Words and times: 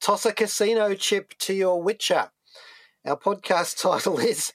Toss 0.00 0.24
a 0.26 0.32
Casino 0.32 0.94
Chip 0.94 1.34
to 1.40 1.54
Your 1.54 1.82
Witcher. 1.82 2.30
Our 3.04 3.16
podcast 3.16 3.78
title 3.82 4.18
is 4.18 4.52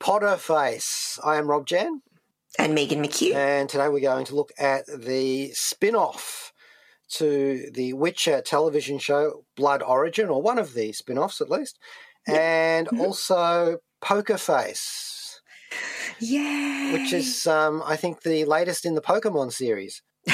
Potterface. 0.00 1.18
I 1.24 1.36
am 1.36 1.48
Rob 1.48 1.66
Jan. 1.66 2.02
And 2.58 2.74
Megan 2.74 3.02
McHugh. 3.02 3.34
And 3.34 3.68
today 3.68 3.88
we're 3.88 4.00
going 4.00 4.26
to 4.26 4.34
look 4.34 4.52
at 4.58 4.84
the 4.86 5.50
spin 5.52 5.94
off 5.94 6.52
to 7.12 7.70
the 7.72 7.92
Witcher 7.94 8.42
television 8.42 8.98
show 8.98 9.44
Blood 9.56 9.82
Origin, 9.82 10.28
or 10.28 10.42
one 10.42 10.58
of 10.58 10.74
the 10.74 10.92
spin 10.92 11.18
offs 11.18 11.40
at 11.40 11.50
least, 11.50 11.78
and 12.26 12.86
Mm-hmm. 12.88 13.00
also 13.00 13.78
Poker 14.00 14.38
Face. 14.38 15.40
Yay! 16.20 16.90
which 16.92 17.12
is, 17.14 17.46
um, 17.46 17.82
I 17.86 17.96
think, 17.96 18.22
the 18.22 18.44
latest 18.44 18.84
in 18.84 18.94
the 18.94 19.00
Pokemon 19.00 19.52
series. 19.52 20.02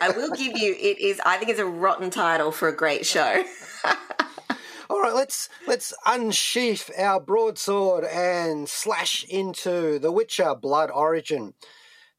I 0.00 0.10
will 0.16 0.30
give 0.34 0.56
you. 0.56 0.72
It 0.72 0.98
is. 0.98 1.20
I 1.24 1.36
think 1.36 1.50
it's 1.50 1.60
a 1.60 1.66
rotten 1.66 2.10
title 2.10 2.52
for 2.52 2.68
a 2.68 2.76
great 2.76 3.06
show. 3.06 3.44
All 4.90 5.00
right, 5.00 5.14
let's 5.14 5.48
let's 5.66 5.92
unsheath 6.06 6.90
our 6.98 7.20
broadsword 7.20 8.04
and 8.04 8.68
slash 8.68 9.24
into 9.24 9.98
The 9.98 10.12
Witcher: 10.12 10.54
Blood 10.54 10.90
Origin. 10.90 11.54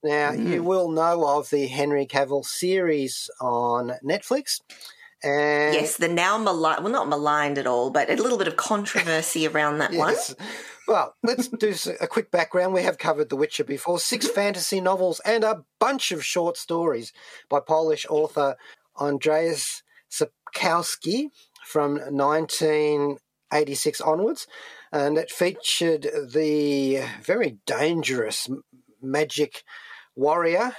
Now, 0.04 0.32
you 0.32 0.62
mm. 0.62 0.64
will 0.64 0.92
know 0.92 1.28
of 1.28 1.50
the 1.50 1.68
Henry 1.68 2.06
Cavill 2.06 2.46
series 2.46 3.30
on 3.42 3.94
Netflix, 4.06 4.62
and 5.24 5.74
yes, 5.74 5.98
the 5.98 6.08
now 6.08 6.38
maligned. 6.38 6.84
Well, 6.84 6.94
not 6.94 7.10
maligned 7.10 7.58
at 7.58 7.66
all, 7.66 7.90
but 7.90 8.10
a 8.10 8.16
little 8.16 8.38
bit 8.38 8.48
of 8.48 8.58
controversy 8.58 9.48
around 9.48 9.80
that 9.80 9.94
one. 9.94 10.16
Well, 10.88 11.16
let's 11.22 11.50
do 11.50 11.76
a 12.00 12.08
quick 12.08 12.32
background. 12.32 12.74
We 12.74 12.84
have 12.84 12.98
covered 12.98 13.28
The 13.28 13.36
Witcher 13.36 13.66
before. 13.66 14.00
Six 14.00 14.30
fantasy 14.30 14.80
novels 14.80 15.20
and 15.26 15.44
a 15.44 15.66
bunch 15.80 16.14
of 16.14 16.24
short 16.24 16.56
stories 16.56 17.12
by 17.50 17.60
Polish 17.60 18.06
author 18.10 18.56
Andrzej 18.96 19.82
Sapkowski 20.10 21.32
from 21.66 21.96
1986 21.96 24.00
onwards. 24.00 24.48
And 24.94 25.18
it 25.18 25.30
featured 25.30 26.04
the 26.04 27.04
very 27.22 27.58
dangerous 27.66 28.48
magic 29.02 29.64
warrior, 30.16 30.74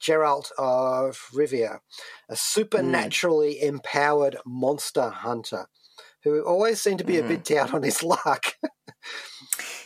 Geralt 0.00 0.52
of 0.56 1.28
Rivia, 1.34 1.74
a 1.74 1.80
hmm. 2.30 2.34
supernaturally 2.34 3.60
empowered 3.60 4.38
monster 4.46 5.10
hunter 5.10 5.66
who 6.24 6.42
always 6.42 6.80
seemed 6.80 6.98
to 6.98 7.04
be 7.04 7.18
a 7.18 7.22
bit 7.22 7.44
down 7.44 7.70
on 7.74 7.82
his 7.82 8.02
luck. 8.02 8.54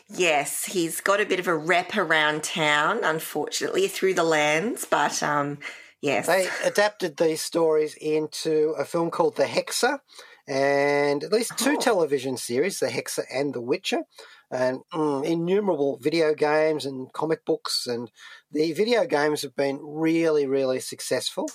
Yes, 0.08 0.66
he's 0.66 1.00
got 1.00 1.20
a 1.20 1.26
bit 1.26 1.40
of 1.40 1.48
a 1.48 1.56
rep 1.56 1.96
around 1.96 2.42
town, 2.44 3.00
unfortunately, 3.02 3.88
through 3.88 4.14
the 4.14 4.22
lands. 4.22 4.84
But 4.84 5.22
um, 5.22 5.58
yes, 6.02 6.26
They 6.26 6.48
adapted 6.62 7.16
these 7.16 7.40
stories 7.40 7.94
into 7.94 8.74
a 8.78 8.84
film 8.84 9.10
called 9.10 9.36
The 9.36 9.44
Hexer 9.44 10.00
and 10.46 11.24
at 11.24 11.32
least 11.32 11.56
two 11.56 11.76
Oh. 11.78 11.80
television 11.80 12.36
series, 12.36 12.80
The 12.80 12.88
Hexer 12.88 13.24
and 13.32 13.54
The 13.54 13.62
Witcher, 13.62 14.02
and 14.50 14.80
mm, 14.92 15.24
innumerable 15.24 15.96
video 15.96 16.34
games 16.34 16.84
and 16.84 17.10
comic 17.14 17.44
books. 17.46 17.86
And 17.86 18.10
the 18.52 18.72
video 18.74 19.06
games 19.06 19.40
have 19.40 19.56
been 19.56 19.80
really, 19.82 20.46
really 20.46 20.80
successful. 20.80 21.48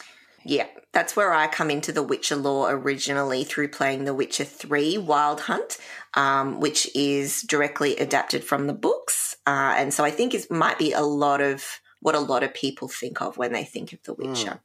Yeah, 0.46 0.68
that's 0.94 1.16
where 1.16 1.34
I 1.34 1.48
come 1.48 1.70
into 1.70 1.92
the 1.92 2.04
Witcher 2.04 2.36
lore 2.36 2.72
originally 2.72 3.44
through 3.44 3.70
playing 3.70 4.06
The 4.06 4.14
Witcher 4.14 4.46
Three: 4.46 4.98
Wild 4.98 5.42
Hunt, 5.42 5.78
um, 6.16 6.60
which 6.60 6.90
is 6.96 7.42
directly 7.42 7.98
adapted 7.98 8.44
from 8.44 8.68
the 8.68 8.74
books, 8.74 9.36
uh, 9.46 9.76
and 9.78 9.94
so 9.94 10.04
I 10.04 10.12
think 10.12 10.34
it 10.34 10.50
might 10.50 10.80
be 10.80 10.94
a 10.94 11.02
lot 11.02 11.42
of 11.42 11.82
what 12.02 12.16
a 12.16 12.20
lot 12.20 12.44
of 12.44 12.54
people 12.54 12.88
think 12.88 13.22
of 13.22 13.38
when 13.38 13.52
they 13.52 13.64
think 13.64 13.92
of 13.94 14.02
The 14.04 14.14
Witcher. 14.14 14.62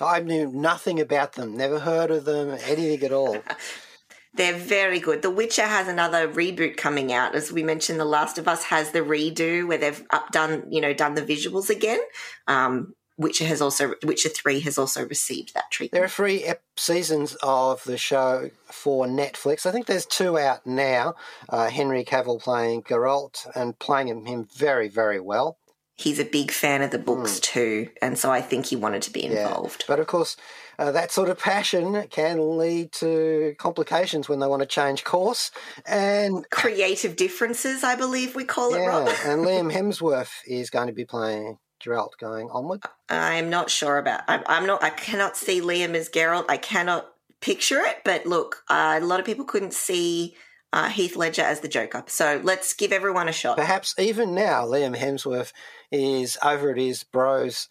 I 0.00 0.20
knew 0.20 0.50
nothing 0.52 1.00
about 1.00 1.34
them, 1.34 1.56
never 1.56 1.78
heard 1.78 2.10
of 2.10 2.24
them, 2.24 2.50
anything 2.64 3.04
at 3.04 3.12
all. 3.12 3.38
They're 4.34 4.54
very 4.54 4.98
good. 4.98 5.20
The 5.20 5.30
Witcher 5.30 5.66
has 5.66 5.88
another 5.88 6.26
reboot 6.26 6.78
coming 6.78 7.12
out, 7.12 7.34
as 7.34 7.52
we 7.52 7.62
mentioned. 7.62 8.00
The 8.00 8.06
Last 8.06 8.38
of 8.38 8.48
Us 8.48 8.64
has 8.64 8.90
the 8.90 9.00
redo 9.00 9.68
where 9.68 9.76
they've 9.76 10.02
up 10.10 10.32
done, 10.32 10.64
you 10.70 10.80
know, 10.80 10.94
done 10.94 11.14
the 11.14 11.22
visuals 11.22 11.68
again. 11.68 12.00
Um, 12.48 12.94
Witcher 13.18 13.44
has 13.44 13.60
also, 13.60 13.94
Witcher 14.02 14.28
Three 14.28 14.60
has 14.60 14.78
also 14.78 15.06
received 15.06 15.54
that 15.54 15.70
treatment. 15.70 15.92
There 15.92 16.04
are 16.04 16.08
three 16.08 16.44
ep- 16.44 16.62
seasons 16.76 17.36
of 17.42 17.84
the 17.84 17.98
show 17.98 18.50
for 18.66 19.06
Netflix. 19.06 19.66
I 19.66 19.72
think 19.72 19.86
there's 19.86 20.06
two 20.06 20.38
out 20.38 20.66
now. 20.66 21.14
Uh, 21.48 21.68
Henry 21.68 22.04
Cavill 22.04 22.40
playing 22.40 22.82
Geralt 22.82 23.46
and 23.54 23.78
playing 23.78 24.08
him, 24.08 24.24
him 24.24 24.48
very, 24.56 24.88
very 24.88 25.20
well. 25.20 25.58
He's 25.94 26.18
a 26.18 26.24
big 26.24 26.50
fan 26.50 26.82
of 26.82 26.90
the 26.90 26.98
books 26.98 27.38
too, 27.38 27.90
and 28.00 28.18
so 28.18 28.30
I 28.30 28.40
think 28.40 28.66
he 28.66 28.76
wanted 28.76 29.02
to 29.02 29.12
be 29.12 29.24
involved. 29.24 29.84
But 29.86 30.00
of 30.00 30.06
course, 30.06 30.36
uh, 30.78 30.90
that 30.90 31.12
sort 31.12 31.28
of 31.28 31.38
passion 31.38 32.06
can 32.08 32.58
lead 32.58 32.92
to 32.92 33.54
complications 33.58 34.28
when 34.28 34.40
they 34.40 34.46
want 34.46 34.60
to 34.60 34.66
change 34.66 35.04
course. 35.04 35.50
And 35.86 36.48
Creative 36.50 37.14
differences, 37.14 37.84
I 37.84 37.94
believe 37.94 38.34
we 38.34 38.44
call 38.44 38.74
it. 38.74 38.78
yeah, 38.78 39.14
and 39.26 39.44
Liam 39.44 39.70
Hemsworth 39.76 40.32
is 40.46 40.70
going 40.70 40.86
to 40.88 40.94
be 40.94 41.04
playing 41.04 41.58
Geralt 41.84 42.16
going 42.18 42.48
onward. 42.50 42.82
I'm 43.08 43.50
not 43.50 43.70
sure 43.70 43.98
about. 43.98 44.22
I'm, 44.28 44.42
I'm 44.46 44.66
not. 44.66 44.82
I 44.82 44.90
cannot 44.90 45.36
see 45.36 45.60
Liam 45.60 45.94
as 45.94 46.08
Geralt. 46.08 46.46
I 46.48 46.56
cannot 46.56 47.08
picture 47.40 47.80
it. 47.80 47.98
But 48.04 48.26
look, 48.26 48.62
uh, 48.68 48.98
a 49.02 49.04
lot 49.04 49.20
of 49.20 49.26
people 49.26 49.44
couldn't 49.44 49.74
see 49.74 50.34
uh, 50.72 50.88
Heath 50.88 51.16
Ledger 51.16 51.42
as 51.42 51.60
the 51.60 51.68
Joker. 51.68 52.04
So 52.06 52.40
let's 52.42 52.72
give 52.72 52.92
everyone 52.92 53.28
a 53.28 53.32
shot. 53.32 53.58
Perhaps 53.58 53.94
even 53.98 54.34
now, 54.34 54.64
Liam 54.64 54.96
Hemsworth 54.96 55.52
is 55.90 56.38
over 56.42 56.70
at 56.70 56.78
his 56.78 57.04
bros' 57.04 57.68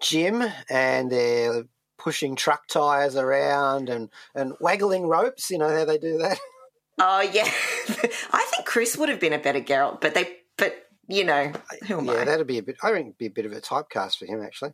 gym 0.00 0.44
and 0.68 1.10
they're 1.10 1.64
pushing 1.96 2.36
truck 2.36 2.66
tires 2.66 3.16
around 3.16 3.88
and, 3.88 4.10
and 4.34 4.52
waggling 4.60 5.06
ropes. 5.06 5.50
You 5.50 5.58
know 5.58 5.70
how 5.70 5.86
they 5.86 5.98
do 5.98 6.18
that? 6.18 6.38
Oh 7.00 7.22
yeah, 7.22 7.48
I 8.32 8.46
think 8.50 8.66
Chris 8.66 8.96
would 8.96 9.08
have 9.08 9.18
been 9.18 9.32
a 9.32 9.38
better 9.38 9.60
Geralt, 9.60 10.00
but 10.00 10.14
they, 10.14 10.36
but 10.56 10.83
you 11.08 11.24
know, 11.24 11.52
who 11.86 11.98
am 11.98 12.06
yeah, 12.06 12.12
I? 12.12 12.24
that'd 12.24 12.46
be 12.46 12.58
a 12.58 12.62
bit. 12.62 12.76
I 12.82 12.90
think 12.92 13.06
it'd 13.06 13.18
be 13.18 13.26
a 13.26 13.30
bit 13.30 13.46
of 13.46 13.52
a 13.52 13.60
typecast 13.60 14.18
for 14.18 14.26
him, 14.26 14.42
actually. 14.42 14.72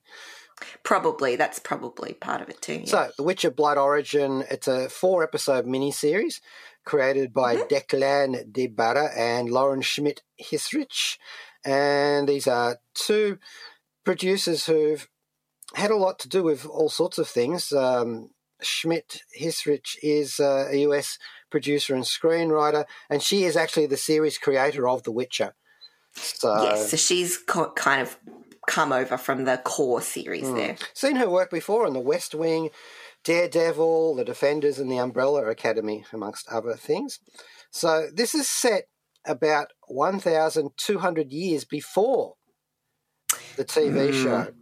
Probably 0.82 1.36
that's 1.36 1.58
probably 1.58 2.14
part 2.14 2.42
of 2.42 2.48
it 2.48 2.60
too. 2.60 2.80
yeah. 2.84 2.86
So, 2.86 3.10
The 3.16 3.22
Witcher 3.22 3.50
Blood 3.50 3.78
Origin, 3.78 4.44
it's 4.50 4.68
a 4.68 4.88
four 4.88 5.22
episode 5.22 5.66
miniseries 5.66 6.40
created 6.84 7.32
by 7.32 7.56
Declan 7.56 8.52
de 8.52 8.66
Barra 8.66 9.10
and 9.16 9.50
Lauren 9.50 9.82
Schmidt 9.82 10.22
Hissrich. 10.40 11.18
And 11.64 12.28
these 12.28 12.46
are 12.46 12.78
two 12.94 13.38
producers 14.04 14.66
who've 14.66 15.08
had 15.74 15.90
a 15.90 15.96
lot 15.96 16.18
to 16.20 16.28
do 16.28 16.42
with 16.42 16.66
all 16.66 16.88
sorts 16.88 17.18
of 17.18 17.28
things. 17.28 17.72
Um, 17.72 18.30
Schmidt 18.62 19.22
Hissrich 19.38 19.96
is 20.02 20.40
uh, 20.40 20.68
a 20.70 20.76
US 20.88 21.18
producer 21.50 21.94
and 21.94 22.04
screenwriter, 22.04 22.84
and 23.08 23.22
she 23.22 23.44
is 23.44 23.56
actually 23.56 23.86
the 23.86 23.96
series 23.96 24.38
creator 24.38 24.88
of 24.88 25.02
The 25.02 25.12
Witcher. 25.12 25.54
So, 26.14 26.62
yes, 26.62 26.90
so 26.90 26.96
she's 26.96 27.36
co- 27.38 27.72
kind 27.72 28.02
of 28.02 28.18
come 28.66 28.92
over 28.92 29.16
from 29.16 29.44
the 29.44 29.58
core 29.58 30.02
series 30.02 30.48
Hmm. 30.48 30.54
there. 30.56 30.76
Seen 30.94 31.16
her 31.16 31.28
work 31.28 31.50
before 31.50 31.86
on 31.86 31.92
The 31.92 32.00
West 32.00 32.34
Wing, 32.34 32.70
Daredevil, 33.24 34.14
The 34.16 34.24
Defenders, 34.24 34.78
and 34.78 34.90
The 34.90 34.98
Umbrella 34.98 35.46
Academy, 35.46 36.04
amongst 36.12 36.48
other 36.48 36.74
things. 36.74 37.18
So 37.70 38.08
this 38.12 38.34
is 38.34 38.48
set 38.48 38.84
about 39.26 39.68
1,200 39.88 41.32
years 41.32 41.64
before 41.64 42.34
the 43.56 43.64
TV 43.64 44.12
show. 44.12 44.52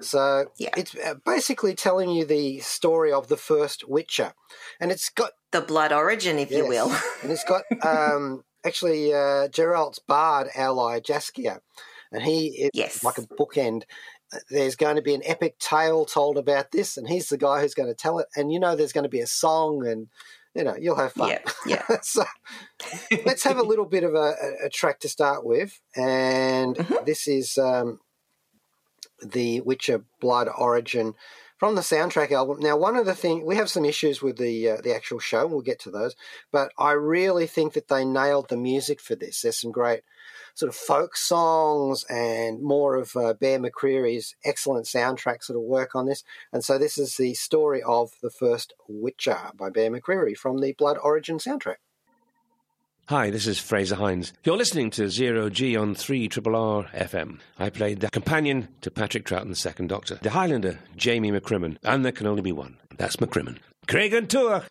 So 0.00 0.52
Yeah. 0.58 0.70
it's 0.76 0.94
uh, 0.94 1.14
basically 1.24 1.74
telling 1.74 2.10
you 2.10 2.24
the 2.24 2.60
story 2.60 3.12
of 3.12 3.28
the 3.28 3.36
first 3.36 3.88
Witcher, 3.88 4.32
and 4.80 4.92
it's 4.92 5.10
got 5.10 5.32
The 5.50 5.60
blood 5.60 5.92
origin, 5.92 6.38
if 6.38 6.50
you 6.50 6.66
will. 6.66 6.92
and 7.22 7.32
it's 7.32 7.44
got 7.44 7.62
um, 7.82 8.44
actually 8.64 9.12
uh, 9.12 9.48
Geralt's 9.48 9.98
bard 9.98 10.48
ally 10.54 11.00
Jaskier, 11.00 11.60
and 12.12 12.22
he 12.22 12.46
is 12.48 12.70
Yes. 12.74 13.04
like 13.04 13.18
a 13.18 13.22
bookend. 13.22 13.82
There's 14.50 14.76
going 14.76 14.96
to 14.96 15.02
be 15.02 15.14
an 15.14 15.22
epic 15.24 15.58
tale 15.58 16.04
told 16.04 16.36
about 16.36 16.70
this, 16.70 16.96
and 16.96 17.08
he's 17.08 17.28
the 17.28 17.38
guy 17.38 17.60
who's 17.62 17.74
going 17.74 17.88
to 17.88 17.94
tell 17.94 18.18
it. 18.18 18.26
And 18.36 18.52
you 18.52 18.60
know, 18.60 18.76
there's 18.76 18.92
going 18.92 19.04
to 19.04 19.08
be 19.08 19.20
a 19.20 19.26
song, 19.26 19.86
and 19.86 20.08
you 20.54 20.64
know, 20.64 20.76
you'll 20.78 20.96
have 20.96 21.12
fun. 21.12 21.30
Yeah, 21.30 21.38
yeah. 21.66 21.82
so 22.02 22.24
let's 23.24 23.44
have 23.44 23.58
a 23.58 23.62
little 23.70 23.86
bit 23.86 24.04
of 24.04 24.14
a, 24.14 24.34
a- 24.62 24.66
a 24.66 24.68
track 24.68 25.00
to 25.00 25.08
start 25.08 25.44
with, 25.46 25.80
and 25.96 26.76
Mm-hmm. 26.76 27.04
this 27.06 27.26
is 27.26 27.56
um, 27.58 28.00
the 29.24 29.60
Witcher 29.62 30.04
Blood 30.20 30.48
Origin 30.56 31.14
from 31.58 31.74
the 31.74 31.80
soundtrack 31.80 32.30
album. 32.30 32.58
Now, 32.60 32.76
one 32.76 32.96
of 32.96 33.06
the 33.06 33.14
things 33.14 33.44
we 33.44 33.56
have 33.56 33.70
some 33.70 33.84
issues 33.84 34.22
with 34.22 34.38
the 34.38 34.70
uh, 34.70 34.76
the 34.82 34.94
actual 34.94 35.18
show, 35.18 35.42
and 35.42 35.50
we'll 35.50 35.60
get 35.60 35.80
to 35.80 35.90
those. 35.90 36.16
But 36.52 36.72
I 36.78 36.92
really 36.92 37.46
think 37.46 37.74
that 37.74 37.88
they 37.88 38.04
nailed 38.04 38.48
the 38.48 38.56
music 38.56 39.00
for 39.00 39.14
this. 39.14 39.42
There's 39.42 39.58
some 39.58 39.72
great 39.72 40.02
sort 40.54 40.68
of 40.68 40.76
folk 40.76 41.16
songs 41.16 42.04
and 42.10 42.62
more 42.62 42.96
of 42.96 43.14
uh, 43.16 43.34
Bear 43.34 43.58
McCreary's 43.60 44.34
excellent 44.44 44.86
soundtrack 44.86 45.42
sort 45.42 45.56
of 45.56 45.62
work 45.62 45.94
on 45.94 46.06
this. 46.06 46.24
And 46.52 46.64
so 46.64 46.78
this 46.78 46.98
is 46.98 47.16
the 47.16 47.34
story 47.34 47.82
of 47.82 48.12
the 48.22 48.30
first 48.30 48.72
Witcher 48.88 49.50
by 49.56 49.70
Bear 49.70 49.90
McCreary 49.90 50.36
from 50.36 50.60
the 50.60 50.72
Blood 50.72 50.98
Origin 51.00 51.38
soundtrack. 51.38 51.76
Hi, 53.08 53.30
this 53.30 53.46
is 53.46 53.58
Frazer 53.58 53.94
Hines. 53.94 54.34
You're 54.44 54.58
listening 54.58 54.90
to 54.90 55.08
Zero 55.08 55.48
G 55.48 55.74
on 55.74 55.94
3 55.94 56.28
Triple 56.28 56.54
R 56.54 56.84
FM. 56.92 57.38
I 57.58 57.70
played 57.70 58.00
the 58.00 58.10
companion 58.10 58.68
to 58.82 58.90
Patrick 58.90 59.24
Troughton's 59.24 59.58
Second 59.58 59.86
Doctor, 59.86 60.16
the 60.20 60.28
Highlander, 60.28 60.78
Jamie 60.94 61.32
McCrimmon, 61.32 61.78
and 61.82 62.04
there 62.04 62.12
can 62.12 62.26
only 62.26 62.42
be 62.42 62.52
one. 62.52 62.76
That's 62.98 63.16
McCrimmon. 63.16 63.60
Creag 63.86 64.14
an 64.14 64.26
Tuire! 64.26 64.64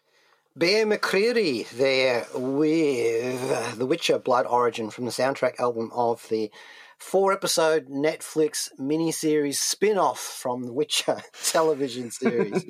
Bear 0.55 0.85
McCreary 0.85 1.67
there 1.71 2.27
with 2.35 3.79
The 3.79 3.87
Witcher 3.87 4.19
Blood 4.19 4.45
Origin 4.45 4.91
from 4.91 5.05
the 5.05 5.11
soundtrack 5.11 5.59
album 5.59 5.89
of 5.91 6.23
the 6.29 6.51
four 6.97 7.31
episode 7.31 7.88
Netflix 7.88 8.69
miniseries 8.79 9.55
spin 9.55 9.97
off 9.97 10.19
from 10.19 10.63
the 10.63 10.73
Witcher 10.73 11.21
television 11.44 12.11
series. 12.11 12.65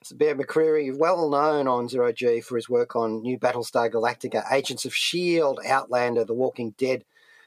it's 0.00 0.12
Bear 0.12 0.34
McCreary, 0.34 0.96
well 0.96 1.28
known 1.28 1.66
on 1.66 1.88
Zero 1.88 2.12
G 2.12 2.40
for 2.40 2.56
his 2.56 2.68
work 2.68 2.96
on 2.96 3.22
New 3.22 3.38
Battlestar 3.38 3.90
Galactica, 3.90 4.44
Agents 4.50 4.84
of 4.84 4.92
S.H.I.E.L.D., 4.92 5.66
Outlander, 5.66 6.24
The 6.24 6.34
Walking 6.34 6.74
Dead, 6.78 7.04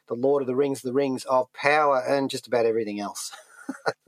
The 0.07 0.13
Lord 0.15 0.41
of 0.41 0.47
the 0.47 0.55
Rings, 0.55 0.81
The 0.81 0.93
Rings 0.93 1.23
of 1.25 1.51
Power, 1.53 2.03
and 2.05 2.29
just 2.29 2.47
about 2.47 2.65
everything 2.65 2.99
else. 2.99 3.31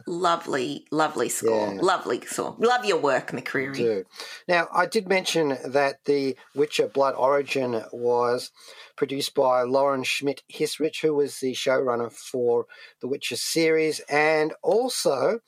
lovely, 0.07 0.85
lovely 0.91 1.29
score. 1.29 1.73
Yeah. 1.73 1.81
Lovely 1.81 2.21
score. 2.21 2.55
Love 2.59 2.85
your 2.85 2.99
work, 2.99 3.31
McCreary. 3.31 3.75
Do. 3.75 4.03
Now, 4.47 4.67
I 4.73 4.85
did 4.85 5.07
mention 5.07 5.57
that 5.65 6.05
the 6.05 6.37
Witcher 6.55 6.87
Blood 6.87 7.15
Origin 7.15 7.83
was 7.91 8.51
produced 8.95 9.35
by 9.35 9.63
Lauren 9.63 10.03
Schmidt 10.03 10.43
Hissrich, 10.51 11.01
who 11.01 11.13
was 11.13 11.39
the 11.39 11.53
showrunner 11.53 12.11
for 12.11 12.65
the 13.01 13.07
Witcher 13.07 13.37
series, 13.37 13.99
and 14.09 14.53
also. 14.63 15.39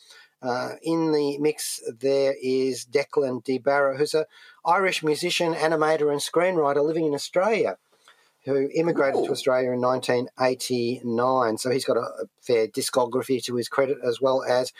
Uh, 0.42 0.76
in 0.82 1.12
the 1.12 1.38
mix, 1.40 1.82
there 2.00 2.34
is 2.42 2.86
Declan 2.86 3.44
de 3.44 3.58
Barra, 3.58 3.98
who's 3.98 4.14
an 4.14 4.24
Irish 4.64 5.04
musician, 5.04 5.54
animator, 5.54 6.10
and 6.10 6.22
screenwriter 6.22 6.82
living 6.82 7.06
in 7.06 7.14
Australia 7.14 7.76
who 8.46 8.70
immigrated 8.74 9.22
Ooh. 9.22 9.26
to 9.26 9.32
Australia 9.32 9.72
in 9.72 9.82
1989. 9.82 11.58
So 11.58 11.70
he's 11.70 11.86
got 11.86 11.98
a, 11.98 12.02
a, 12.02 12.26
fair 12.42 12.68
discography 12.68 13.44
to 13.44 13.56
his 13.56 13.68
credit, 13.68 13.98
as 14.04 14.22
well 14.22 14.44
as 14.44 14.72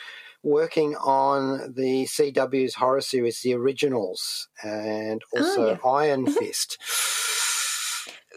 working 0.42 0.94
on 0.96 1.74
the 1.74 2.04
CW's 2.06 2.74
horror 2.74 3.02
series, 3.02 3.40
The 3.40 3.54
Originals, 3.54 4.48
and 4.62 5.22
oh, 5.36 5.40
also 5.40 5.64
oh, 5.64 5.68
yeah. 5.68 5.90
Iron 5.90 6.26
mm-hmm. 6.26 6.34
Fist. 6.34 6.78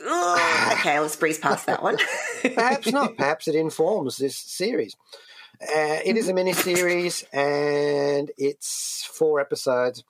okay, 0.06 1.00
let's 1.00 1.16
breeze 1.16 1.40
past 1.40 1.66
that 1.68 1.82
one. 1.82 1.98
perhaps 2.42 2.92
not. 2.92 3.16
Perhaps 3.16 3.48
it 3.48 3.56
informs 3.56 4.18
this 4.18 4.38
series. 4.38 4.96
Uh, 5.62 6.00
it 6.04 6.18
is 6.18 6.28
a 6.28 6.34
mini 6.34 6.52
series 6.52 7.24
and 7.32 8.32
it's 8.38 9.10
four 9.14 9.40
episodes 9.40 10.04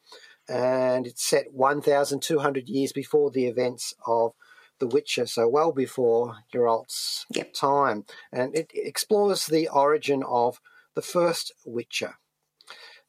and 0.49 1.05
it's 1.05 1.23
set 1.23 1.53
1,200 1.53 2.67
years 2.67 2.91
before 2.91 3.29
the 3.29 3.45
events 3.45 3.93
of 4.07 4.33
the 4.79 4.87
Witcher, 4.87 5.25
so 5.25 5.47
well 5.47 5.71
before 5.71 6.37
Geralt's 6.53 7.25
yep. 7.29 7.53
time. 7.53 8.05
And 8.31 8.55
it 8.55 8.71
explores 8.73 9.45
the 9.45 9.67
origin 9.69 10.23
of 10.23 10.59
the 10.95 11.01
first 11.01 11.53
Witcher. 11.65 12.15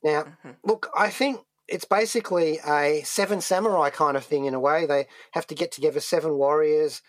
Now, 0.03 0.23
mm-hmm. 0.23 0.51
look, 0.65 0.89
I 0.97 1.11
think 1.11 1.41
it's 1.67 1.87
basically 1.87 2.61
a 2.67 3.03
seven 3.05 3.41
samurai 3.41 3.91
kind 3.91 4.17
of 4.17 4.25
thing 4.25 4.45
in 4.45 4.55
a 4.55 4.61
way. 4.61 4.87
They 4.87 5.07
have 5.33 5.47
to 5.49 5.55
get 5.55 5.73
together 5.73 6.01
seven 6.01 6.35
warriors 6.35 7.03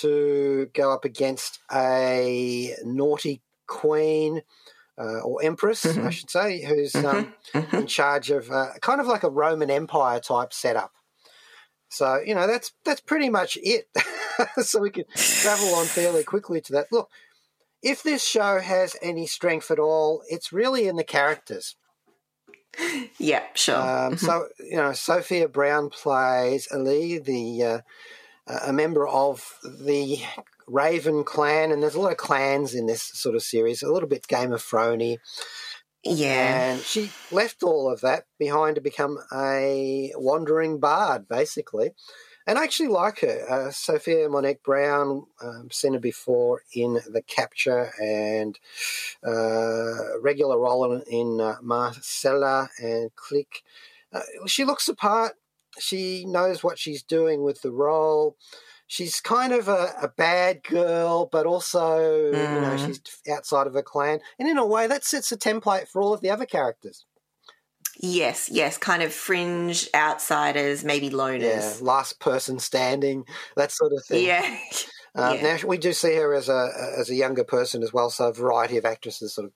to 0.00 0.70
go 0.74 0.92
up 0.92 1.04
against 1.04 1.60
a 1.72 2.74
naughty 2.84 3.42
queen. 3.66 4.42
Uh, 5.00 5.20
or 5.20 5.40
empress, 5.44 5.84
mm-hmm. 5.84 6.08
I 6.08 6.10
should 6.10 6.28
say, 6.28 6.64
who's 6.64 6.92
um, 6.96 7.04
mm-hmm. 7.04 7.58
mm-hmm. 7.58 7.76
in 7.76 7.86
charge 7.86 8.30
of 8.30 8.50
uh, 8.50 8.70
kind 8.82 9.00
of 9.00 9.06
like 9.06 9.22
a 9.22 9.30
Roman 9.30 9.70
Empire 9.70 10.18
type 10.18 10.52
setup. 10.52 10.90
So 11.88 12.20
you 12.24 12.34
know 12.34 12.46
that's 12.46 12.72
that's 12.84 13.00
pretty 13.00 13.30
much 13.30 13.58
it. 13.62 13.88
so 14.62 14.80
we 14.80 14.90
can 14.90 15.04
travel 15.14 15.74
on 15.74 15.86
fairly 15.86 16.24
quickly 16.24 16.60
to 16.62 16.72
that. 16.74 16.86
Look, 16.92 17.08
if 17.82 18.02
this 18.02 18.24
show 18.24 18.60
has 18.60 18.96
any 19.02 19.26
strength 19.26 19.70
at 19.70 19.78
all, 19.78 20.22
it's 20.28 20.52
really 20.52 20.86
in 20.86 20.96
the 20.96 21.04
characters. 21.04 21.76
Yeah, 23.18 23.42
sure. 23.54 23.76
Um, 23.76 23.82
mm-hmm. 23.82 24.16
So 24.16 24.48
you 24.58 24.76
know, 24.76 24.92
Sophia 24.92 25.48
Brown 25.48 25.90
plays 25.90 26.68
Ali, 26.72 27.18
the 27.18 27.64
uh, 27.64 27.80
a 28.66 28.72
member 28.72 29.06
of 29.06 29.58
the 29.64 30.18
Raven 30.66 31.24
clan, 31.24 31.72
and 31.72 31.82
there's 31.82 31.94
a 31.94 32.00
lot 32.00 32.12
of 32.12 32.18
clans 32.18 32.74
in 32.74 32.86
this 32.86 33.02
sort 33.02 33.34
of 33.34 33.42
series. 33.42 33.82
A 33.82 33.90
little 33.90 34.08
bit 34.08 34.28
Game 34.28 34.52
of 34.52 34.62
Thrones. 34.62 35.18
Yeah. 36.04 36.72
And 36.72 36.80
she 36.80 37.10
left 37.30 37.62
all 37.62 37.90
of 37.90 38.00
that 38.02 38.24
behind 38.38 38.76
to 38.76 38.80
become 38.80 39.18
a 39.32 40.12
wandering 40.16 40.78
bard, 40.78 41.28
basically. 41.28 41.92
And 42.46 42.58
I 42.58 42.64
actually 42.64 42.88
like 42.88 43.20
her. 43.20 43.44
Uh, 43.50 43.70
Sophia 43.70 44.28
Monique 44.28 44.62
Brown, 44.62 45.26
um, 45.42 45.68
seen 45.70 45.92
her 45.92 46.00
before 46.00 46.62
in 46.72 46.94
The 46.94 47.22
Capture 47.22 47.92
and 48.00 48.58
uh, 49.26 50.18
regular 50.20 50.58
role 50.58 50.92
in, 50.92 51.02
in 51.08 51.40
uh, 51.40 51.56
Marcella 51.60 52.70
and 52.78 53.14
Click. 53.16 53.62
Uh, 54.12 54.20
she 54.46 54.64
looks 54.64 54.86
the 54.86 54.94
part. 54.94 55.34
She 55.78 56.24
knows 56.24 56.64
what 56.64 56.78
she's 56.78 57.02
doing 57.02 57.42
with 57.42 57.60
the 57.60 57.70
role 57.70 58.36
she's 58.88 59.20
kind 59.20 59.52
of 59.52 59.68
a, 59.68 59.92
a 60.02 60.08
bad 60.08 60.64
girl, 60.64 61.28
but 61.30 61.46
also, 61.46 62.32
mm. 62.32 62.54
you 62.54 62.60
know, 62.60 62.76
mm. 62.76 62.86
she's 62.86 63.00
outside 63.30 63.68
of 63.68 63.74
her 63.74 63.82
clan. 63.82 64.18
And 64.38 64.48
in 64.48 64.58
a 64.58 64.66
way, 64.66 64.88
that 64.88 65.04
sets 65.04 65.30
a 65.30 65.36
template 65.36 65.86
for 65.86 66.02
all 66.02 66.12
of 66.12 66.20
the 66.20 66.30
other 66.30 66.46
characters. 66.46 67.04
Yes, 68.00 68.48
yes, 68.50 68.78
kind 68.78 69.02
of 69.02 69.12
fringe 69.12 69.88
outsiders, 69.94 70.84
maybe 70.84 71.10
loners. 71.10 71.42
Yeah, 71.42 71.74
last 71.80 72.20
person 72.20 72.58
standing, 72.58 73.24
that 73.56 73.72
sort 73.72 73.92
of 73.92 74.04
thing. 74.04 74.24
Yeah. 74.24 74.58
Um, 75.14 75.36
yeah. 75.36 75.56
Now 75.56 75.66
we 75.66 75.78
do 75.78 75.92
see 75.92 76.14
her 76.14 76.32
as 76.32 76.48
a 76.48 76.70
as 76.96 77.10
a 77.10 77.16
younger 77.16 77.42
person 77.42 77.82
as 77.82 77.92
well, 77.92 78.08
so 78.08 78.28
a 78.28 78.32
variety 78.32 78.76
of 78.76 78.84
actresses 78.84 79.34
sort 79.34 79.46
of 79.46 79.52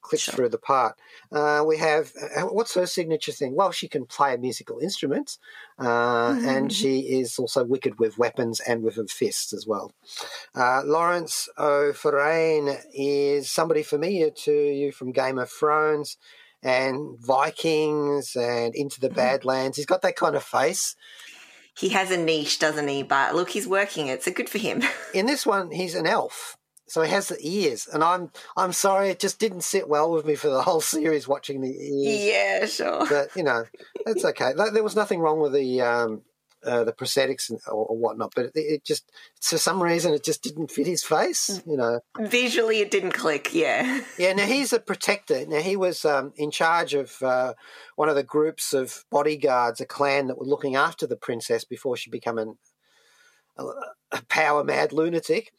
clicks 0.00 0.24
sure. 0.24 0.34
through 0.34 0.48
the 0.48 0.58
part. 0.58 0.96
Uh, 1.30 1.64
we 1.66 1.78
have 1.78 2.12
uh, 2.36 2.42
what's 2.42 2.74
her 2.74 2.86
signature 2.86 3.32
thing? 3.32 3.54
Well, 3.54 3.72
she 3.72 3.88
can 3.88 4.06
play 4.06 4.34
a 4.34 4.38
musical 4.38 4.78
instruments, 4.78 5.38
uh, 5.78 5.84
mm-hmm. 5.84 6.48
and 6.48 6.72
she 6.72 7.00
is 7.00 7.38
also 7.38 7.64
wicked 7.64 7.98
with 7.98 8.18
weapons 8.18 8.60
and 8.60 8.82
with 8.82 8.96
her 8.96 9.06
fists 9.06 9.52
as 9.52 9.66
well. 9.66 9.92
Uh, 10.54 10.82
Laurence 10.84 11.48
O'Fuarain 11.58 12.78
is 12.92 13.50
somebody 13.50 13.82
familiar 13.82 14.30
to 14.30 14.52
you 14.52 14.92
from 14.92 15.12
Game 15.12 15.38
of 15.38 15.50
Thrones 15.50 16.16
and 16.62 17.18
Vikings 17.20 18.34
and 18.36 18.74
Into 18.74 19.00
the 19.00 19.08
mm-hmm. 19.08 19.16
Badlands. 19.16 19.76
He's 19.76 19.86
got 19.86 20.02
that 20.02 20.16
kind 20.16 20.34
of 20.34 20.42
face. 20.42 20.96
He 21.78 21.90
has 21.90 22.10
a 22.10 22.16
niche, 22.16 22.58
doesn't 22.58 22.88
he? 22.88 23.04
But 23.04 23.36
look, 23.36 23.50
he's 23.50 23.68
working 23.68 24.08
it, 24.08 24.24
so 24.24 24.32
good 24.32 24.48
for 24.48 24.58
him. 24.58 24.82
In 25.14 25.26
this 25.26 25.46
one, 25.46 25.70
he's 25.70 25.94
an 25.94 26.06
elf 26.06 26.57
so 26.88 27.02
he 27.02 27.10
has 27.10 27.28
the 27.28 27.38
ears, 27.40 27.86
and 27.92 28.02
I'm 28.02 28.30
I'm 28.56 28.72
sorry, 28.72 29.10
it 29.10 29.20
just 29.20 29.38
didn't 29.38 29.60
sit 29.60 29.88
well 29.88 30.10
with 30.10 30.26
me 30.26 30.34
for 30.34 30.48
the 30.48 30.62
whole 30.68 30.80
series 30.80 31.28
watching 31.28 31.60
the 31.60 31.68
ears. 31.68 32.24
Yeah, 32.24 32.66
sure. 32.66 33.06
But 33.08 33.36
you 33.36 33.42
know, 33.42 33.64
it's 34.06 34.24
okay. 34.32 34.52
There 34.72 34.82
was 34.82 34.96
nothing 34.96 35.20
wrong 35.20 35.40
with 35.40 35.52
the 35.52 35.82
um, 35.82 36.22
uh, 36.64 36.84
the 36.84 36.92
prosthetics 36.92 37.50
and, 37.50 37.60
or, 37.68 37.86
or, 37.86 37.96
whatnot, 37.96 38.32
but 38.34 38.46
it, 38.46 38.52
it, 38.54 38.84
just 38.84 39.10
for 39.40 39.58
some 39.58 39.82
reason 39.82 40.12
it 40.12 40.24
just 40.24 40.42
didn't 40.42 40.70
fit 40.70 40.86
his 40.86 41.04
face. 41.04 41.62
You 41.66 41.76
know, 41.76 42.00
visually 42.18 42.80
it 42.80 42.90
didn't 42.90 43.12
click. 43.12 43.54
Yeah. 43.54 44.02
Yeah. 44.18 44.32
Now 44.32 44.46
he's 44.46 44.72
a 44.72 44.80
protector. 44.80 45.46
Now 45.46 45.60
he 45.60 45.76
was 45.76 46.04
um, 46.04 46.32
in 46.36 46.50
charge 46.50 46.94
of 46.94 47.22
uh, 47.22 47.54
one 47.94 48.08
of 48.08 48.16
the 48.16 48.24
groups 48.24 48.72
of 48.72 49.04
bodyguards, 49.10 49.80
a 49.80 49.86
clan 49.86 50.26
that 50.26 50.38
were 50.38 50.46
looking 50.46 50.74
after 50.74 51.06
the 51.06 51.16
princess 51.16 51.64
before 51.64 51.96
she 51.96 52.10
became 52.10 52.38
an, 52.38 52.58
a, 53.56 53.64
a 54.12 54.22
power 54.28 54.64
mad 54.64 54.92
lunatic 54.92 55.52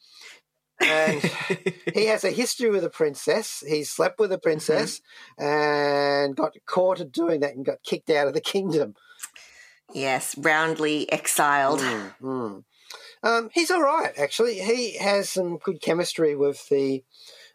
and 0.80 1.22
he 1.94 2.06
has 2.06 2.24
a 2.24 2.30
history 2.30 2.70
with 2.70 2.84
a 2.84 2.90
princess. 2.90 3.62
He 3.66 3.84
slept 3.84 4.18
with 4.18 4.32
a 4.32 4.38
princess 4.38 5.00
mm-hmm. 5.38 5.44
and 5.44 6.36
got 6.36 6.54
caught 6.66 7.00
at 7.00 7.12
doing 7.12 7.40
that 7.40 7.54
and 7.54 7.64
got 7.64 7.82
kicked 7.82 8.10
out 8.10 8.28
of 8.28 8.34
the 8.34 8.40
kingdom. 8.40 8.94
Yes, 9.92 10.36
roundly 10.38 11.10
exiled. 11.10 11.80
Mm-hmm. 11.80 12.58
Um, 13.22 13.50
he's 13.52 13.70
all 13.70 13.82
right, 13.82 14.12
actually. 14.18 14.60
He 14.60 14.96
has 14.98 15.28
some 15.28 15.58
good 15.58 15.82
chemistry 15.82 16.36
with 16.36 16.68
the 16.68 17.04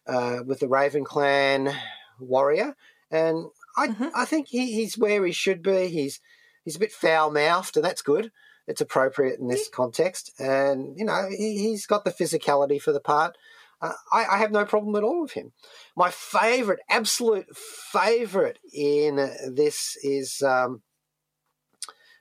uh, 0.05 0.39
with 0.45 0.59
the 0.59 0.67
Raven 0.67 1.03
Clan 1.03 1.73
warrior, 2.19 2.75
and 3.09 3.47
I 3.77 3.87
mm-hmm. 3.87 4.07
I 4.13 4.25
think 4.25 4.49
he, 4.49 4.73
he's 4.73 4.97
where 4.97 5.25
he 5.25 5.31
should 5.31 5.63
be. 5.63 5.87
He's 5.87 6.19
he's 6.63 6.75
a 6.75 6.79
bit 6.79 6.91
foul 6.91 7.31
mouthed, 7.31 7.77
and 7.77 7.85
that's 7.85 8.01
good 8.01 8.31
it's 8.67 8.81
appropriate 8.81 9.39
in 9.39 9.47
this 9.47 9.69
context. 9.69 10.31
And, 10.39 10.97
you 10.97 11.05
know, 11.05 11.27
he, 11.29 11.71
has 11.71 11.85
got 11.85 12.05
the 12.05 12.11
physicality 12.11 12.81
for 12.81 12.91
the 12.91 12.99
part. 12.99 13.37
Uh, 13.81 13.93
I, 14.11 14.25
I 14.25 14.37
have 14.37 14.51
no 14.51 14.65
problem 14.65 14.95
at 14.95 15.03
all 15.03 15.23
with 15.23 15.33
him. 15.33 15.51
My 15.95 16.09
favourite, 16.09 16.79
absolute 16.89 17.55
favourite 17.55 18.57
in 18.73 19.15
this 19.53 19.97
is 20.01 20.41
um, 20.41 20.81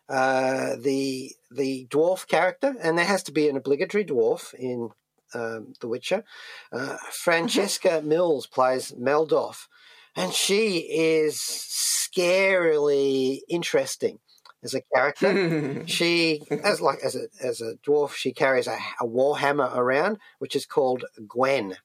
uh, 0.08 0.76
the 0.76 1.32
the 1.50 1.86
dwarf 1.88 2.26
character, 2.26 2.74
and 2.82 2.98
there 2.98 3.04
has 3.04 3.22
to 3.22 3.32
be 3.32 3.48
an 3.48 3.56
obligatory 3.56 4.04
dwarf 4.04 4.52
in 4.54 4.90
um, 5.32 5.74
The 5.80 5.88
Witcher. 5.88 6.24
Uh, 6.72 6.96
Francesca 7.10 8.02
Mills 8.02 8.46
plays 8.46 8.92
Meldof, 8.92 9.68
and 10.16 10.32
she 10.32 10.78
is 10.78 11.36
scarily 11.36 13.40
interesting 13.48 14.18
as 14.64 14.74
a 14.74 14.80
character. 14.94 15.84
she, 15.86 16.42
as 16.50 16.80
like 16.80 16.98
as 17.04 17.14
a 17.14 17.26
as 17.42 17.60
a 17.60 17.74
dwarf, 17.86 18.14
she 18.14 18.32
carries 18.32 18.66
a, 18.66 18.76
a 19.00 19.06
warhammer 19.06 19.74
around, 19.76 20.18
which 20.38 20.56
is 20.56 20.66
called 20.66 21.04
Gwen, 21.28 21.76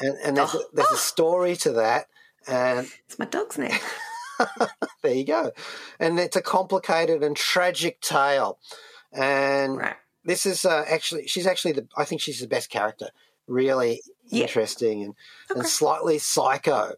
and 0.00 0.16
and 0.24 0.36
there's, 0.36 0.54
a, 0.54 0.60
there's 0.72 0.90
a 0.90 0.96
story 0.96 1.54
to 1.56 1.72
that. 1.72 2.06
And 2.48 2.90
It's 3.06 3.18
my 3.18 3.26
dog's 3.26 3.58
name. 3.58 3.78
there 5.02 5.14
you 5.14 5.24
go, 5.24 5.52
and 6.00 6.18
it's 6.18 6.36
a 6.36 6.42
complicated 6.42 7.22
and 7.22 7.36
tragic 7.36 8.00
tale. 8.00 8.58
And 9.12 9.76
Right. 9.78 9.96
this 10.24 10.46
is 10.46 10.64
uh, 10.64 10.84
actually 10.88 11.26
she's 11.28 11.46
actually 11.46 11.72
the 11.72 11.86
I 11.96 12.04
think 12.04 12.20
she's 12.20 12.40
the 12.40 12.48
best 12.48 12.70
character. 12.70 13.10
Really 13.46 14.00
Yeah. 14.28 14.42
interesting 14.44 15.02
and, 15.04 15.14
and 15.54 15.66
slightly 15.66 16.18
psycho. 16.18 16.94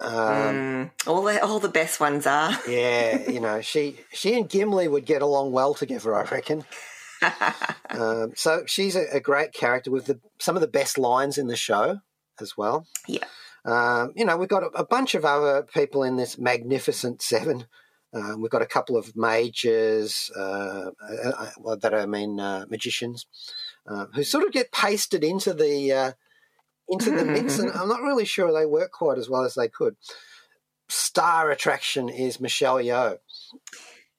Um, 0.00 0.10
Mm, 0.14 0.90
all 1.06 1.22
the 1.22 1.44
all 1.44 1.60
the 1.60 1.68
best 1.68 2.00
ones 2.00 2.26
are. 2.26 2.58
Yeah, 2.68 3.30
you 3.30 3.40
know, 3.40 3.60
she 3.60 4.00
she 4.12 4.36
and 4.36 4.48
Gimli 4.48 4.88
would 4.88 5.06
get 5.06 5.22
along 5.22 5.52
well 5.52 5.74
together, 5.74 6.14
I 6.14 6.24
reckon. 6.24 6.64
um, 7.90 8.32
so 8.34 8.64
she's 8.66 8.96
a, 8.96 9.06
a 9.12 9.20
great 9.20 9.52
character 9.52 9.90
with 9.90 10.06
the, 10.06 10.20
some 10.38 10.56
of 10.56 10.60
the 10.60 10.68
best 10.68 10.98
lines 10.98 11.38
in 11.38 11.46
the 11.46 11.56
show 11.56 12.00
as 12.40 12.56
well. 12.56 12.86
Yeah. 13.06 13.24
Um, 13.64 14.12
you 14.14 14.24
know, 14.24 14.36
we've 14.36 14.48
got 14.48 14.62
a, 14.62 14.66
a 14.74 14.84
bunch 14.84 15.14
of 15.14 15.24
other 15.24 15.62
people 15.62 16.02
in 16.02 16.16
this 16.16 16.38
magnificent 16.38 17.22
seven. 17.22 17.66
Um, 18.12 18.40
we've 18.40 18.50
got 18.50 18.62
a 18.62 18.66
couple 18.66 18.96
of 18.96 19.16
mages, 19.16 20.30
uh, 20.36 20.90
uh, 21.02 21.50
uh, 21.66 21.76
that 21.76 21.94
I 21.94 22.06
mean 22.06 22.38
uh, 22.38 22.64
magicians, 22.68 23.26
uh, 23.88 24.06
who 24.14 24.22
sort 24.22 24.44
of 24.44 24.52
get 24.52 24.70
pasted 24.70 25.24
into 25.24 25.52
the 25.52 25.92
uh, 25.92 26.12
into 26.88 27.10
the 27.10 27.24
mix, 27.24 27.58
and 27.58 27.70
I'm 27.72 27.88
not 27.88 28.02
really 28.02 28.24
sure 28.24 28.52
they 28.52 28.66
work 28.66 28.92
quite 28.92 29.18
as 29.18 29.28
well 29.28 29.44
as 29.44 29.54
they 29.54 29.68
could. 29.68 29.96
Star 30.88 31.50
attraction 31.50 32.08
is 32.08 32.40
Michelle 32.40 32.76
Yeoh 32.76 33.18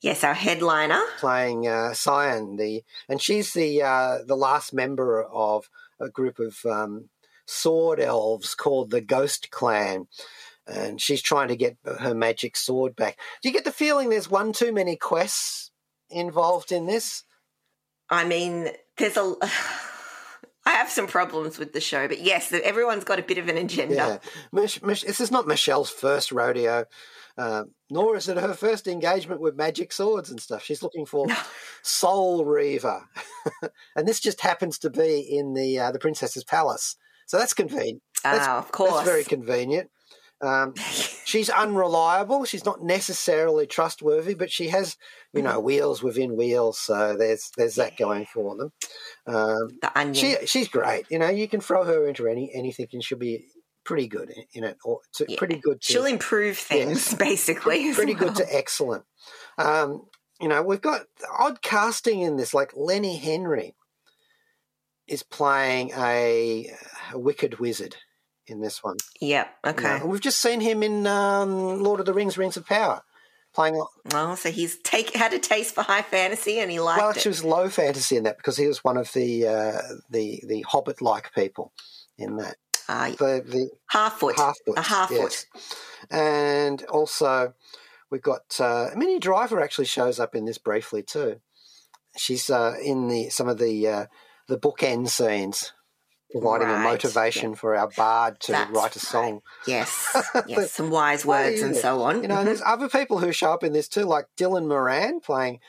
Yes, 0.01 0.23
our 0.23 0.33
headliner. 0.33 1.01
playing 1.17 1.67
uh, 1.67 1.91
Scían, 1.93 2.57
the 2.57 2.83
and 3.09 3.21
she's 3.21 3.53
the 3.53 3.81
uh, 3.81 4.19
the 4.25 4.35
last 4.35 4.73
member 4.73 5.23
of 5.23 5.69
a 5.99 6.09
group 6.09 6.37
of 6.37 6.59
um, 6.65 7.09
sword 7.47 7.99
elves 7.99 8.53
called 8.53 8.91
the 8.91 9.01
Ghost 9.01 9.49
Clan, 9.49 10.07
and 10.67 11.01
she's 11.01 11.21
trying 11.21 11.47
to 11.47 11.55
get 11.55 11.77
her 11.85 12.13
magic 12.13 12.55
sword 12.55 12.95
back. 12.95 13.17
Do 13.41 13.49
you 13.49 13.53
get 13.53 13.65
the 13.65 13.71
feeling 13.71 14.09
there's 14.09 14.29
one 14.29 14.53
too 14.53 14.71
many 14.71 14.95
quests 14.95 15.71
involved 16.09 16.71
in 16.71 16.85
this? 16.85 17.23
I 18.09 18.25
mean, 18.25 18.69
there's 18.97 19.17
a. 19.17 19.33
I 20.65 20.71
have 20.71 20.89
some 20.89 21.07
problems 21.07 21.59
with 21.59 21.73
the 21.73 21.79
show, 21.81 22.07
but 22.07 22.21
yes, 22.21 22.51
everyone's 22.51 23.03
got 23.03 23.19
a 23.19 23.23
bit 23.23 23.37
of 23.37 23.47
an 23.47 23.57
agenda. 23.57 23.95
Yeah, 23.95 24.17
this 24.51 25.19
is 25.21 25.31
not 25.31 25.47
Michelle's 25.47 25.89
first 25.91 26.31
rodeo. 26.31 26.85
Uh, 27.37 27.65
nor 27.89 28.15
is 28.15 28.29
it 28.29 28.37
her 28.37 28.53
first 28.53 28.87
engagement 28.87 29.41
with 29.41 29.57
magic 29.57 29.91
swords 29.91 30.31
and 30.31 30.39
stuff. 30.39 30.63
She's 30.63 30.81
looking 30.81 31.05
for 31.05 31.27
Soul 31.83 32.45
Reaver, 32.45 33.01
and 33.95 34.07
this 34.07 34.19
just 34.21 34.41
happens 34.41 34.79
to 34.79 34.89
be 34.89 35.19
in 35.19 35.53
the 35.53 35.77
uh, 35.77 35.91
the 35.91 35.99
princess's 35.99 36.43
palace. 36.45 36.95
So 37.27 37.37
that's 37.37 37.53
convenient. 37.53 38.01
That's, 38.23 38.47
Ah, 38.47 38.57
of 38.57 38.71
course. 38.71 38.93
that's 38.93 39.05
very 39.07 39.23
convenient. 39.23 39.89
Um, 40.41 40.73
she's 41.25 41.49
unreliable. 41.49 42.45
She's 42.45 42.65
not 42.65 42.83
necessarily 42.83 43.65
trustworthy, 43.67 44.33
but 44.33 44.51
she 44.51 44.67
has, 44.69 44.97
you 45.33 45.41
know, 45.41 45.59
wheels 45.59 46.03
within 46.03 46.35
wheels. 46.35 46.77
So 46.79 47.15
there's 47.17 47.51
there's 47.57 47.75
that 47.75 47.97
going 47.97 48.25
for 48.25 48.55
them. 48.55 48.71
Um, 49.25 49.69
the 49.81 49.91
onion. 49.95 50.13
she 50.13 50.35
she's 50.45 50.67
great. 50.67 51.05
You 51.09 51.19
know, 51.19 51.29
you 51.29 51.47
can 51.47 51.61
throw 51.61 51.83
her 51.83 52.07
into 52.07 52.27
any 52.27 52.51
anything, 52.53 52.87
and 52.93 53.03
she'll 53.03 53.17
be 53.17 53.47
pretty 53.85 54.07
good 54.07 54.31
in, 54.53 54.63
it. 54.63 54.77
Or 54.83 54.99
to, 55.13 55.25
Yeah. 55.29 55.37
pretty 55.37 55.57
good. 55.57 55.79
To, 55.81 55.93
She'll 55.93 56.05
improve 56.05 56.57
things, 56.57 57.13
basically. 57.19 57.87
as 57.89 57.95
pretty 57.95 58.13
good 58.15 58.35
to 58.35 58.55
excellent. 58.55 59.03
Um, 59.57 60.05
you 60.41 60.47
know, 60.49 60.61
we've 60.63 60.81
got 60.81 61.03
odd 61.39 61.61
casting 61.61 62.21
in 62.21 62.35
this, 62.35 62.53
like 62.53 62.71
Lenny 62.75 63.17
Henry 63.17 63.75
is 65.07 65.23
playing 65.23 65.91
a, 65.95 66.71
a 67.13 67.19
wicked 67.19 67.59
wizard 67.59 67.95
in 68.47 68.61
this 68.61 68.83
one. 68.83 68.97
You 69.19 69.43
Okay. 69.65 70.01
we've 70.03 70.21
just 70.21 70.41
seen 70.41 70.61
him 70.61 70.83
in 70.83 71.07
um, 71.07 71.81
Lord 71.81 71.99
of 71.99 72.05
the 72.05 72.13
Rings: 72.13 72.37
Rings 72.37 72.57
of 72.57 72.65
Power, 72.65 73.01
playing. 73.53 73.81
Well, 74.11 74.35
so 74.35 74.51
he's 74.51 74.77
take 74.77 75.15
had 75.15 75.33
a 75.33 75.39
taste 75.39 75.75
for 75.75 75.81
high 75.83 76.01
fantasy, 76.01 76.59
and 76.59 76.69
he 76.71 76.79
liked 76.79 77.01
Well, 77.01 77.09
it. 77.11 77.25
was 77.25 77.43
low 77.43 77.69
fantasy 77.69 78.17
in 78.17 78.23
that 78.23 78.37
because 78.37 78.57
he 78.57 78.67
was 78.67 78.83
one 78.83 78.97
of 78.97 79.11
the 79.13 79.47
uh, 79.47 79.81
the 80.09 80.41
the 80.47 80.61
Hobbit-like 80.61 81.33
people 81.33 81.71
in 82.17 82.37
that. 82.37 82.57
Ah, 82.87 83.09
The 83.17 83.41
the 83.45 83.69
half 83.87 84.19
foot. 84.19 84.35
half 84.37 84.55
foot, 84.65 84.77
A 84.77 84.81
half 84.81 85.11
yes. 85.11 85.45
And 86.11 86.83
also, 86.85 87.53
we've 88.11 88.21
got 88.21 88.59
uh, 88.59 88.89
Minnie 88.95 89.19
Driver 89.19 89.59
actually 89.61 89.85
shows 89.85 90.19
up 90.19 90.35
in 90.35 90.45
this 90.45 90.59
briefly 90.59 91.01
too. 91.01 91.41
She's 92.17 92.49
uh, 92.49 92.75
in 92.83 93.07
the 93.07 93.29
some 93.29 93.47
of 93.49 93.57
the 93.57 93.87
uh, 93.87 94.05
the 94.47 94.57
bookend 94.59 95.09
scenes, 95.09 95.73
providing 96.31 96.67
a 96.69 96.73
Right, 96.73 96.83
motivation 96.83 97.55
for 97.55 97.75
our 97.75 97.89
bard 97.95 98.39
to 98.41 98.51
That's 98.51 98.71
write 98.71 98.95
a 98.95 98.99
right. 98.99 99.01
song. 99.01 99.41
Yes. 99.67 100.15
Yes. 100.47 100.71
Some 100.71 100.89
wise 100.89 101.25
words 101.25 101.61
and 101.61 101.75
so 101.75 102.01
on. 102.03 102.21
You 102.21 102.27
know, 102.27 102.43
there's 102.43 102.61
other 102.65 102.89
people 102.89 103.19
who 103.19 103.31
show 103.31 103.51
up 103.53 103.63
in 103.63 103.73
this 103.73 103.87
too, 103.87 104.03
like 104.03 104.25
Dylan 104.37 104.67
Moran 104.67 105.19
playing. 105.21 105.59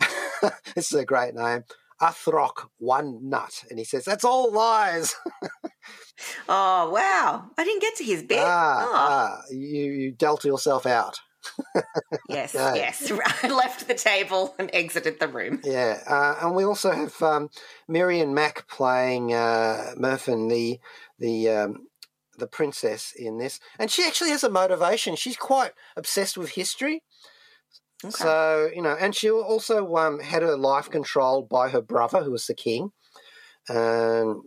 this 0.74 0.92
is 0.92 0.98
a 0.98 1.04
great 1.04 1.34
name. 1.34 1.64
Uthrok 2.00 2.68
one 2.78 3.30
nut, 3.30 3.64
and 3.70 3.78
he 3.78 3.84
says 3.84 4.04
that's 4.04 4.24
all 4.24 4.52
lies. 4.52 5.14
Oh 6.48 6.90
wow! 6.90 7.50
I 7.56 7.64
didn't 7.64 7.80
get 7.82 7.96
to 7.96 8.04
his 8.04 8.22
bit. 8.22 8.40
ah, 8.40 8.78
oh, 8.80 8.92
ah, 8.94 9.42
you 9.50 9.84
you 9.92 10.12
dealt 10.12 10.44
yourself 10.44 10.84
out. 10.86 11.20
Yes, 12.28 12.54
yes. 12.54 13.12
I 13.42 13.48
left 13.48 13.86
the 13.88 13.94
table 13.94 14.54
and 14.58 14.70
exited 14.72 15.20
the 15.20 15.28
room. 15.28 15.60
Yeah, 15.64 16.02
uh, 16.06 16.36
and 16.42 16.54
we 16.54 16.64
also 16.64 16.90
have 16.90 17.20
um, 17.22 17.50
Mirren 17.88 18.34
Mack 18.34 18.66
playing 18.68 19.32
uh, 19.32 19.94
Merwyn, 19.96 20.48
the 20.48 20.80
the 21.18 21.48
um, 21.50 21.86
the 22.38 22.46
princess 22.46 23.12
in 23.16 23.38
this, 23.38 23.60
and 23.78 23.90
she 23.90 24.04
actually 24.04 24.30
has 24.30 24.44
a 24.44 24.50
motivation. 24.50 25.16
She's 25.16 25.36
quite 25.36 25.72
obsessed 25.96 26.36
with 26.36 26.50
history, 26.50 27.02
Okay. 28.04 28.10
so 28.10 28.70
you 28.74 28.82
know, 28.82 28.96
and 28.98 29.14
she 29.14 29.30
also 29.30 29.94
um, 29.96 30.20
had 30.20 30.42
her 30.42 30.56
life 30.56 30.90
controlled 30.90 31.48
by 31.48 31.70
her 31.70 31.80
brother, 31.82 32.22
who 32.22 32.32
was 32.32 32.46
the 32.46 32.54
king, 32.54 32.92
and 33.68 34.42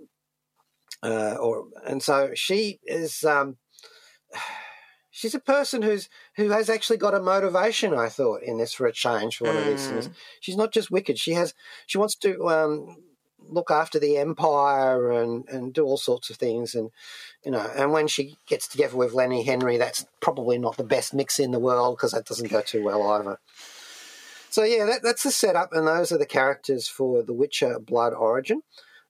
uh, 1.03 1.35
or 1.35 1.65
and 1.85 2.03
so 2.03 2.31
she 2.35 2.79
is. 2.85 3.23
Um, 3.23 3.57
She's 5.19 5.35
a 5.35 5.39
person 5.41 5.81
who's 5.81 6.07
who 6.37 6.51
has 6.51 6.69
actually 6.69 6.95
got 6.95 7.13
a 7.13 7.19
motivation. 7.19 7.93
I 7.93 8.07
thought 8.07 8.41
in 8.41 8.57
this 8.57 8.73
for 8.73 8.87
a 8.87 8.93
change 8.93 9.35
for 9.35 9.47
one 9.47 9.57
of 9.57 9.65
these 9.65 9.85
things. 9.85 10.09
She's 10.39 10.55
not 10.55 10.71
just 10.71 10.89
wicked. 10.89 11.19
She 11.19 11.33
has 11.33 11.53
she 11.87 11.97
wants 11.97 12.15
to 12.19 12.47
um, 12.47 12.95
look 13.37 13.69
after 13.69 13.99
the 13.99 14.15
empire 14.15 15.11
and, 15.11 15.43
and 15.49 15.73
do 15.73 15.83
all 15.83 15.97
sorts 15.97 16.29
of 16.29 16.37
things. 16.37 16.73
And 16.73 16.91
you 17.43 17.51
know, 17.51 17.69
and 17.75 17.91
when 17.91 18.07
she 18.07 18.37
gets 18.47 18.65
together 18.65 18.95
with 18.95 19.11
Lenny 19.11 19.43
Henry, 19.43 19.75
that's 19.75 20.05
probably 20.21 20.57
not 20.57 20.77
the 20.77 20.85
best 20.85 21.13
mix 21.13 21.37
in 21.37 21.51
the 21.51 21.59
world 21.59 21.97
because 21.97 22.13
that 22.13 22.25
doesn't 22.25 22.49
go 22.49 22.61
too 22.61 22.85
well 22.85 23.05
either. 23.11 23.39
So 24.49 24.63
yeah, 24.63 24.85
that, 24.85 25.03
that's 25.03 25.23
the 25.23 25.31
setup, 25.31 25.73
and 25.73 25.85
those 25.85 26.13
are 26.13 26.17
the 26.17 26.25
characters 26.25 26.87
for 26.87 27.23
The 27.23 27.33
Witcher: 27.33 27.77
Blood 27.77 28.13
Origin. 28.13 28.61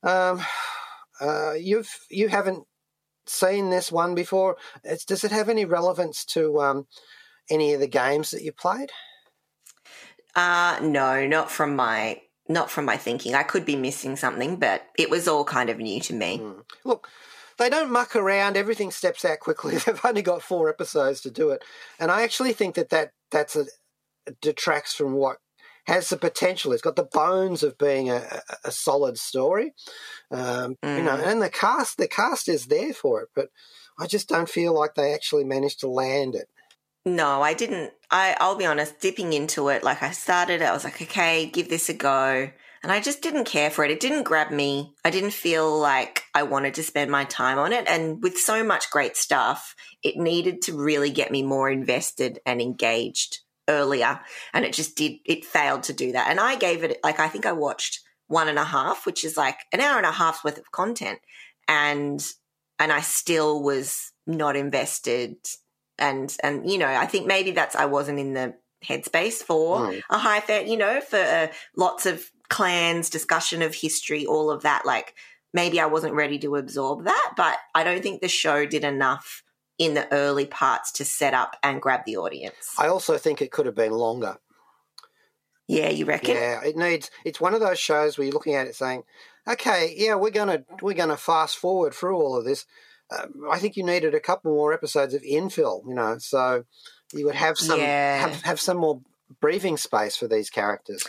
Um, 0.01 0.41
uh, 1.21 1.53
you've 1.53 1.99
you 2.09 2.29
haven't 2.29 2.65
seen 3.29 3.69
this 3.69 3.91
one 3.91 4.15
before. 4.15 4.57
It's, 4.83 5.05
does 5.05 5.23
it 5.23 5.31
have 5.31 5.49
any 5.49 5.65
relevance 5.65 6.25
to 6.25 6.61
um, 6.61 6.87
any 7.49 7.73
of 7.73 7.79
the 7.79 7.87
games 7.87 8.31
that 8.31 8.43
you 8.43 8.51
played? 8.51 8.91
Uh 10.35 10.79
no, 10.81 11.25
not 11.25 11.49
from 11.49 11.75
my 11.75 12.21
not 12.47 12.69
from 12.69 12.85
my 12.85 12.97
thinking. 12.97 13.35
I 13.35 13.43
could 13.43 13.65
be 13.65 13.75
missing 13.75 14.15
something, 14.15 14.57
but 14.57 14.83
it 14.97 15.09
was 15.09 15.27
all 15.27 15.43
kind 15.43 15.69
of 15.69 15.77
new 15.77 15.99
to 16.01 16.13
me. 16.13 16.39
Mm. 16.39 16.63
Look, 16.83 17.07
they 17.57 17.69
don't 17.69 17.91
muck 17.91 18.15
around. 18.15 18.55
Everything 18.55 18.91
steps 18.91 19.25
out 19.25 19.39
quickly. 19.39 19.77
They've 19.85 20.05
only 20.05 20.21
got 20.21 20.41
four 20.41 20.69
episodes 20.69 21.21
to 21.21 21.31
do 21.31 21.49
it, 21.49 21.63
and 21.99 22.11
I 22.11 22.23
actually 22.23 22.53
think 22.53 22.75
that 22.75 22.89
that 22.89 23.11
that's 23.31 23.55
a 23.55 23.65
detracts 24.41 24.93
from 24.93 25.13
what 25.13 25.37
has 25.85 26.09
the 26.09 26.17
potential. 26.17 26.71
It's 26.71 26.81
got 26.81 26.95
the 26.95 27.03
bones 27.11 27.63
of 27.63 27.77
being 27.77 28.09
a, 28.09 28.41
a, 28.63 28.71
solid 28.71 29.17
story, 29.17 29.73
um, 30.31 30.77
you 30.83 31.03
know. 31.03 31.17
Mm. 31.17 31.27
And 31.27 31.41
the 31.41 31.49
cast, 31.49 31.97
the 31.97 32.07
cast 32.07 32.47
is 32.47 32.67
there 32.67 32.93
for 32.93 33.21
it, 33.21 33.29
but 33.35 33.49
I 33.99 34.07
just 34.07 34.29
don't 34.29 34.49
feel 34.49 34.73
like 34.73 34.95
they 34.95 35.13
actually 35.13 35.43
managed 35.43 35.79
to 35.81 35.89
land 35.89 36.35
it. 36.35 36.47
No, 37.05 37.41
I 37.41 37.53
didn't. 37.53 37.91
I 38.11 38.35
I'll 38.39 38.55
be 38.55 38.65
honest, 38.65 38.99
dipping 38.99 39.33
into 39.33 39.69
it, 39.69 39.83
like 39.83 40.03
I 40.03 40.11
started, 40.11 40.61
I 40.61 40.73
was 40.73 40.83
like, 40.83 41.01
okay, 41.01 41.45
give 41.47 41.69
this 41.69 41.89
a 41.89 41.93
go. 41.93 42.51
and 42.83 42.91
I 42.91 43.01
just 43.01 43.21
didn't 43.21 43.45
care 43.45 43.69
for 43.69 43.83
it. 43.83 43.91
It 43.91 43.99
didn't 43.99 44.23
grab 44.23 44.51
me. 44.51 44.93
I 45.03 45.09
didn't 45.09 45.31
feel 45.31 45.77
like 45.79 46.23
I 46.33 46.43
wanted 46.43 46.75
to 46.75 46.83
spend 46.83 47.11
my 47.11 47.25
time 47.25 47.57
on 47.57 47.73
it. 47.73 47.87
And 47.87 48.21
with 48.23 48.37
so 48.37 48.63
much 48.63 48.89
great 48.89 49.17
stuff, 49.17 49.75
it 50.03 50.17
needed 50.17 50.61
to 50.63 50.77
really 50.77 51.09
get 51.09 51.31
me 51.31 51.43
more 51.43 51.69
invested 51.69 52.39
and 52.45 52.61
engaged 52.61 53.39
earlier. 53.69 54.19
And 54.53 54.65
it 54.65 54.73
just 54.73 54.97
did, 54.97 55.13
it 55.25 55.45
failed 55.45 55.83
to 55.83 55.93
do 55.93 56.11
that. 56.11 56.29
And 56.29 56.39
I 56.39 56.57
gave 56.57 56.83
it, 56.83 56.99
like, 57.03 57.21
I 57.21 57.29
think 57.29 57.45
I 57.45 57.53
watched 57.53 58.01
one 58.27 58.49
and 58.49 58.59
a 58.59 58.65
half, 58.65 59.05
which 59.05 59.23
is 59.23 59.37
like 59.37 59.59
an 59.71 59.79
hour 59.79 59.97
and 59.97 60.05
a 60.05 60.11
half's 60.11 60.43
worth 60.43 60.57
of 60.57 60.71
content. 60.71 61.19
And, 61.67 62.21
and 62.77 62.91
I 62.91 63.01
still 63.01 63.63
was 63.63 64.11
not 64.27 64.55
invested. 64.55 65.37
And, 65.97 66.35
and, 66.43 66.69
you 66.69 66.77
know, 66.77 66.87
I 66.87 67.05
think 67.05 67.27
maybe 67.27 67.51
that's, 67.51 67.75
I 67.75 67.85
wasn't 67.85 68.19
in 68.19 68.33
the 68.33 68.55
headspace 68.83 69.43
for 69.43 69.79
mm. 69.79 70.01
a 70.09 70.17
high 70.17 70.39
fan, 70.39 70.67
you 70.67 70.77
know, 70.77 71.01
for 71.01 71.19
uh, 71.19 71.47
lots 71.75 72.05
of 72.05 72.29
clans, 72.49 73.09
discussion 73.09 73.61
of 73.61 73.75
history, 73.75 74.25
all 74.25 74.49
of 74.49 74.63
that. 74.63 74.85
Like 74.85 75.13
maybe 75.53 75.79
I 75.79 75.85
wasn't 75.85 76.13
ready 76.13 76.39
to 76.39 76.55
absorb 76.55 77.03
that, 77.03 77.33
but 77.35 77.57
I 77.75 77.83
don't 77.83 78.01
think 78.01 78.21
the 78.21 78.27
show 78.27 78.65
did 78.65 78.83
enough 78.83 79.43
in 79.79 79.95
the 79.95 80.11
early 80.13 80.45
parts 80.45 80.91
to 80.91 81.05
set 81.05 81.33
up 81.33 81.55
and 81.63 81.81
grab 81.81 82.01
the 82.05 82.17
audience. 82.17 82.75
I 82.77 82.87
also 82.87 83.17
think 83.17 83.41
it 83.41 83.51
could 83.51 83.65
have 83.65 83.75
been 83.75 83.93
longer. 83.93 84.37
Yeah, 85.67 85.89
you 85.89 86.05
reckon? 86.05 86.35
Yeah, 86.35 86.61
it 86.63 86.75
needs. 86.75 87.09
It's 87.23 87.39
one 87.39 87.53
of 87.53 87.61
those 87.61 87.79
shows 87.79 88.17
where 88.17 88.25
you're 88.25 88.33
looking 88.33 88.55
at 88.55 88.67
it 88.67 88.75
saying, 88.75 89.03
"Okay, 89.47 89.93
yeah, 89.95 90.15
we're 90.15 90.31
gonna 90.31 90.63
we're 90.81 90.95
gonna 90.95 91.17
fast 91.17 91.57
forward 91.57 91.93
through 91.93 92.17
all 92.17 92.37
of 92.37 92.45
this." 92.45 92.65
Uh, 93.11 93.27
I 93.51 93.59
think 93.59 93.77
you 93.77 93.83
needed 93.83 94.13
a 94.13 94.19
couple 94.19 94.51
more 94.51 94.73
episodes 94.73 95.13
of 95.13 95.21
infill, 95.21 95.87
you 95.87 95.95
know, 95.95 96.17
so 96.17 96.65
you 97.13 97.25
would 97.25 97.35
have 97.35 97.57
some 97.57 97.79
yeah. 97.79 98.27
have, 98.27 98.41
have 98.41 98.59
some 98.59 98.77
more 98.77 99.01
breathing 99.39 99.77
space 99.77 100.15
for 100.15 100.27
these 100.27 100.49
characters. 100.49 101.03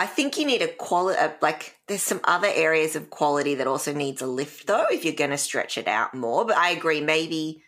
I 0.00 0.06
think 0.06 0.38
you 0.38 0.46
need 0.46 0.62
a 0.62 0.68
quality, 0.68 1.18
like, 1.42 1.74
there's 1.88 2.04
some 2.04 2.20
other 2.22 2.46
areas 2.46 2.94
of 2.94 3.10
quality 3.10 3.56
that 3.56 3.66
also 3.66 3.92
needs 3.92 4.22
a 4.22 4.28
lift, 4.28 4.68
though, 4.68 4.86
if 4.92 5.04
you're 5.04 5.12
going 5.12 5.30
to 5.30 5.38
stretch 5.38 5.76
it 5.76 5.88
out 5.88 6.14
more. 6.14 6.44
But 6.44 6.56
I 6.56 6.70
agree, 6.70 7.00
maybe 7.00 7.64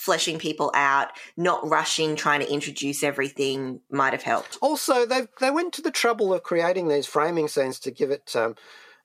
fleshing 0.00 0.38
people 0.38 0.72
out, 0.74 1.08
not 1.36 1.68
rushing, 1.68 2.16
trying 2.16 2.40
to 2.40 2.50
introduce 2.50 3.02
everything 3.02 3.80
might 3.90 4.14
have 4.14 4.22
helped. 4.22 4.56
Also, 4.62 5.04
they 5.04 5.26
they 5.40 5.50
went 5.50 5.74
to 5.74 5.82
the 5.82 5.90
trouble 5.90 6.32
of 6.32 6.42
creating 6.42 6.88
these 6.88 7.06
framing 7.06 7.48
scenes 7.48 7.78
to 7.80 7.90
give 7.90 8.10
it 8.10 8.34
um, 8.34 8.54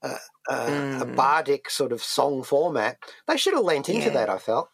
uh, 0.01 0.15
uh, 0.49 0.67
mm. 0.67 1.01
a 1.01 1.05
bardic 1.05 1.69
sort 1.69 1.91
of 1.91 2.01
song 2.01 2.43
format. 2.43 2.97
They 3.27 3.35
should 3.35 3.53
have 3.53 3.65
lent 3.65 3.89
into 3.89 4.07
yeah. 4.07 4.13
that. 4.13 4.29
I 4.29 4.37
felt. 4.37 4.69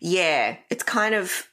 Yeah, 0.00 0.56
it's 0.70 0.84
kind 0.84 1.16
of 1.16 1.48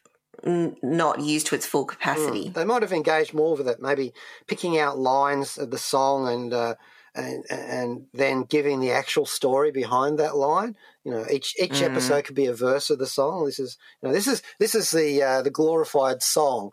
n- 0.45 0.77
not 0.83 1.19
used 1.19 1.47
to 1.47 1.55
its 1.55 1.65
full 1.65 1.85
capacity. 1.85 2.49
Mm. 2.49 2.53
They 2.53 2.65
might 2.65 2.83
have 2.83 2.93
engaged 2.93 3.33
more 3.33 3.55
with 3.55 3.67
it, 3.67 3.81
maybe 3.81 4.13
picking 4.45 4.77
out 4.77 4.99
lines 4.99 5.57
of 5.57 5.71
the 5.71 5.79
song 5.79 6.27
and. 6.27 6.53
Uh, 6.53 6.75
and, 7.15 7.43
and 7.49 8.05
then 8.13 8.43
giving 8.43 8.79
the 8.79 8.91
actual 8.91 9.25
story 9.25 9.71
behind 9.71 10.19
that 10.19 10.35
line. 10.35 10.75
You 11.03 11.11
know, 11.11 11.25
each 11.31 11.55
each 11.61 11.79
mm. 11.79 11.83
episode 11.83 12.25
could 12.25 12.35
be 12.35 12.47
a 12.47 12.53
verse 12.53 12.89
of 12.89 12.99
the 12.99 13.07
song. 13.07 13.45
This 13.45 13.59
is 13.59 13.77
you 14.01 14.07
know 14.07 14.13
this 14.13 14.27
is 14.27 14.41
this 14.59 14.75
is 14.75 14.91
the 14.91 15.23
uh, 15.23 15.41
the 15.41 15.51
glorified 15.51 16.21
song 16.21 16.71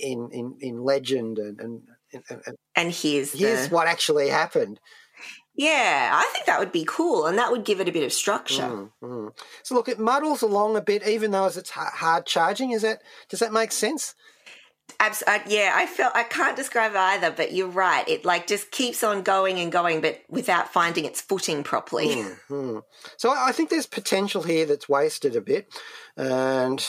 in 0.00 0.30
in, 0.32 0.56
in 0.60 0.82
legend 0.82 1.38
and 1.38 1.60
and 1.60 1.82
and, 2.28 2.56
and 2.74 2.92
here's 2.92 3.32
here's 3.32 3.68
the... 3.68 3.74
what 3.74 3.88
actually 3.88 4.28
happened. 4.28 4.80
Yeah, 5.54 6.10
I 6.14 6.30
think 6.32 6.46
that 6.46 6.58
would 6.58 6.72
be 6.72 6.86
cool, 6.88 7.26
and 7.26 7.36
that 7.38 7.50
would 7.50 7.64
give 7.64 7.80
it 7.80 7.88
a 7.88 7.92
bit 7.92 8.04
of 8.04 8.12
structure. 8.12 8.62
Mm, 8.62 8.90
mm. 9.02 9.32
So 9.62 9.74
look, 9.74 9.88
it 9.88 9.98
muddles 9.98 10.42
along 10.42 10.76
a 10.76 10.80
bit, 10.80 11.06
even 11.06 11.32
though 11.32 11.46
it's 11.46 11.70
hard 11.70 12.24
charging. 12.24 12.70
Is 12.70 12.82
that 12.82 13.02
does 13.28 13.40
that 13.40 13.52
make 13.52 13.72
sense? 13.72 14.14
Abs- 14.98 15.22
uh, 15.26 15.38
yeah, 15.46 15.72
I 15.74 15.86
felt 15.86 16.14
I 16.14 16.22
can't 16.24 16.56
describe 16.56 16.94
either, 16.94 17.30
but 17.30 17.52
you're 17.52 17.68
right. 17.68 18.06
It 18.08 18.24
like 18.24 18.46
just 18.46 18.70
keeps 18.70 19.04
on 19.04 19.22
going 19.22 19.58
and 19.58 19.70
going, 19.70 20.00
but 20.00 20.20
without 20.28 20.72
finding 20.72 21.04
its 21.04 21.20
footing 21.20 21.62
properly. 21.62 22.08
Mm-hmm. 22.08 22.78
So 23.16 23.30
I 23.30 23.52
think 23.52 23.70
there's 23.70 23.86
potential 23.86 24.42
here 24.42 24.66
that's 24.66 24.88
wasted 24.88 25.36
a 25.36 25.40
bit, 25.40 25.72
and 26.16 26.84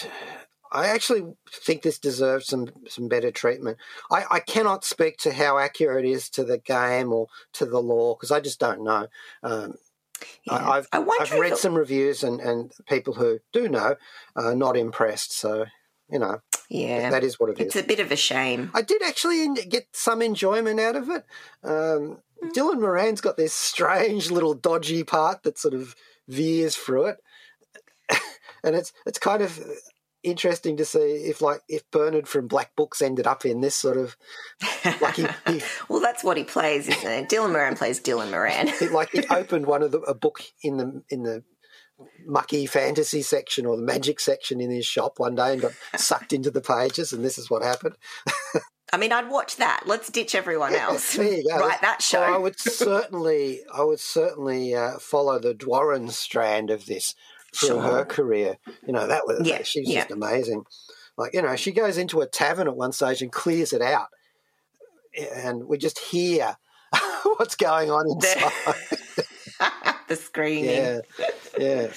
I 0.72 0.88
actually 0.88 1.34
think 1.52 1.82
this 1.82 2.00
deserves 2.00 2.48
some 2.48 2.68
some 2.88 3.08
better 3.08 3.32
treatment. 3.32 3.78
I, 4.10 4.24
I 4.32 4.40
cannot 4.40 4.86
speak 4.86 5.18
to 5.20 5.34
how 5.34 5.58
accurate 5.58 6.06
it 6.06 6.10
is 6.10 6.30
to 6.32 6.44
the 6.44 6.58
game 6.58 7.12
or 7.12 7.28
to 7.54 7.66
the 7.66 7.82
lore 7.82 8.16
because 8.16 8.32
I 8.32 8.40
just 8.40 8.60
don't 8.60 8.84
know. 8.84 9.08
Um, 9.44 9.76
yeah. 10.46 10.70
I, 10.70 10.76
have 10.76 10.88
I've 10.94 11.32
read 11.34 11.58
some 11.58 11.76
reviews 11.76 12.24
and, 12.24 12.40
and 12.40 12.72
people 12.88 13.16
who 13.16 13.40
do 13.52 13.68
know 13.68 13.96
are 14.36 14.56
not 14.56 14.78
impressed. 14.78 15.34
So 15.38 15.66
you 16.10 16.20
know, 16.20 16.40
yeah, 16.72 17.10
that 17.10 17.26
is 17.26 17.38
what 17.38 17.50
it 17.50 17.60
it's 17.60 17.76
is. 17.76 17.84
a 17.84 17.86
bit 17.86 18.00
of 18.00 18.14
a 18.14 18.16
shame. 18.16 18.72
I 18.74 18.82
did 18.82 19.02
actually 19.04 19.54
get 19.66 19.88
some 19.92 20.22
enjoyment 20.22 20.80
out 20.80 20.96
of 20.96 21.10
it. 21.10 21.26
Um, 21.66 22.20
mm. 22.42 22.52
Dylan 22.56 22.80
Moran's 22.80 23.20
got 23.20 23.36
this 23.36 23.54
strange 23.54 24.32
little 24.32 24.54
dodgy 24.54 25.04
part 25.04 25.44
that 25.44 25.58
sort 25.60 25.74
of 25.74 25.96
veers 26.30 26.78
through 26.78 27.08
it, 27.08 27.18
and 28.64 28.74
it's 28.74 28.94
it's 29.06 29.20
kind 29.20 29.42
of 29.42 29.60
interesting 30.24 30.78
to 30.78 30.86
see 30.86 31.00
if 31.00 31.42
like 31.42 31.62
if 31.68 31.90
Bernard 31.92 32.30
from 32.30 32.48
Black 32.48 32.74
Books 32.78 33.02
ended 33.02 33.28
up 33.28 33.44
in 33.44 33.60
this 33.60 33.76
sort 33.76 33.98
of 33.98 34.16
like 35.02 35.16
he, 35.16 35.28
he 35.48 35.62
well 35.90 36.00
that's 36.00 36.24
what 36.24 36.38
he 36.38 36.44
plays 36.44 36.88
isn't 36.88 37.12
it 37.12 37.28
Dylan 37.28 37.52
Moran 37.52 37.76
plays 37.76 38.00
Dylan 38.00 38.30
Moran 38.30 38.72
like 38.94 39.10
he 39.10 39.26
opened 39.30 39.66
one 39.66 39.82
of 39.82 39.92
the 39.92 40.00
a 40.02 40.14
book 40.14 40.42
in 40.62 40.78
the 40.78 41.04
in 41.10 41.24
the 41.24 41.44
mucky 42.26 42.66
fantasy 42.66 43.22
section 43.22 43.66
or 43.66 43.76
the 43.76 43.84
magic 43.84 44.20
section 44.20 44.62
in 44.62 44.70
his 44.70 44.86
shop 44.86 45.20
one 45.20 45.36
day 45.36 45.54
and 45.54 45.62
got 45.62 45.74
sucked 45.96 46.34
into 46.34 46.52
the 46.52 46.62
pages 46.62 47.14
and 47.14 47.24
this 47.24 47.38
is 47.38 47.50
what 47.50 47.64
happened 47.64 47.96
I 48.94 48.98
mean, 48.98 49.14
I'd 49.14 49.30
watch 49.30 49.56
that. 49.58 49.84
Let's 49.86 50.10
ditch 50.10 50.36
everyone 50.36 50.76
else. 50.76 51.16
there 51.16 51.38
you 51.38 51.48
go. 51.48 51.58
Write 51.58 51.82
that 51.82 52.02
show. 52.02 52.20
Well, 52.20 52.34
I 52.34 52.38
would 52.38 52.60
certainly, 52.60 53.62
I 53.74 53.84
would 53.84 54.02
certainly 54.02 54.76
uh, 54.76 55.00
follow 55.00 55.40
the 55.40 55.54
Dworin 55.54 56.12
strand 56.12 56.70
of 56.70 56.86
this 56.86 57.16
through 57.56 57.70
sure. 57.70 57.82
her 57.82 58.06
career. 58.06 58.58
You 58.86 58.94
know, 58.94 59.08
that 59.08 59.26
was 59.26 59.48
yeah, 59.48 59.64
she's 59.64 59.90
yeah. 59.90 60.02
just 60.02 60.12
amazing. 60.12 60.64
Like, 61.18 61.34
you 61.34 61.42
know, 61.42 61.56
she 61.56 61.72
goes 61.72 61.98
into 61.98 62.22
a 62.22 62.28
tavern 62.28 62.68
at 62.68 62.76
one 62.76 62.92
stage 62.92 63.22
and 63.22 63.32
clears 63.32 63.72
it 63.72 63.82
out. 63.82 64.08
And 65.36 65.68
we 65.68 65.78
just 65.78 66.00
hear 66.00 66.58
what's 67.38 67.56
going 67.56 67.92
on 67.92 68.10
inside. 68.10 68.98
The 70.12 70.22
screaming. 70.22 70.70
Yeah, 70.70 71.00
yeah. 71.58 71.88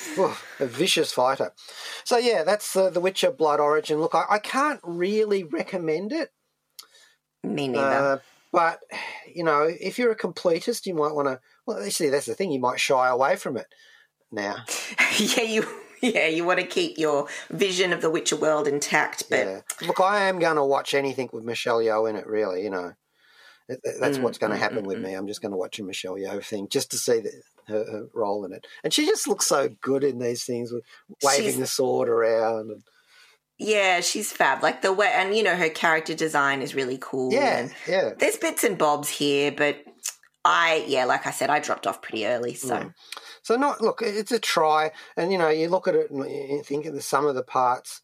a 0.61 0.67
vicious 0.67 1.13
fighter. 1.13 1.53
So, 2.05 2.17
yeah, 2.17 2.45
that's 2.45 2.75
uh, 2.77 2.91
The 2.91 3.01
Witcher 3.01 3.33
Blood 3.33 3.61
Origin. 3.61 4.01
Look, 4.01 4.15
I, 4.15 4.25
I, 4.31 4.39
can't 4.39 4.81
really 4.83 5.45
recommend 5.45 6.13
it. 6.13 6.31
Me 7.43 7.69
neither. 7.69 8.07
Uh, 8.07 8.19
but, 8.53 8.81
you 9.33 9.45
know, 9.45 9.69
if 9.69 9.99
you're 9.99 10.13
a 10.13 10.17
completist, 10.17 10.87
you 10.87 10.95
might 10.95 11.13
want 11.15 11.29
to. 11.29 11.41
Well, 11.67 11.83
actually, 11.83 12.11
that's 12.11 12.27
the 12.27 12.35
thing. 12.35 12.53
You 12.53 12.61
might 12.61 12.81
shy 12.81 13.09
away 13.09 13.37
from 13.37 13.57
it 13.57 13.67
now. 14.31 14.65
yeah, 15.19 15.43
you 15.43 15.67
yeah, 16.01 16.27
you 16.27 16.45
want 16.45 16.61
to 16.61 16.67
keep 16.67 16.99
your 16.99 17.29
vision 17.51 17.93
of 17.93 18.01
the 18.01 18.11
Witcher 18.11 18.37
world 18.37 18.69
intact. 18.69 19.25
But 19.31 19.47
yeah. 19.47 19.61
look, 19.87 20.01
I 20.01 20.29
am 20.29 20.39
going 20.39 20.57
to 20.57 20.65
watch 20.65 20.95
anything 20.95 21.31
with 21.33 21.45
Michelle 21.45 21.79
Yeoh 21.79 22.09
in 22.09 22.17
it. 22.17 22.27
Really, 22.27 22.63
you 22.63 22.71
know, 22.71 22.93
that's 23.69 24.19
mm, 24.19 24.23
what's 24.23 24.39
going 24.39 24.53
to 24.53 24.59
mm, 24.59 24.61
happen 24.61 24.83
mm, 24.83 24.87
with 24.87 24.99
mm. 24.99 25.05
me. 25.05 25.15
I'm 25.15 25.27
just 25.27 25.41
going 25.41 25.53
to 25.53 25.59
watch 25.59 25.79
a 25.79 25.85
Michelle 25.85 26.17
Yeoh 26.17 26.45
thing 26.45 26.69
just 26.69 26.91
to 26.91 26.99
see 26.99 27.21
the, 27.21 27.33
her, 27.69 27.85
her, 27.85 28.07
role 28.13 28.45
in 28.45 28.53
it, 28.53 28.67
and 28.83 28.93
she 28.93 29.07
just 29.07 29.27
looks 29.27 29.47
so 29.47 29.69
good 29.81 30.05
in 30.05 30.19
these 30.19 30.45
things 30.45 30.73
with 30.73 30.85
waving 31.23 31.47
she's, 31.47 31.59
the 31.59 31.67
sword 31.67 32.09
around. 32.09 32.71
And, 32.71 32.83
yeah, 33.59 34.01
she's 34.01 34.33
fab. 34.33 34.63
Like 34.63 34.83
the 34.83 34.93
way, 34.93 35.11
and 35.15 35.35
you 35.35 35.43
know, 35.43 35.57
her 35.57 35.71
character 35.71 36.15
design 36.15 36.61
is 36.61 36.75
really 36.75 36.99
cool. 37.01 37.33
Yeah, 37.33 37.69
yeah. 37.89 38.11
There's 38.19 38.37
bits 38.37 38.65
and 38.65 38.77
bobs 38.77 39.09
here, 39.09 39.51
but 39.51 39.79
I, 40.45 40.85
yeah, 40.87 41.07
like 41.07 41.27
I 41.27 41.31
said, 41.31 41.49
I 41.49 41.61
dropped 41.61 41.87
off 41.87 42.03
pretty 42.03 42.27
early, 42.27 42.55
so. 42.55 42.77
Mm. 42.77 42.95
So 43.43 43.57
not 43.57 43.81
look, 43.81 44.03
it's 44.03 44.33
a 44.33 44.39
try, 44.39 44.91
and 45.17 45.33
you 45.33 45.39
know 45.39 45.49
you 45.49 45.69
look 45.69 45.89
at 45.89 45.95
it 45.95 46.11
and 46.11 46.25
you 46.29 46.63
think 46.63 46.87
of 46.87 46.95
the 46.95 47.03
sum 47.03 47.27
of 47.27 47.35
the 47.35 47.43
parts. 47.43 48.03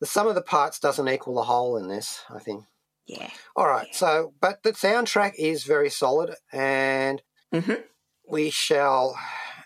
The 0.00 0.06
sum 0.06 0.26
of 0.26 0.34
the 0.34 0.42
parts 0.42 0.78
doesn't 0.78 1.08
equal 1.08 1.34
the 1.34 1.42
whole 1.42 1.76
in 1.76 1.88
this. 1.88 2.22
I 2.30 2.38
think. 2.38 2.64
Yeah. 3.06 3.30
All 3.54 3.68
right. 3.68 3.86
Yeah. 3.92 3.96
So, 3.96 4.32
but 4.40 4.62
the 4.62 4.72
soundtrack 4.72 5.32
is 5.38 5.64
very 5.64 5.90
solid, 5.90 6.34
and 6.52 7.22
mm-hmm. 7.54 7.80
we 8.28 8.50
shall 8.50 9.16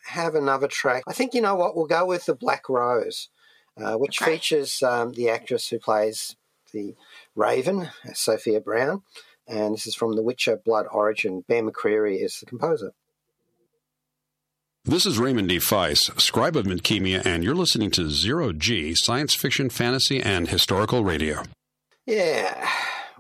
have 0.07 0.35
another 0.35 0.68
track. 0.68 1.05
I 1.09 1.12
think 1.12 1.35
you 1.35 1.40
know 1.40 1.55
what 1.55 1.74
we'll 1.74 1.87
go 1.87 2.05
with 2.05 2.26
the 2.26 2.35
Black 2.35 2.68
Rose, 2.68 3.29
uh, 3.83 3.94
which 3.94 4.20
okay. 4.20 4.33
features 4.33 4.83
um, 4.83 5.12
the 5.12 5.31
actress 5.31 5.68
who 5.68 5.79
plays 5.79 6.37
the 6.72 6.94
Raven, 7.35 7.88
Sophia 8.12 8.61
Brown, 8.61 9.03
and 9.48 9.74
this 9.74 9.87
is 9.87 9.94
from 9.94 10.16
The 10.16 10.22
Witcher: 10.22 10.61
Blood 10.62 10.87
Origin. 10.92 11.44
Bear 11.48 11.62
McCreary 11.62 12.22
is 12.22 12.38
the 12.40 12.46
composer. 12.46 12.92
This 14.85 15.05
is 15.05 15.18
Raymond 15.18 15.48
D. 15.48 15.59
Feiss, 15.59 16.18
scribe 16.20 16.57
of 16.57 16.64
Midkemia, 16.64 17.24
and 17.24 17.44
you're 17.44 17.55
listening 17.55 17.90
to 17.92 18.11
Zero 18.11 18.53
G 18.53 18.94
Science 18.94 19.35
Fiction, 19.35 19.70
Fantasy, 19.70 20.20
and 20.20 20.48
Historical 20.48 21.05
Radio. 21.05 21.42
Yeah, 22.07 22.68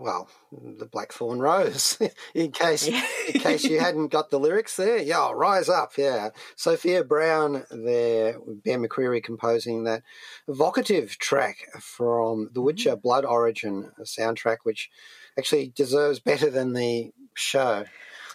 well, 0.00 0.28
the 0.50 0.86
Blackthorn 0.86 1.40
Rose. 1.40 1.98
in 2.34 2.52
case, 2.52 2.88
in 2.88 3.40
case 3.40 3.64
you 3.64 3.78
hadn't 3.78 4.08
got 4.08 4.30
the 4.30 4.40
lyrics 4.40 4.76
there, 4.76 4.98
yeah, 4.98 5.30
rise 5.32 5.68
up. 5.68 5.92
Yeah, 5.96 6.30
Sophia 6.56 7.04
Brown 7.04 7.64
there, 7.70 8.38
Ben 8.64 8.82
McCreary 8.82 9.22
composing 9.22 9.84
that 9.84 10.02
evocative 10.48 11.18
track 11.18 11.66
from 11.80 12.50
The 12.52 12.62
Witcher: 12.62 12.96
Blood 12.96 13.24
Origin 13.24 13.90
soundtrack, 14.02 14.58
which 14.62 14.90
actually 15.38 15.72
deserves 15.74 16.20
better 16.20 16.50
than 16.50 16.72
the 16.72 17.12
show. 17.34 17.84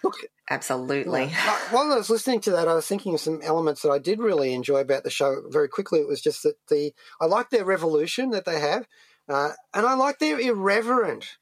Look, 0.03 0.17
Absolutely. 0.49 1.29
While 1.71 1.91
I 1.91 1.97
was 1.97 2.11
listening 2.11 2.39
to 2.41 2.51
that, 2.51 2.67
I 2.67 2.75
was 2.75 2.85
thinking 2.85 3.15
of 3.15 3.19
some 3.19 3.41
elements 3.41 3.81
that 3.81 3.89
I 3.89 3.97
did 3.97 4.19
really 4.19 4.53
enjoy 4.53 4.77
about 4.77 5.03
the 5.03 5.09
show. 5.09 5.41
Very 5.49 5.67
quickly, 5.67 5.99
it 5.99 6.07
was 6.07 6.21
just 6.21 6.43
that 6.43 6.55
the 6.67 6.93
I 7.19 7.25
like 7.25 7.49
their 7.49 7.65
revolution 7.65 8.29
that 8.29 8.45
they 8.45 8.59
have, 8.59 8.87
uh, 9.27 9.53
and 9.73 9.87
I 9.87 9.95
like 9.95 10.19
their 10.19 10.39
irreverent 10.39 11.37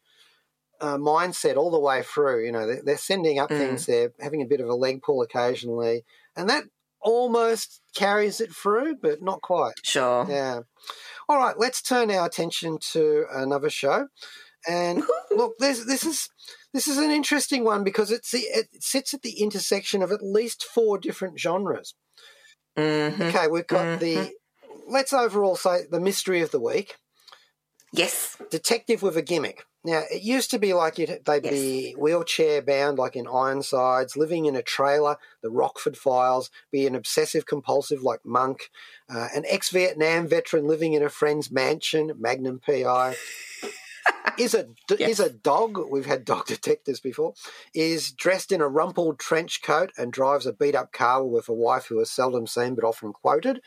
uh, 0.84 0.98
mindset 0.98 1.56
all 1.56 1.72
the 1.72 1.80
way 1.80 2.04
through. 2.04 2.46
You 2.46 2.52
know, 2.52 2.67
they're, 2.67 2.82
they're 2.84 2.98
sending 2.98 3.39
up 3.39 3.50
Mm. 3.50 3.58
things, 3.58 3.86
they're 3.86 4.12
having 4.19 4.41
a 4.41 4.46
bit 4.46 4.60
of 4.60 4.67
a 4.67 4.76
leg 4.76 5.02
pull 5.02 5.22
occasionally, 5.22 6.04
and 6.36 6.50
that 6.50 6.65
almost 7.02 7.82
carries 7.96 8.41
it 8.41 8.54
through, 8.54 8.98
but 9.02 9.22
not 9.22 9.41
quite. 9.41 9.74
Sure. 9.84 10.26
Yeah. 10.30 10.62
All 11.30 11.38
right, 11.38 11.58
let's 11.58 11.82
turn 11.82 12.12
our 12.12 12.26
attention 12.26 12.78
to 12.91 13.26
another 13.34 13.69
show. 13.69 14.08
And 14.67 15.04
look, 15.32 15.54
this 15.58 15.86
this 15.86 16.04
is 16.06 16.30
this 16.74 16.88
is 16.88 16.98
an 16.98 17.12
interesting 17.12 17.63
one 17.63 17.84
because 17.84 18.12
it's 18.12 18.32
the, 18.32 18.39
it 18.39 18.67
sits 18.80 19.13
at 19.13 19.22
the 19.22 19.41
intersection 19.41 20.02
of 20.04 20.12
at 20.12 20.22
least 20.22 20.63
four 20.63 20.98
different 20.98 21.39
genres. 21.39 21.96
hmm 22.78 23.22
Okay, 23.24 23.48
we've 23.48 23.67
got 23.67 24.00
the 24.00 24.32
let's 24.88 25.13
overall 25.13 25.56
say 25.56 25.86
the 25.89 26.00
mystery 26.00 26.41
of 26.41 26.52
the 26.52 26.60
week, 26.60 26.96
Yes. 27.93 28.38
detective 28.50 29.02
with 29.02 29.15
a 29.15 29.22
gimmick. 29.22 29.63
Now, 29.86 30.04
it 30.10 30.22
used 30.22 30.50
to 30.52 30.60
be 30.60 30.74
like 30.74 30.98
it, 30.98 31.26
they'd 31.26 31.43
be 31.43 31.93
wheelchair 31.98 32.62
bound, 32.62 32.98
like 32.98 33.17
in 33.17 33.28
Ironsides, 33.28 34.15
living 34.15 34.46
in 34.46 34.56
a 34.56 34.62
trailer, 34.62 35.17
the 35.41 35.50
Rockford 35.50 35.98
Files, 35.98 36.50
be 36.72 36.88
an 36.88 36.96
obsessive 36.96 37.46
compulsive 37.46 38.02
like 38.02 38.22
Monk, 38.24 38.72
uh, 39.13 39.28
an 39.36 39.43
ex 39.46 39.69
Vietnam 39.72 40.28
veteran 40.28 40.67
living 40.67 40.93
in 40.93 41.04
a 41.04 41.10
friend's 41.10 41.52
mansion, 41.52 42.13
Magnum 42.17 42.62
PI. 42.65 43.15
is 44.38 44.54
a 44.54 44.67
Yes. 44.89 45.12
is 45.12 45.19
a 45.19 45.30
dog. 45.30 45.78
We've 45.89 46.06
had 46.06 46.26
dog 46.26 46.46
detectives 46.48 47.00
before. 47.00 47.34
Is 47.74 48.12
dressed 48.12 48.52
in 48.52 48.62
a 48.62 48.67
rumpled 48.67 49.19
trench 49.19 49.62
coat 49.62 49.91
and 49.98 50.13
drives 50.13 50.46
a 50.46 50.54
beat 50.54 50.76
up 50.76 50.91
car 50.91 51.24
with 51.26 51.50
a 51.50 51.54
wife 51.54 51.88
who 51.88 52.00
is 52.00 52.12
seldom 52.12 52.48
seen 52.48 52.76
but 52.76 52.84
often 52.84 53.13
quoted. 53.13 53.62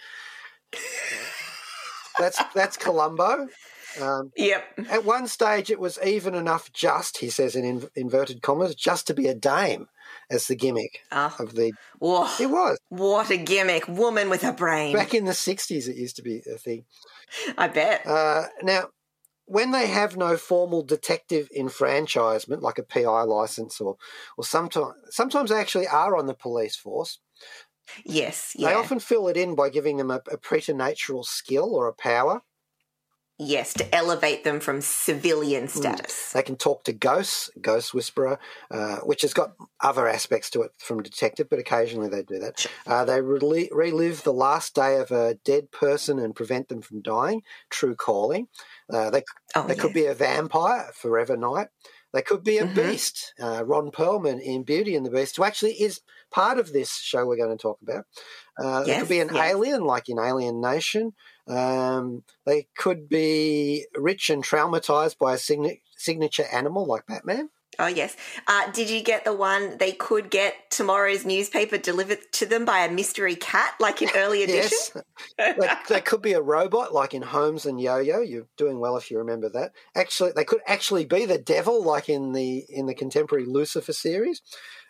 That's 2.19 2.43
that's 2.55 2.77
Columbo. 2.77 3.49
Um, 4.01 4.33
Yep. 4.37 4.65
at 4.91 5.05
one 5.05 5.27
stage, 5.27 5.71
it 5.71 5.81
was 5.81 5.99
even 6.05 6.35
enough, 6.35 6.73
just 6.73 7.19
he 7.19 7.31
says 7.31 7.57
in 7.57 7.65
in- 7.65 7.89
inverted 7.95 8.43
commas, 8.43 8.75
just 8.75 9.07
to 9.07 9.15
be 9.15 9.27
a 9.29 9.35
dame 9.35 9.89
as 10.31 10.47
the 10.47 10.57
gimmick 10.57 11.01
Oh, 11.13 11.35
of 11.39 11.55
the. 11.55 11.73
whoa. 11.99 12.29
It 12.41 12.47
was 12.51 12.79
What 12.89 13.31
a 13.31 13.37
gimmick. 13.37 13.89
Woman 13.89 14.29
with 14.31 14.45
a 14.45 14.53
brain. 14.53 14.93
back 14.95 15.15
in 15.15 15.25
the 15.25 15.33
'60s. 15.33 15.89
It 15.89 15.97
used 15.97 16.17
to 16.17 16.23
be 16.23 16.43
a 16.53 16.59
thing. 16.59 16.85
I 17.59 17.69
bet. 17.69 18.07
Uh, 18.07 18.45
now, 18.63 18.89
when 19.47 19.71
they 19.71 19.87
have 19.87 20.17
no 20.17 20.37
formal 20.37 20.83
detective 20.83 21.49
enfranchisement, 21.57 22.63
like 22.63 22.79
a 22.79 22.83
PI 22.83 23.23
license, 23.23 23.81
or 23.81 23.97
or 24.37 24.45
sometimes 24.45 24.95
sometimes 25.11 25.51
they 25.51 25.59
actually 25.61 25.87
are 25.89 26.17
on 26.17 26.27
the 26.27 26.35
police 26.35 26.77
force. 26.77 27.19
yes. 28.05 28.55
They 28.59 28.75
often 28.75 28.99
fill 28.99 29.29
it 29.29 29.37
in 29.37 29.55
by 29.55 29.69
giving 29.71 29.97
them 29.97 30.11
a, 30.11 30.21
a 30.31 30.37
preternatural 30.39 31.23
skill 31.25 31.75
or 31.75 31.87
a 31.87 31.93
power. 31.95 32.43
Yes. 33.38 33.75
To 33.75 33.94
elevate 33.94 34.44
them 34.44 34.61
from 34.61 34.81
civilian 34.81 35.64
Hmm. 35.64 35.79
status. 35.81 36.33
They 36.33 36.42
can 36.42 36.57
talk 36.57 36.85
to 36.85 36.92
ghosts, 36.92 37.51
ghost 37.61 37.92
whisperer, 37.92 38.38
uh, 38.70 38.96
which 38.99 39.22
has 39.22 39.35
got 39.35 39.53
other 39.81 40.09
aspects 40.09 40.49
to 40.51 40.62
it 40.62 40.70
from 40.79 41.03
detective, 41.03 41.49
but 41.51 41.59
occasionally 41.59 42.09
they 42.09 42.22
do 42.22 42.38
that. 42.38 42.61
Sure. 42.61 42.72
Uh, 42.87 43.05
they 43.05 43.20
rel- 43.20 43.68
relive 43.72 44.22
the 44.22 44.33
last 44.33 44.75
day 44.75 44.96
of 44.99 45.11
a 45.11 45.35
dead 45.35 45.70
person 45.70 46.18
and 46.18 46.35
prevent 46.35 46.68
them 46.68 46.81
from 46.81 47.03
dying. 47.03 47.42
True 47.68 47.94
calling. 47.94 48.49
Uh, 48.90 49.11
they 49.11 49.22
Oh, 49.55 49.66
they 49.66 49.75
yeah. 49.75 49.81
could 49.83 49.92
be 49.92 50.07
a 50.07 50.14
vampire, 50.14 50.90
Forever 50.94 51.37
Knight. 51.37 51.68
They 52.12 52.22
could 52.22 52.42
be 52.42 52.57
a 52.57 52.64
Mhm. 52.66 52.75
beast. 52.75 53.35
Uh, 53.38 53.62
Ron 53.66 53.90
Perlman 53.90 54.40
in 54.40 54.62
Beauty 54.62 54.96
and 54.96 55.05
the 55.05 55.11
Beast, 55.11 55.37
who 55.37 55.44
actually 55.44 55.75
is 55.83 56.01
part 56.37 56.59
of 56.59 56.70
this 56.72 56.94
show 56.99 57.25
we're 57.27 57.37
going 57.44 57.57
to 57.57 57.62
talk 57.68 57.79
about. 57.83 58.05
Uh, 58.62 58.85
Yes, 58.87 59.01
could 59.01 59.09
be 59.09 59.20
an 59.20 59.31
yes. 59.33 59.53
alien, 59.53 59.85
like 59.85 60.09
in 60.11 60.18
Alien 60.18 60.61
Nation. 60.61 61.14
Um, 61.49 62.25
they 62.44 62.68
could 62.77 63.09
be 63.09 63.87
rich 63.96 64.29
and 64.29 64.44
traumatized 64.44 65.16
by 65.18 65.35
a 65.35 65.38
signa- 65.38 65.81
signature 65.96 66.44
animal, 66.53 66.85
like 66.87 67.07
Batman. 67.07 67.49
Oh, 67.79 67.87
yes. 67.88 68.16
Uh, 68.46 68.70
did 68.72 68.88
you 68.88 69.03
get 69.03 69.25
the 69.25 69.35
one 69.35 69.77
they 69.79 69.92
could 69.92 70.31
get 70.31 70.55
tomorrow's 70.70 71.27
newspaper 71.27 71.77
delivered 71.77 72.18
to 72.33 72.46
them 72.46 72.64
by 72.64 72.79
a 72.81 72.90
mystery 72.90 73.35
cat, 73.37 73.75
like 73.81 74.01
in 74.03 74.09
early 74.16 74.42
edition? 74.46 75.03
Yes. 75.38 75.57
they, 75.59 75.68
they 75.94 76.01
could 76.01 76.22
be 76.22 76.33
a 76.33 76.40
robot, 76.40 76.92
like 76.94 77.12
in 77.14 77.22
Holmes 77.22 77.66
and 77.66 77.81
Yo-Yo. 77.81 78.20
You're 78.20 78.46
doing 78.57 78.79
well 78.81 78.96
if 78.96 79.11
you 79.11 79.18
remember 79.18 79.49
that. 79.51 79.72
Actually, 79.94 80.33
they 80.35 80.44
could 80.44 80.61
actually 80.66 81.05
be 81.05 81.25
the 81.27 81.38
devil, 81.38 81.83
like 81.85 82.09
in 82.09 82.33
the 82.33 82.64
in 82.68 82.87
the 82.87 82.94
contemporary 82.94 83.44
Lucifer 83.46 83.92
series. 83.92 84.40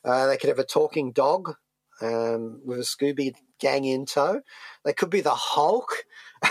Uh, 0.07 0.27
they 0.27 0.37
could 0.37 0.49
have 0.49 0.59
a 0.59 0.65
talking 0.65 1.13
dog 1.13 1.57
um, 2.01 2.61
with 2.65 2.79
a 2.79 2.83
Scooby 2.83 3.35
gang 3.61 3.85
in 3.85 4.07
tow. 4.07 4.41
They 4.85 4.93
could 4.93 5.11
be 5.11 5.21
the 5.21 5.35
Hulk. 5.35 6.05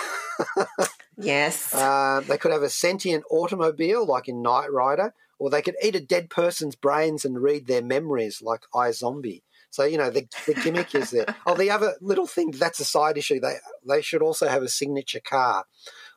Yes. 1.18 1.74
Um, 1.74 2.26
they 2.28 2.38
could 2.38 2.52
have 2.52 2.64
a 2.64 2.70
sentient 2.70 3.24
automobile, 3.30 4.06
like 4.06 4.28
in 4.28 4.42
Knight 4.42 4.72
Rider, 4.72 5.14
or 5.40 5.50
they 5.50 5.62
could 5.62 5.76
eat 5.82 5.96
a 5.96 6.02
dead 6.02 6.30
person's 6.30 6.76
brains 6.76 7.26
and 7.26 7.42
read 7.42 7.68
their 7.68 7.82
memories, 7.82 8.42
like 8.42 8.62
iZombie. 8.74 9.42
So 9.70 9.84
you 9.84 9.98
know 9.98 10.10
the 10.10 10.28
the 10.46 10.54
gimmick 10.54 10.96
is 10.96 11.12
there. 11.12 11.26
Oh, 11.46 11.56
the 11.56 11.72
other 11.72 11.96
little 12.02 12.28
thing 12.28 12.52
that's 12.52 12.80
a 12.80 12.86
side 12.86 13.18
issue. 13.18 13.40
They 13.40 13.56
they 13.88 14.02
should 14.02 14.22
also 14.22 14.48
have 14.48 14.64
a 14.64 14.70
signature 14.70 15.20
car, 15.20 15.66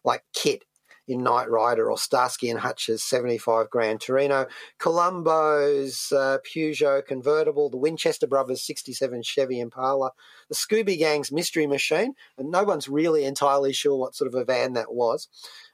like 0.04 0.22
KITT 0.32 0.64
in 1.08 1.22
Knight 1.22 1.50
Rider 1.50 1.90
or 1.90 1.98
Starsky 1.98 2.50
and 2.50 2.60
Hutch's 2.60 3.02
seventy 3.02 3.38
five 3.38 3.70
Gran 3.70 3.98
Torino, 3.98 4.46
Columbo's 4.78 6.12
uh, 6.12 6.38
Peugeot 6.46 7.06
convertible, 7.06 7.70
the 7.70 7.76
Winchester 7.76 8.26
Brothers 8.26 8.62
sixty 8.62 8.92
seven 8.92 9.22
Chevy 9.22 9.58
Impala, 9.58 10.12
the 10.48 10.54
Scooby 10.54 10.98
Gang's 10.98 11.32
Mystery 11.32 11.66
Machine, 11.66 12.14
and 12.36 12.50
no 12.50 12.62
one's 12.62 12.88
really 12.88 13.24
entirely 13.24 13.72
sure 13.72 13.96
what 13.96 14.14
sort 14.14 14.28
of 14.28 14.34
a 14.34 14.44
van 14.44 14.74
that 14.74 14.92
was. 14.92 15.28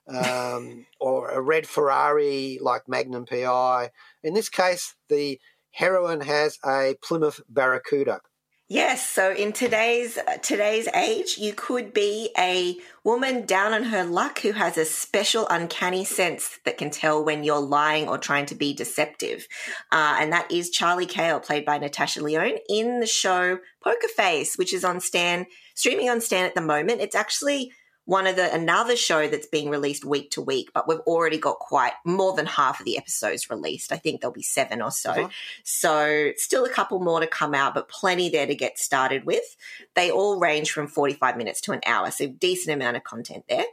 Um, 0.07 0.87
or 1.01 1.31
a 1.31 1.41
red 1.41 1.67
Ferrari 1.67 2.59
like 2.61 2.89
Magnum 2.89 3.27
PI. 3.27 3.91
In 4.23 4.35
this 4.35 4.49
case, 4.49 4.95
the 5.09 5.41
heroine 5.73 6.21
has 6.21 6.59
a 6.65 6.95
Plymouth 7.03 7.41
Barracuda. 7.49 8.21
Yes, 8.69 9.07
so 9.07 9.31
in 9.31 9.53
today's 9.53 10.17
uh, 10.17 10.39
today's 10.39 10.89
age, 10.89 11.37
you 11.37 11.53
could 11.53 11.93
be 11.93 12.31
a 12.39 12.79
woman 13.05 13.45
down 13.45 13.75
on 13.75 13.85
her 13.85 14.05
luck 14.05 14.39
who 14.39 14.53
has 14.53 14.79
a 14.79 14.87
special 14.87 15.47
uncanny 15.51 16.03
sense 16.03 16.59
that 16.65 16.79
can 16.79 16.89
tell 16.89 17.23
when 17.23 17.45
you're 17.45 17.61
lying 17.61 18.09
or 18.09 18.17
trying 18.17 18.47
to 18.47 18.55
be 18.55 18.73
deceptive, 18.73 19.47
uh, 19.93 20.17
and 20.19 20.33
that 20.33 20.51
is 20.51 20.71
Charlie 20.71 21.05
Cale, 21.05 21.41
played 21.41 21.67
by 21.67 21.77
Natasha 21.77 22.23
Lyonne, 22.23 22.57
in 22.67 23.01
the 23.01 23.07
show 23.07 23.59
Poker 23.83 24.09
Face, 24.17 24.57
which 24.57 24.73
is 24.73 24.83
on 24.83 24.99
Stan 24.99 25.45
streaming 25.75 26.09
on 26.09 26.23
Stan 26.23 26.47
at 26.47 26.55
the 26.55 26.63
moment. 26.63 27.03
It's 27.03 27.15
actually 27.15 27.71
one 28.07 28.27
of 28.27 28.37
the 28.37 28.53
another 28.55 28.97
show 28.97 29.29
that's 29.29 29.47
being 29.47 29.71
released 29.71 30.05
week 30.05 30.31
to 30.33 30.43
week, 30.43 30.71
but 30.75 30.87
we've 30.87 31.01
already 31.01 31.39
got 31.39 31.59
quite 31.59 31.93
more 32.05 32.35
than 32.35 32.47
half 32.47 32.81
of 32.81 32.85
the 32.85 32.99
episodes 32.99 33.49
released. 33.49 33.93
I 33.93 33.97
think 33.97 34.21
there'll 34.21 34.35
be 34.35 34.43
seven 34.43 34.83
or 34.83 34.91
so. 34.91 35.11
Uh-huh. 35.11 35.29
So, 35.63 36.33
still 36.37 36.65
a 36.65 36.71
couple 36.71 37.01
more 37.01 37.21
to 37.21 37.27
come 37.27 37.55
out, 37.55 37.75
but 37.75 37.89
plenty 37.89 38.29
there 38.29 38.47
to 38.47 38.55
get 38.55 38.79
started 38.79 39.25
with. 39.25 39.57
They 39.95 40.11
all 40.11 40.39
range 40.39 40.71
from 40.71 40.87
45 40.87 41.37
minutes 41.37 41.61
to 41.63 41.73
an 41.73 41.81
hour, 41.87 42.11
so 42.11 42.27
decent 42.27 42.75
amount 42.75 42.97
of 42.97 43.05
content 43.05 43.45
there. 43.49 43.65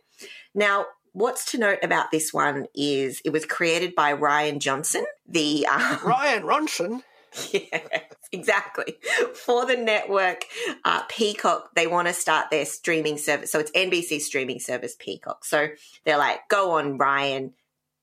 Now, 0.55 0.85
what's 1.13 1.51
to 1.51 1.57
note 1.57 1.79
about 1.83 2.11
this 2.11 2.33
one 2.33 2.67
is 2.73 3.21
it 3.25 3.31
was 3.31 3.45
created 3.45 3.95
by 3.95 4.13
Rian 4.13 4.59
Johnson, 4.59 5.05
the 5.27 5.67
um, 5.67 5.99
Ryan 6.05 6.43
Ronson. 6.43 7.03
yes, 7.51 8.20
exactly. 8.31 8.97
For 9.33 9.65
the 9.65 9.75
network, 9.75 10.45
uh, 10.83 11.03
Peacock, 11.09 11.71
they 11.75 11.87
want 11.87 12.07
to 12.07 12.13
start 12.13 12.49
their 12.49 12.65
streaming 12.65 13.17
service. 13.17 13.51
So 13.51 13.59
it's 13.59 13.71
NBC 13.71 14.21
streaming 14.21 14.59
service 14.59 14.95
Peacock. 14.97 15.45
So 15.45 15.69
they're 16.05 16.17
like, 16.17 16.47
go 16.49 16.71
on, 16.71 16.97
Rian, 16.97 17.51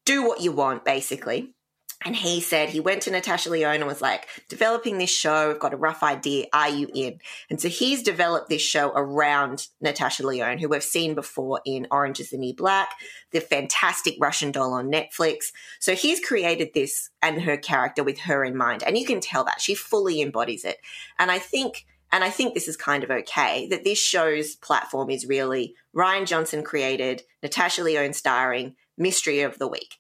do 0.05 0.27
what 0.27 0.41
you 0.41 0.53
want, 0.53 0.85
basically. 0.85 1.55
And 2.05 2.15
he 2.15 2.41
said 2.41 2.69
he 2.69 2.79
went 2.79 3.03
to 3.03 3.11
Natasha 3.11 3.51
Lyonne 3.51 3.77
and 3.77 3.87
was 3.87 4.01
like, 4.01 4.29
developing 4.49 4.99
this 4.99 5.11
show, 5.11 5.51
I've 5.51 5.59
got 5.59 5.75
a 5.75 5.79
rough 5.79 6.05
idea. 6.05 6.47
Are 6.53 6.69
you 6.69 6.89
in? 6.95 7.19
And 7.51 7.61
so 7.61 7.69
he's 7.69 8.05
developed 8.05 8.49
this 8.49 8.63
show 8.63 8.93
around 8.95 9.67
Natasha 9.81 10.25
Lyonne, 10.25 10.59
who 10.59 10.69
we've 10.69 10.83
seen 10.83 11.17
before 11.17 11.61
in 11.67 11.89
Orange 11.91 12.21
is 12.21 12.31
the 12.31 12.39
New 12.39 12.55
Black, 12.55 12.91
the 13.33 13.41
fantastic 13.41 14.15
Russian 14.21 14.53
doll 14.53 14.75
on 14.75 14.93
Netflix. 14.93 15.47
So 15.81 15.97
he's 15.97 16.25
created 16.25 16.71
this 16.73 17.11
and 17.21 17.43
her 17.43 17.57
character 17.57 18.05
with 18.05 18.21
her 18.21 18.45
in 18.45 18.57
mind. 18.57 18.85
And 18.85 18.97
you 18.97 19.05
can 19.05 19.21
tell 19.21 19.43
that 19.45 19.61
she 19.61 19.75
fully 19.75 20.23
embodies 20.23 20.65
it. 20.65 20.79
And 21.19 21.33
I 21.33 21.41
think 21.41 21.85
and 22.11 22.25
I 22.25 22.31
think 22.31 22.55
this 22.55 22.69
is 22.69 22.77
kind 22.77 23.05
of 23.05 23.11
okay 23.11 23.69
that 23.69 23.85
this 23.85 23.99
show's 23.99 24.57
platform 24.57 25.11
is 25.11 25.27
really 25.27 25.75
Rian 25.95 26.27
Johnson 26.27 26.63
created, 26.63 27.23
Natasha 27.43 27.83
Lyonne 27.83 28.15
starring, 28.15 28.77
Mystery 28.97 29.43
of 29.43 29.59
the 29.59 29.69
Week. 29.69 29.97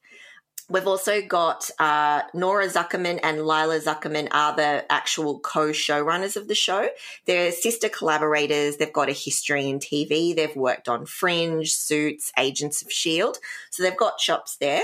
We've 0.70 0.86
also 0.86 1.22
got 1.22 1.70
uh, 1.78 2.22
Nora 2.34 2.66
Zuckerman 2.66 3.20
and 3.22 3.46
Lilla 3.46 3.80
Zuckerman 3.80 4.28
are 4.32 4.54
the 4.54 4.84
actual 4.92 5.40
co-showrunners 5.40 6.36
of 6.36 6.46
the 6.46 6.54
show. 6.54 6.88
They're 7.24 7.52
sister 7.52 7.88
collaborators. 7.88 8.76
They've 8.76 8.92
got 8.92 9.08
a 9.08 9.12
history 9.12 9.68
in 9.68 9.78
TV. 9.78 10.36
They've 10.36 10.54
worked 10.54 10.88
on 10.88 11.06
Fringe, 11.06 11.72
Suits, 11.72 12.32
Agents 12.36 12.82
of 12.82 12.92
Shield. 12.92 13.38
So 13.70 13.82
they've 13.82 13.96
got 13.96 14.18
chops 14.18 14.56
there. 14.56 14.82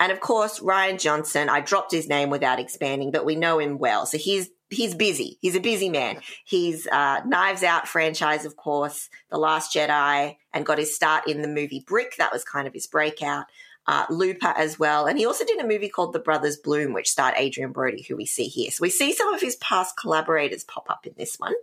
And 0.00 0.12
of 0.12 0.20
course, 0.20 0.60
Rian 0.60 0.98
Johnson, 0.98 1.48
I 1.48 1.60
dropped 1.60 1.92
his 1.92 2.08
name 2.08 2.30
without 2.30 2.60
expanding, 2.60 3.10
but 3.10 3.26
we 3.26 3.36
know 3.36 3.58
him 3.58 3.78
well. 3.78 4.06
So 4.06 4.16
he's 4.16 4.48
he's 4.70 4.94
busy. 4.94 5.38
He's 5.40 5.56
a 5.56 5.60
busy 5.60 5.88
man. 5.88 6.20
He's 6.44 6.86
uh, 6.86 7.20
Knives 7.26 7.62
Out 7.62 7.88
franchise, 7.88 8.44
of 8.44 8.56
course, 8.56 9.08
The 9.30 9.38
Last 9.38 9.74
Jedi, 9.74 10.36
and 10.52 10.66
got 10.66 10.78
his 10.78 10.94
start 10.94 11.26
in 11.26 11.42
the 11.42 11.48
movie 11.48 11.84
Brick. 11.86 12.16
That 12.16 12.32
was 12.32 12.44
kind 12.44 12.66
of 12.66 12.74
his 12.74 12.86
breakout. 12.86 13.46
Uh, 13.88 14.04
Looper 14.10 14.52
as 14.54 14.78
well. 14.78 15.06
And 15.06 15.18
he 15.18 15.24
also 15.24 15.46
did 15.46 15.58
a 15.58 15.66
movie 15.66 15.88
called 15.88 16.12
The 16.12 16.18
Brothers 16.18 16.58
Bloom, 16.58 16.92
which 16.92 17.08
starred 17.08 17.34
Adrien 17.38 17.72
Brody, 17.72 18.02
who 18.02 18.16
we 18.16 18.26
see 18.26 18.44
here. 18.44 18.70
So 18.70 18.82
we 18.82 18.90
see 18.90 19.14
some 19.14 19.32
of 19.32 19.40
his 19.40 19.56
past 19.56 19.96
collaborators 19.96 20.62
pop 20.64 20.90
up 20.90 21.06
in 21.06 21.14
this 21.16 21.36
one. 21.38 21.54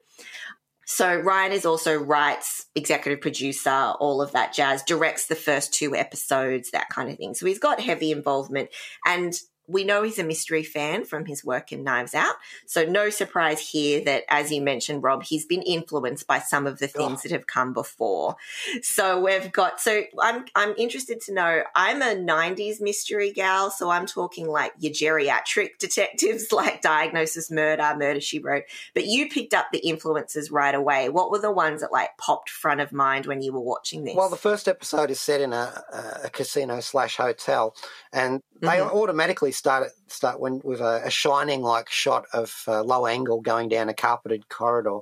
So 0.87 1.21
Rian 1.21 1.51
is 1.51 1.65
also 1.67 1.95
writes, 1.95 2.65
executive 2.73 3.21
producer, 3.21 3.93
all 3.99 4.23
of 4.23 4.31
that 4.31 4.53
jazz, 4.53 4.81
directs 4.81 5.27
the 5.27 5.35
first 5.35 5.71
two 5.71 5.95
episodes, 5.95 6.71
that 6.71 6.89
kind 6.89 7.11
of 7.11 7.17
thing. 7.17 7.35
So 7.35 7.45
he's 7.45 7.59
got 7.59 7.79
heavy 7.79 8.11
involvement 8.11 8.69
and 9.05 9.39
we 9.67 9.83
know 9.83 10.03
he's 10.03 10.19
a 10.19 10.23
mystery 10.23 10.63
fan 10.63 11.05
from 11.05 11.25
his 11.25 11.43
work 11.43 11.71
in 11.71 11.83
Knives 11.83 12.13
Out. 12.13 12.35
So 12.65 12.85
no 12.85 13.09
surprise 13.09 13.59
here 13.59 14.03
that, 14.05 14.23
as 14.29 14.51
you 14.51 14.61
mentioned, 14.61 15.03
Rob, 15.03 15.23
he's 15.23 15.45
been 15.45 15.61
influenced 15.61 16.27
by 16.27 16.39
some 16.39 16.67
of 16.67 16.79
the 16.79 16.87
things 16.87 17.19
oh. 17.19 17.21
that 17.23 17.31
have 17.31 17.47
come 17.47 17.73
before. 17.73 18.35
So 18.81 19.21
we've 19.21 19.51
got. 19.51 19.79
So 19.79 20.03
I'm 20.21 20.45
I'm 20.55 20.73
interested 20.77 21.21
to 21.21 21.33
know. 21.33 21.63
I'm 21.75 22.01
a 22.01 22.15
'90s 22.15 22.81
mystery 22.81 23.31
gal, 23.31 23.71
so 23.71 23.89
I'm 23.89 24.05
talking 24.05 24.47
like 24.47 24.73
your 24.79 24.93
geriatric 24.93 25.71
detectives, 25.79 26.51
like 26.51 26.81
Diagnosis 26.81 27.49
Murder, 27.49 27.95
Murder 27.97 28.21
She 28.21 28.39
Wrote. 28.39 28.63
But 28.93 29.05
you 29.05 29.29
picked 29.29 29.53
up 29.53 29.67
the 29.71 29.79
influences 29.79 30.51
right 30.51 30.75
away. 30.75 31.09
What 31.09 31.31
were 31.31 31.39
the 31.39 31.51
ones 31.51 31.81
that 31.81 31.91
like 31.91 32.17
popped 32.17 32.49
front 32.49 32.81
of 32.81 32.91
mind 32.91 33.25
when 33.25 33.41
you 33.41 33.53
were 33.53 33.61
watching 33.61 34.03
this? 34.03 34.15
Well, 34.15 34.29
the 34.29 34.35
first 34.35 34.67
episode 34.67 35.11
is 35.11 35.19
set 35.19 35.41
in 35.41 35.53
a, 35.53 35.83
a 36.23 36.29
casino 36.29 36.79
slash 36.79 37.17
hotel, 37.17 37.75
and 38.15 38.41
they 38.61 38.77
mm-hmm. 38.77 38.97
automatically 38.97 39.51
start 39.51 39.89
start 40.07 40.39
when 40.39 40.61
with 40.63 40.79
a, 40.79 41.01
a 41.03 41.11
shining 41.11 41.61
like 41.61 41.89
shot 41.89 42.25
of 42.33 42.63
uh, 42.67 42.81
low 42.81 43.05
angle 43.05 43.41
going 43.41 43.67
down 43.67 43.89
a 43.89 43.93
carpeted 43.93 44.47
corridor. 44.47 44.99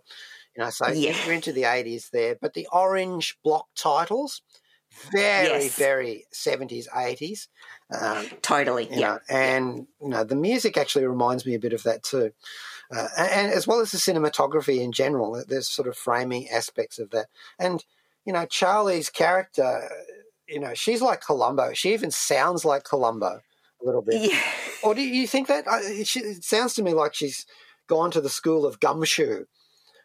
You 0.57 0.63
know, 0.63 0.69
so 0.71 0.89
yeah. 0.89 1.15
you're 1.23 1.33
into 1.33 1.53
the 1.53 1.65
eighties 1.65 2.09
there, 2.11 2.35
but 2.41 2.55
the 2.55 2.67
orange 2.73 3.37
block 3.43 3.67
titles, 3.75 4.41
very 5.11 5.47
yes. 5.47 5.77
very 5.77 6.25
seventies 6.31 6.89
eighties. 6.95 7.49
Um, 7.95 8.25
totally, 8.41 8.87
yeah. 8.89 8.99
Know, 8.99 9.19
and 9.29 9.87
you 10.01 10.09
know, 10.09 10.23
the 10.23 10.35
music 10.35 10.75
actually 10.75 11.05
reminds 11.05 11.45
me 11.45 11.53
a 11.53 11.59
bit 11.59 11.73
of 11.73 11.83
that 11.83 12.01
too. 12.01 12.31
Uh, 12.91 13.07
and, 13.17 13.31
and 13.31 13.51
as 13.51 13.67
well 13.67 13.79
as 13.79 13.91
the 13.91 13.97
cinematography 13.99 14.79
in 14.79 14.91
general, 14.91 15.43
there's 15.47 15.69
sort 15.69 15.87
of 15.87 15.95
framing 15.95 16.49
aspects 16.49 16.97
of 16.97 17.11
that. 17.11 17.27
And 17.59 17.85
you 18.25 18.33
know, 18.33 18.47
Charlie's 18.47 19.09
character 19.09 19.87
you 20.47 20.59
know, 20.59 20.73
she's 20.73 21.01
like 21.01 21.21
Columbo. 21.21 21.73
She 21.73 21.93
even 21.93 22.11
sounds 22.11 22.65
like 22.65 22.83
Columbo 22.83 23.39
a 23.81 23.85
little 23.85 24.01
bit. 24.01 24.31
Yeah. 24.31 24.39
Or 24.83 24.93
do 24.93 25.01
you 25.01 25.27
think 25.27 25.47
that? 25.47 25.67
Uh, 25.67 25.79
it 25.81 26.43
sounds 26.43 26.73
to 26.75 26.83
me 26.83 26.93
like 26.93 27.13
she's 27.13 27.45
gone 27.87 28.11
to 28.11 28.21
the 28.21 28.29
school 28.29 28.65
of 28.65 28.79
gumshoe. 28.79 29.45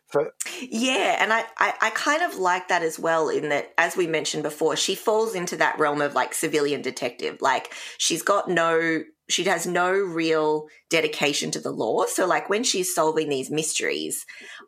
For- 0.09 0.33
yeah, 0.63 1.17
and 1.21 1.33
I, 1.33 1.45
I, 1.59 1.75
I, 1.83 1.91
kind 1.91 2.23
of 2.23 2.39
like 2.39 2.69
that 2.69 2.83
as 2.83 2.99
well, 2.99 3.29
in 3.29 3.51
that, 3.51 3.75
as 3.77 3.95
we 3.95 4.07
mentioned 4.07 4.43
before, 4.43 4.75
she 4.75 4.95
falls 4.95 5.35
into 5.35 5.57
that 5.57 5.79
realm 5.79 6.01
of 6.01 6.15
like 6.15 6.33
civilian 6.33 6.81
detective. 6.81 7.43
Like, 7.43 7.75
she's 7.99 8.23
got 8.23 8.49
no 8.49 9.03
she 9.29 9.45
has 9.45 9.67
no 9.67 9.91
real 9.91 10.69
dedication 10.89 11.51
to 11.51 11.61
the 11.61 11.71
law. 11.71 12.07
So, 12.07 12.27
like 12.27 12.49
when 12.49 12.65
she's 12.65 12.95
solving 12.95 13.29
these 13.29 13.51
mysteries, 13.51 14.25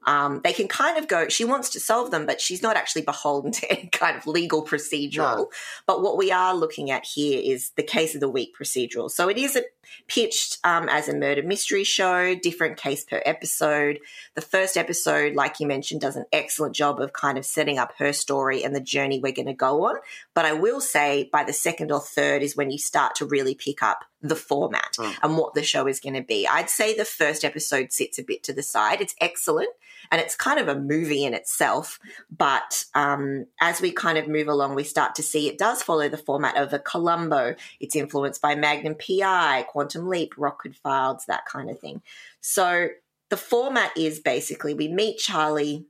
um, 0.07 0.41
they 0.45 0.53
can 0.53 0.69
kind 0.69 0.99
of 0.99 1.09
go, 1.09 1.29
she 1.29 1.45
wants 1.45 1.71
to 1.71 1.81
solve 1.81 2.11
them, 2.11 2.27
but 2.27 2.41
she's 2.41 2.63
not 2.63 2.77
actually 2.77 3.03
beholden 3.03 3.53
to 3.61 3.71
any 3.71 3.89
kind 3.89 4.17
of 4.17 4.27
legal 4.27 4.65
procedural. 4.65 5.37
No. 5.37 5.51
But 5.87 6.03
what 6.03 6.19
we 6.19 6.31
are 6.31 6.55
looking 6.55 6.91
at 6.91 7.05
here 7.05 7.41
is 7.43 7.71
the 7.77 7.83
case 7.83 8.15
of 8.15 8.21
the 8.21 8.29
week 8.29 8.55
procedural. 8.59 9.11
So, 9.11 9.29
it 9.29 9.39
is 9.39 9.57
a, 9.57 9.63
pitched 10.07 10.59
um, 10.65 10.89
as 10.89 11.09
a 11.09 11.17
murder 11.17 11.43
mystery 11.43 11.85
show, 11.85 12.35
different 12.35 12.77
case 12.77 13.05
per 13.05 13.23
episode. 13.25 13.99
The 14.35 14.41
first 14.41 14.77
episode, 14.77 15.35
like 15.35 15.61
you 15.61 15.67
mentioned, 15.67 16.01
does 16.01 16.17
an 16.17 16.27
excellent 16.33 16.75
job 16.75 17.01
of 17.01 17.13
kind 17.13 17.39
of 17.39 17.47
setting 17.47 17.79
up 17.79 17.93
her 17.99 18.13
story 18.13 18.63
and 18.63 18.75
the 18.75 18.81
journey 18.81 19.21
we're 19.21 19.33
going 19.33 19.47
to 19.47 19.55
go 19.55 19.87
on. 19.87 19.97
But 20.35 20.45
I 20.45 20.53
will 20.53 20.81
say 20.81 21.29
by 21.33 21.45
the 21.45 21.53
second 21.53 21.91
or 21.91 22.01
third 22.01 22.43
is 22.43 22.57
when 22.57 22.71
you 22.71 22.79
start 22.79 23.15
to 23.17 23.27
really 23.27 23.55
pick 23.55 23.83
up 23.83 24.05
the 24.23 24.37
format 24.37 24.95
mm. 24.99 25.15
and 25.23 25.37
what 25.37 25.55
the 25.55 25.63
show 25.63 25.87
is 25.87 26.01
going 26.01 26.15
to 26.15 26.23
be. 26.23 26.47
I'd 26.47 26.71
say 26.71 26.95
the 26.95 27.05
first 27.05 27.45
episode 27.45 27.93
sits 27.93 28.19
a 28.19 28.23
bit 28.23 28.43
to 28.45 28.53
the 28.53 28.63
side. 28.63 29.01
It's 29.01 29.15
excellent 29.21 29.71
and 30.11 30.21
it's 30.21 30.35
kind 30.35 30.59
of 30.59 30.69
a 30.69 30.79
movie 30.79 31.25
in 31.25 31.35
itself. 31.35 31.99
But 32.37 32.85
um, 32.95 33.47
as 33.61 33.81
we 33.81 33.93
kind 33.93 34.19
of 34.19 34.29
move 34.29 34.49
along, 34.49 34.75
we 34.75 34.85
start 34.85 35.15
to 35.17 35.23
see 35.23 35.49
it 35.49 35.59
does 35.59 35.83
follow 35.83 36.09
the 36.09 36.19
format 36.19 36.57
of 36.57 36.73
a 36.73 36.79
Columbo. 36.79 37.55
It's 37.81 37.97
influenced 37.97 38.43
by 38.43 38.55
Magnum 38.55 38.95
PI, 38.95 39.65
Quantum 39.69 40.09
Leap, 40.09 40.35
Rockford 40.37 40.77
Files, 40.77 41.25
that 41.27 41.47
kind 41.47 41.71
of 41.71 41.79
thing. 41.79 42.03
So 42.41 42.89
the 43.31 43.37
format 43.37 43.97
is 43.97 44.21
basically 44.21 44.75
we 44.75 44.89
meet 44.89 45.19
Charlie 45.19 45.87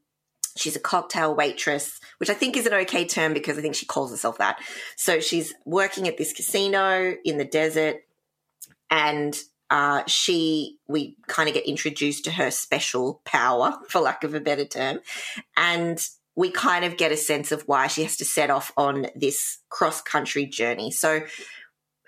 She's 0.57 0.75
a 0.75 0.81
cocktail 0.81 1.35
waitress, 1.35 2.01
which 2.19 2.29
I 2.29 2.35
think 2.35 2.57
is 2.57 2.67
an 2.67 2.75
okay 2.75 3.07
term 3.07 3.33
because 3.33 3.57
I 3.57 3.63
think 3.63 3.77
she 3.77 3.87
calls 3.87 4.11
herself 4.11 4.39
that. 4.39 4.61
So 4.97 5.21
she's 5.21 5.55
working 5.65 6.09
at 6.09 6.19
this 6.19 6.33
casino 6.33 7.15
in 7.25 7.39
the 7.39 7.45
desert 7.45 8.03
and 8.91 9.39
uh, 9.71 10.03
she 10.07 10.79
we 10.89 11.17
kind 11.29 11.49
of 11.49 11.55
get 11.55 11.65
introduced 11.67 12.25
to 12.25 12.33
her 12.33 12.51
special 12.51 13.23
power 13.25 13.79
for 13.89 14.01
lack 14.01 14.25
of 14.25 14.35
a 14.35 14.41
better 14.41 14.65
term. 14.65 15.01
And 15.57 16.05
we 16.37 16.51
kind 16.51 16.85
of 16.85 16.97
get 16.97 17.13
a 17.13 17.17
sense 17.17 17.53
of 17.53 17.63
why 17.63 17.87
she 17.87 18.03
has 18.03 18.17
to 18.17 18.25
set 18.25 18.51
off 18.51 18.73
on 18.77 19.07
this 19.15 19.59
cross 19.69 20.01
country 20.01 20.47
journey. 20.47 20.91
So 20.91 21.23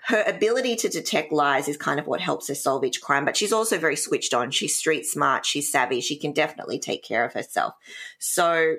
her 0.05 0.23
ability 0.23 0.75
to 0.77 0.89
detect 0.89 1.31
lies 1.31 1.69
is 1.69 1.77
kind 1.77 1.99
of 1.99 2.07
what 2.07 2.19
helps 2.19 2.49
her 2.49 2.55
solve 2.55 2.83
each 2.83 3.01
crime 3.01 3.23
but 3.23 3.37
she's 3.37 3.53
also 3.53 3.77
very 3.77 3.95
switched 3.95 4.33
on. 4.33 4.51
She's 4.51 4.75
street 4.75 5.05
smart 5.05 5.45
she's 5.45 5.71
savvy 5.71 6.01
she 6.01 6.17
can 6.17 6.33
definitely 6.33 6.79
take 6.79 7.03
care 7.03 7.23
of 7.23 7.33
herself. 7.33 7.75
So 8.19 8.75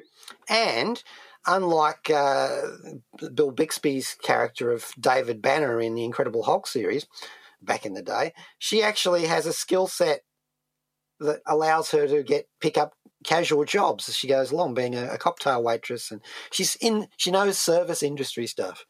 and 0.49 1.03
unlike 1.47 2.11
uh, 2.11 2.63
bill 3.35 3.53
bixby's 3.53 4.17
character 4.23 4.71
of 4.71 4.93
david 4.99 5.43
banner 5.43 5.81
in 5.81 5.95
the 5.95 6.05
incredible 6.05 6.43
hulk 6.43 6.67
series 6.67 7.07
back 7.65 7.87
in 7.87 7.95
the 7.95 8.03
day, 8.03 8.33
she 8.59 8.83
actually 8.83 9.27
has 9.27 9.47
a 9.47 9.53
skill 9.53 9.87
set 9.87 10.21
that 11.21 11.41
allows 11.47 11.91
her 11.91 12.07
to 12.07 12.23
get 12.23 12.47
pick 12.61 12.77
up 12.77 12.93
casual 13.25 13.65
jobs 13.65 14.09
as 14.09 14.17
she 14.17 14.29
goes 14.29 14.53
along, 14.53 14.75
being 14.75 14.95
a, 14.95 15.15
a 15.15 15.19
cocktail 15.19 15.63
waitress, 15.63 16.11
and 16.11 16.21
she's 16.51 16.77
in. 16.77 17.09
She 17.17 17.31
knows 17.31 17.59
service 17.59 18.03
industry 18.03 18.47
stuff. 18.47 18.85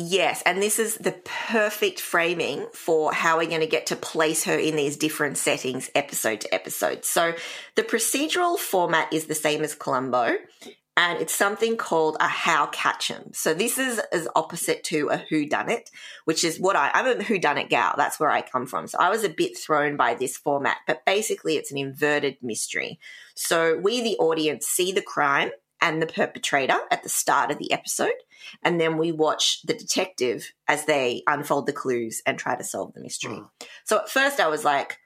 Yes, 0.00 0.44
and 0.46 0.62
this 0.62 0.78
is 0.78 0.94
the 0.94 1.20
perfect 1.24 2.00
framing 2.00 2.68
for 2.72 3.12
how 3.12 3.38
we're 3.38 3.48
going 3.48 3.62
to 3.62 3.66
get 3.66 3.86
to 3.86 3.96
place 3.96 4.44
her 4.44 4.56
in 4.56 4.76
these 4.76 4.96
different 4.96 5.38
settings 5.38 5.90
episode 5.92 6.42
to 6.42 6.54
episode. 6.54 7.04
So 7.04 7.34
the 7.74 7.82
procedural 7.82 8.56
format 8.58 9.12
is 9.12 9.26
the 9.26 9.34
same 9.34 9.64
as 9.64 9.74
Columbo 9.74 10.36
and 10.98 11.20
it's 11.20 11.34
something 11.34 11.76
called 11.76 12.16
a 12.18 12.26
how 12.26 12.66
catch 12.66 13.08
'em. 13.08 13.32
So 13.32 13.54
this 13.54 13.78
is 13.78 14.00
as 14.12 14.26
opposite 14.34 14.82
to 14.84 15.10
a 15.10 15.18
who 15.18 15.46
done 15.46 15.70
it, 15.70 15.90
which 16.24 16.42
is 16.42 16.58
what 16.58 16.74
I 16.74 16.90
I'm 16.92 17.06
a 17.06 17.22
who 17.22 17.38
done 17.38 17.56
it 17.56 17.70
gal. 17.70 17.94
That's 17.96 18.18
where 18.18 18.30
I 18.30 18.42
come 18.42 18.66
from. 18.66 18.88
So 18.88 18.98
I 18.98 19.08
was 19.08 19.22
a 19.22 19.28
bit 19.28 19.56
thrown 19.56 19.96
by 19.96 20.14
this 20.14 20.36
format, 20.36 20.78
but 20.88 21.04
basically 21.06 21.56
it's 21.56 21.70
an 21.70 21.78
inverted 21.78 22.38
mystery. 22.42 22.98
So 23.36 23.78
we 23.78 24.02
the 24.02 24.16
audience 24.18 24.66
see 24.66 24.90
the 24.90 25.00
crime 25.00 25.52
and 25.80 26.02
the 26.02 26.06
perpetrator 26.08 26.80
at 26.90 27.04
the 27.04 27.08
start 27.08 27.52
of 27.52 27.58
the 27.58 27.70
episode, 27.70 28.18
and 28.64 28.80
then 28.80 28.98
we 28.98 29.12
watch 29.12 29.62
the 29.62 29.74
detective 29.74 30.52
as 30.66 30.86
they 30.86 31.22
unfold 31.28 31.66
the 31.66 31.72
clues 31.72 32.20
and 32.26 32.36
try 32.36 32.56
to 32.56 32.64
solve 32.64 32.92
the 32.94 33.00
mystery. 33.00 33.34
Mm. 33.34 33.48
So 33.84 33.98
at 33.98 34.10
first 34.10 34.40
I 34.40 34.48
was 34.48 34.64
like 34.64 34.98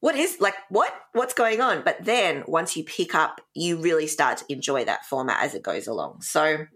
what 0.00 0.14
is 0.14 0.36
like 0.40 0.54
what 0.68 0.92
what's 1.12 1.34
going 1.34 1.60
on 1.60 1.82
but 1.82 1.96
then 2.04 2.44
once 2.46 2.76
you 2.76 2.84
pick 2.84 3.14
up 3.14 3.40
you 3.54 3.76
really 3.76 4.06
start 4.06 4.38
to 4.38 4.44
enjoy 4.52 4.84
that 4.84 5.04
format 5.04 5.42
as 5.42 5.54
it 5.54 5.62
goes 5.62 5.86
along 5.86 6.20
so 6.20 6.66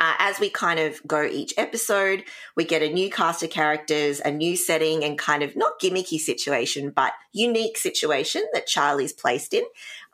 uh, 0.00 0.14
as 0.20 0.38
we 0.38 0.48
kind 0.48 0.78
of 0.78 1.00
go 1.06 1.24
each 1.24 1.52
episode, 1.56 2.22
we 2.56 2.64
get 2.64 2.82
a 2.82 2.92
new 2.92 3.10
cast 3.10 3.42
of 3.42 3.50
characters, 3.50 4.20
a 4.24 4.30
new 4.30 4.56
setting, 4.56 5.02
and 5.02 5.18
kind 5.18 5.42
of 5.42 5.56
not 5.56 5.80
gimmicky 5.80 6.18
situation, 6.18 6.90
but 6.90 7.12
unique 7.32 7.76
situation 7.76 8.44
that 8.52 8.66
Charlie's 8.66 9.12
placed 9.12 9.52
in 9.54 9.64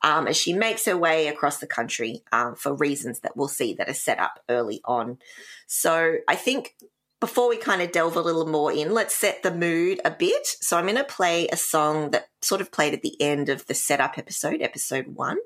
um, 0.03 0.27
as 0.27 0.37
she 0.37 0.55
makes 0.55 0.87
her 0.87 0.97
way 0.97 1.27
across 1.27 1.59
the 1.59 1.67
country 1.67 2.23
um, 2.33 2.55
for 2.55 2.75
reasons 2.75 3.21
that 3.21 3.37
we'll 3.37 3.49
see 3.49 3.75
that 3.75 3.89
are 3.89 3.95
set 3.95 4.19
up 4.19 4.41
early 4.49 4.81
on. 4.87 5.19
So 5.67 6.17
I 6.29 6.37
think 6.37 6.75
before 7.21 7.49
we 7.49 7.57
kind 7.57 7.81
of 7.81 7.93
delve 7.93 8.17
a 8.17 8.21
little 8.21 8.47
more 8.47 8.73
in, 8.73 8.93
let's 8.93 9.15
set 9.15 9.43
the 9.43 9.55
mood 9.55 10.01
a 10.05 10.11
bit. 10.11 10.47
So 10.47 10.77
I'm 10.77 10.85
going 10.85 10.97
to 10.97 11.05
play 11.05 11.49
a 11.49 11.57
song 11.57 12.11
that 12.11 12.27
sort 12.43 12.61
of 12.61 12.71
played 12.71 12.93
at 12.93 13.03
the 13.03 13.21
end 13.21 13.49
of 13.49 13.67
the 13.67 13.75
setup 13.75 14.19
episode, 14.19 14.61
episode 14.61 15.09
one. 15.09 15.39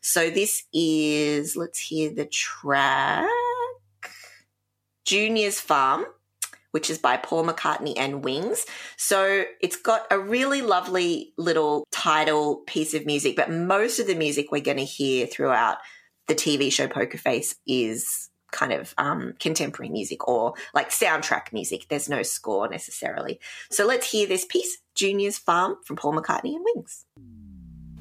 So 0.00 0.30
this 0.30 0.64
is, 0.72 1.56
let's 1.56 1.78
hear 1.78 2.10
the 2.10 2.26
track 2.26 3.28
Junior's 5.04 5.60
Farm, 5.60 6.06
which 6.70 6.90
is 6.90 6.98
by 6.98 7.16
Paul 7.16 7.46
McCartney 7.46 7.94
and 7.96 8.24
Wings. 8.24 8.66
So 8.96 9.44
it's 9.60 9.76
got 9.76 10.06
a 10.10 10.18
really 10.18 10.62
lovely 10.62 11.32
little 11.36 11.84
title 11.92 12.56
piece 12.66 12.94
of 12.94 13.06
music, 13.06 13.36
but 13.36 13.50
most 13.50 13.98
of 13.98 14.06
the 14.06 14.14
music 14.14 14.50
we're 14.50 14.60
going 14.60 14.76
to 14.78 14.84
hear 14.84 15.26
throughout 15.26 15.78
the 16.28 16.34
TV 16.34 16.72
show 16.72 16.88
Poker 16.88 17.18
Face 17.18 17.54
is 17.66 18.30
kind 18.52 18.72
of 18.72 18.94
um, 18.98 19.34
contemporary 19.38 19.88
music 19.88 20.26
or 20.28 20.54
like 20.74 20.90
soundtrack 20.90 21.52
music. 21.52 21.86
There's 21.88 22.08
no 22.08 22.22
score 22.22 22.68
necessarily. 22.68 23.40
So 23.70 23.86
let's 23.86 24.10
hear 24.10 24.26
this 24.26 24.44
piece, 24.44 24.78
Junior's 24.94 25.38
Farm 25.38 25.76
from 25.84 25.96
Paul 25.96 26.14
McCartney 26.14 26.54
and 26.54 26.64
Wings. 26.74 27.04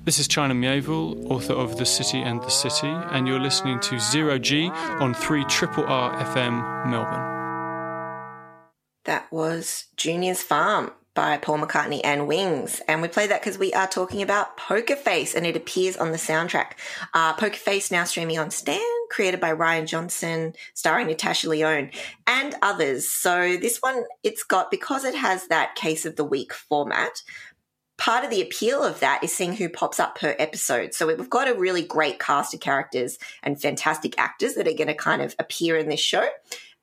This 0.04 0.20
is 0.20 0.28
China 0.28 0.54
Miéville, 0.54 1.32
author 1.32 1.54
of 1.54 1.78
The 1.78 1.86
City 1.86 2.22
and 2.22 2.40
the 2.40 2.50
City, 2.50 2.88
and 2.88 3.28
you're 3.28 3.40
listening 3.40 3.80
to 3.80 4.00
Zero 4.00 4.38
G 4.38 4.70
on 4.70 5.16
3 5.16 5.44
Triple 5.46 5.84
R 5.86 6.14
FM 6.24 6.86
Melbourne. 6.88 7.32
That 9.06 9.32
was 9.32 9.86
Junior's 9.98 10.44
Farm 10.44 10.92
by 11.16 11.38
Paul 11.38 11.60
McCartney 11.60 12.02
and 12.04 12.28
Wings. 12.28 12.82
And 12.88 13.02
we 13.02 13.08
play 13.08 13.26
that 13.26 13.42
because 13.42 13.58
we 13.58 13.74
are 13.74 13.88
talking 13.88 14.22
about 14.22 14.58
Poker 14.58 14.96
Face 14.96 15.34
and 15.34 15.46
it 15.46 15.56
appears 15.56 15.98
on 15.98 16.12
the 16.12 16.18
soundtrack. 16.18 16.74
Uh, 17.14 17.34
Poker 17.34 17.56
Face 17.56 17.90
now 17.90 18.04
streaming 18.04 18.38
on 18.38 18.52
Stan, 18.52 18.82
created 19.10 19.40
by 19.40 19.54
Rian 19.54 19.88
Johnson, 19.88 20.54
starring 20.74 21.08
Natasha 21.08 21.50
Lyonne 21.50 21.90
and 22.28 22.54
others. 22.62 23.10
So 23.10 23.58
this 23.58 23.78
one, 23.78 24.04
it's 24.24 24.44
got, 24.44 24.70
because 24.70 25.06
it 25.06 25.16
has 25.16 25.48
that 25.48 25.76
case 25.76 26.06
of 26.06 26.18
the 26.18 26.26
week 26.26 26.54
format, 26.54 27.24
part 27.98 28.26
of 28.26 28.30
the 28.30 28.42
appeal 28.42 28.84
of 28.84 29.00
that 29.00 29.24
is 29.24 29.32
seeing 29.32 29.54
who 29.54 29.70
pops 29.70 30.02
up 30.02 30.20
per 30.20 30.36
episode. 30.38 30.94
So 30.94 31.08
we've 31.08 31.30
got 31.30 31.48
a 31.48 31.54
really 31.54 31.82
great 31.82 32.20
cast 32.20 32.54
of 32.54 32.60
characters 32.60 33.18
and 33.42 33.60
fantastic 33.60 34.20
actors 34.20 34.56
that 34.56 34.68
are 34.68 34.74
going 34.74 34.88
to 34.88 34.94
kind 34.94 35.22
of 35.22 35.34
appear 35.40 35.78
in 35.78 35.88
this 35.88 36.02
show. 36.02 36.28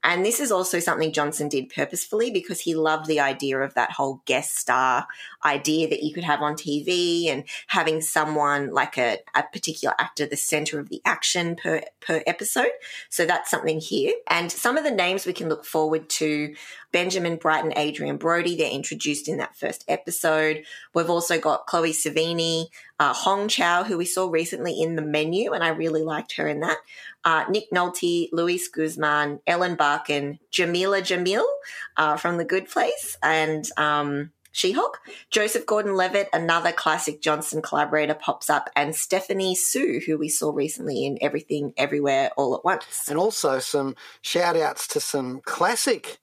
And 0.05 0.25
this 0.25 0.41
is 0.41 0.51
also 0.51 0.81
something 0.81 1.12
Johnson 1.12 1.49
did 1.49 1.69
purposefully 1.69 2.31
because 2.31 2.61
he 2.61 2.75
loved 2.75 3.07
the 3.07 3.21
idea 3.21 3.59
of 3.59 3.75
that 3.75 3.93
whole 3.93 4.23
guest 4.25 4.57
star 4.57 5.07
idea 5.45 5.88
that 5.88 6.03
you 6.03 6.12
could 6.12 6.25
have 6.25 6.43
on 6.43 6.55
TV 6.55 7.29
and 7.29 7.45
having 7.69 8.01
someone 8.01 8.71
like 8.71 8.99
a, 8.99 9.19
a 9.35 9.45
particular 9.53 9.95
actor 9.99 10.27
the 10.27 10.37
center 10.37 10.81
of 10.81 10.88
the 10.88 11.01
action 11.05 11.57
per, 11.57 11.83
per 12.01 12.23
episode. 12.27 12.71
So 13.11 13.25
that's 13.25 13.51
something 13.51 13.81
here. 13.81 14.15
And 14.29 14.51
some 14.51 14.77
of 14.77 14.85
the 14.85 14.91
names 14.91 15.27
we 15.27 15.33
can 15.33 15.49
look 15.49 15.65
forward 15.65 16.09
to 16.11 16.55
Benjamin 16.93 17.37
Brighton, 17.37 17.73
Adrien 17.77 18.19
Brody, 18.19 18.57
they're 18.57 18.71
introduced 18.71 19.29
in 19.29 19.38
that 19.38 19.57
first 19.57 19.85
episode. 19.88 20.65
We've 20.95 21.11
also 21.11 21.41
got 21.41 21.67
Chloe 21.67 21.93
Sevigny, 21.93 22.67
uh, 23.03 23.12
Hong 23.12 23.49
Chau, 23.49 23.83
who 23.83 23.99
we 23.99 24.05
saw 24.05 24.31
recently 24.31 24.81
in 24.81 24.95
the 24.95 25.03
menu, 25.03 25.53
and 25.53 25.65
I 25.65 25.71
really 25.71 26.05
liked 26.05 26.37
her 26.37 26.47
in 26.47 26.61
that. 26.61 26.79
Uh, 27.25 27.45
Nick 27.51 27.73
Nolte, 27.73 28.29
Luis 28.33 28.69
Guzman, 28.69 29.41
Ellen 29.45 29.75
Barkin, 29.75 30.38
Jameela 30.53 31.01
Jamil 31.01 31.45
uh, 31.97 32.17
from 32.17 32.37
The 32.37 32.45
Good 32.45 32.69
Place, 32.69 33.19
and 33.21 33.69
um, 33.77 34.31
She 34.53 34.71
Hulk. 34.71 35.01
Joseph 35.31 35.67
Gordon 35.67 35.97
Levitt, 35.97 36.29
another 36.33 36.71
classic 36.71 37.21
Johnson 37.21 37.61
collaborator, 37.61 38.15
pops 38.15 38.49
up, 38.49 38.71
and 38.77 38.95
Stephanie 38.95 39.57
Hsu, 39.57 40.01
who 40.07 40.17
we 40.17 40.29
saw 40.29 40.53
recently 40.53 41.05
in 41.05 41.19
Everything 41.21 41.75
Everywhere 41.77 42.31
All 42.37 42.55
at 42.55 42.65
Once. 42.65 43.09
And 43.09 43.19
also 43.19 43.59
some 43.59 43.97
shout 44.21 44.57
outs 44.57 44.87
to 44.88 45.01
some 45.01 45.41
classic 45.45 46.21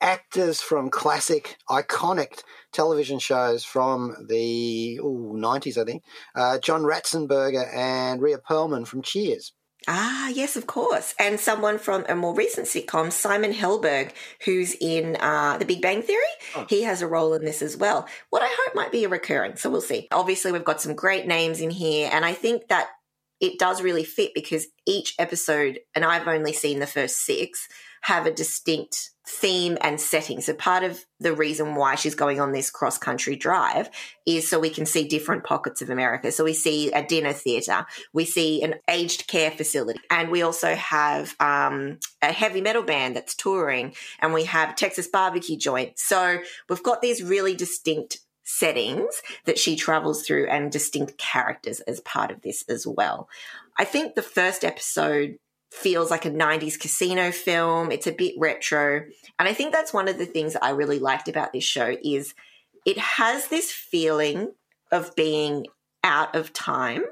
actors 0.00 0.62
from 0.62 0.88
classic, 0.88 1.58
iconic 1.68 2.42
television 2.74 3.18
shows 3.18 3.64
from 3.64 4.26
the 4.28 4.98
ooh, 4.98 5.34
90s, 5.36 5.78
I 5.78 5.84
think. 5.84 6.02
Uh, 6.34 6.58
John 6.58 6.82
Ratzenberger 6.82 7.72
and 7.74 8.20
Rhea 8.20 8.38
Perlman 8.38 8.86
from 8.86 9.02
Cheers. 9.02 9.52
Ah, 9.86 10.28
yes, 10.28 10.56
of 10.56 10.66
course. 10.66 11.14
And 11.18 11.38
someone 11.38 11.78
from 11.78 12.06
a 12.08 12.14
more 12.14 12.34
recent 12.34 12.66
sitcom, 12.66 13.12
Simon 13.12 13.52
Helberg, 13.52 14.12
who's 14.44 14.74
in 14.80 15.16
uh, 15.20 15.58
The 15.58 15.66
Big 15.66 15.82
Bang 15.82 16.02
Theory. 16.02 16.22
Oh. 16.56 16.66
He 16.68 16.82
has 16.82 17.02
a 17.02 17.06
role 17.06 17.34
in 17.34 17.44
this 17.44 17.60
as 17.60 17.76
well. 17.76 18.08
What 18.30 18.42
I 18.42 18.48
hope 18.48 18.74
might 18.74 18.92
be 18.92 19.04
a 19.04 19.08
recurring. 19.08 19.56
So 19.56 19.70
we'll 19.70 19.82
see. 19.82 20.08
Obviously, 20.10 20.52
we've 20.52 20.64
got 20.64 20.80
some 20.80 20.94
great 20.94 21.26
names 21.26 21.60
in 21.60 21.70
here. 21.70 22.08
And 22.10 22.24
I 22.24 22.32
think 22.32 22.68
that 22.68 22.88
it 23.40 23.58
does 23.58 23.82
really 23.82 24.04
fit 24.04 24.32
because 24.34 24.66
each 24.86 25.14
episode, 25.18 25.80
and 25.94 26.04
I've 26.04 26.28
only 26.28 26.54
seen 26.54 26.78
the 26.78 26.86
first 26.86 27.16
six, 27.18 27.68
have 28.04 28.26
a 28.26 28.30
distinct 28.30 29.12
theme 29.26 29.78
and 29.80 29.98
setting. 29.98 30.42
So 30.42 30.52
part 30.52 30.84
of 30.84 31.02
the 31.20 31.34
reason 31.34 31.74
why 31.74 31.94
she's 31.94 32.14
going 32.14 32.38
on 32.38 32.52
this 32.52 32.70
cross 32.70 32.98
country 32.98 33.34
drive 33.34 33.88
is 34.26 34.46
so 34.46 34.60
we 34.60 34.68
can 34.68 34.84
see 34.84 35.08
different 35.08 35.42
pockets 35.42 35.80
of 35.80 35.88
America. 35.88 36.30
So 36.30 36.44
we 36.44 36.52
see 36.52 36.92
a 36.92 37.02
dinner 37.02 37.32
theater, 37.32 37.86
we 38.12 38.26
see 38.26 38.62
an 38.62 38.74
aged 38.90 39.26
care 39.26 39.50
facility, 39.50 40.00
and 40.10 40.30
we 40.30 40.42
also 40.42 40.74
have 40.74 41.34
um, 41.40 41.98
a 42.20 42.30
heavy 42.30 42.60
metal 42.60 42.82
band 42.82 43.16
that's 43.16 43.34
touring, 43.34 43.94
and 44.20 44.34
we 44.34 44.44
have 44.44 44.76
Texas 44.76 45.08
barbecue 45.08 45.56
joint. 45.56 45.98
So 45.98 46.40
we've 46.68 46.82
got 46.82 47.00
these 47.00 47.22
really 47.22 47.54
distinct 47.54 48.18
settings 48.44 49.22
that 49.46 49.58
she 49.58 49.76
travels 49.76 50.26
through 50.26 50.46
and 50.48 50.70
distinct 50.70 51.16
characters 51.16 51.80
as 51.80 52.00
part 52.00 52.30
of 52.30 52.42
this 52.42 52.62
as 52.68 52.86
well. 52.86 53.30
I 53.78 53.84
think 53.84 54.14
the 54.14 54.22
first 54.22 54.62
episode 54.62 55.38
feels 55.74 56.10
like 56.10 56.24
a 56.24 56.30
90s 56.30 56.78
casino 56.78 57.30
film. 57.30 57.90
It's 57.90 58.06
a 58.06 58.12
bit 58.12 58.34
retro. 58.38 59.04
And 59.38 59.48
I 59.48 59.52
think 59.52 59.72
that's 59.72 59.92
one 59.92 60.08
of 60.08 60.18
the 60.18 60.26
things 60.26 60.56
I 60.60 60.70
really 60.70 60.98
liked 60.98 61.28
about 61.28 61.52
this 61.52 61.64
show 61.64 61.96
is 62.02 62.34
it 62.86 62.98
has 62.98 63.48
this 63.48 63.70
feeling 63.70 64.52
of 64.92 65.14
being 65.16 65.66
out 66.02 66.34
of 66.34 66.52
time 66.52 67.04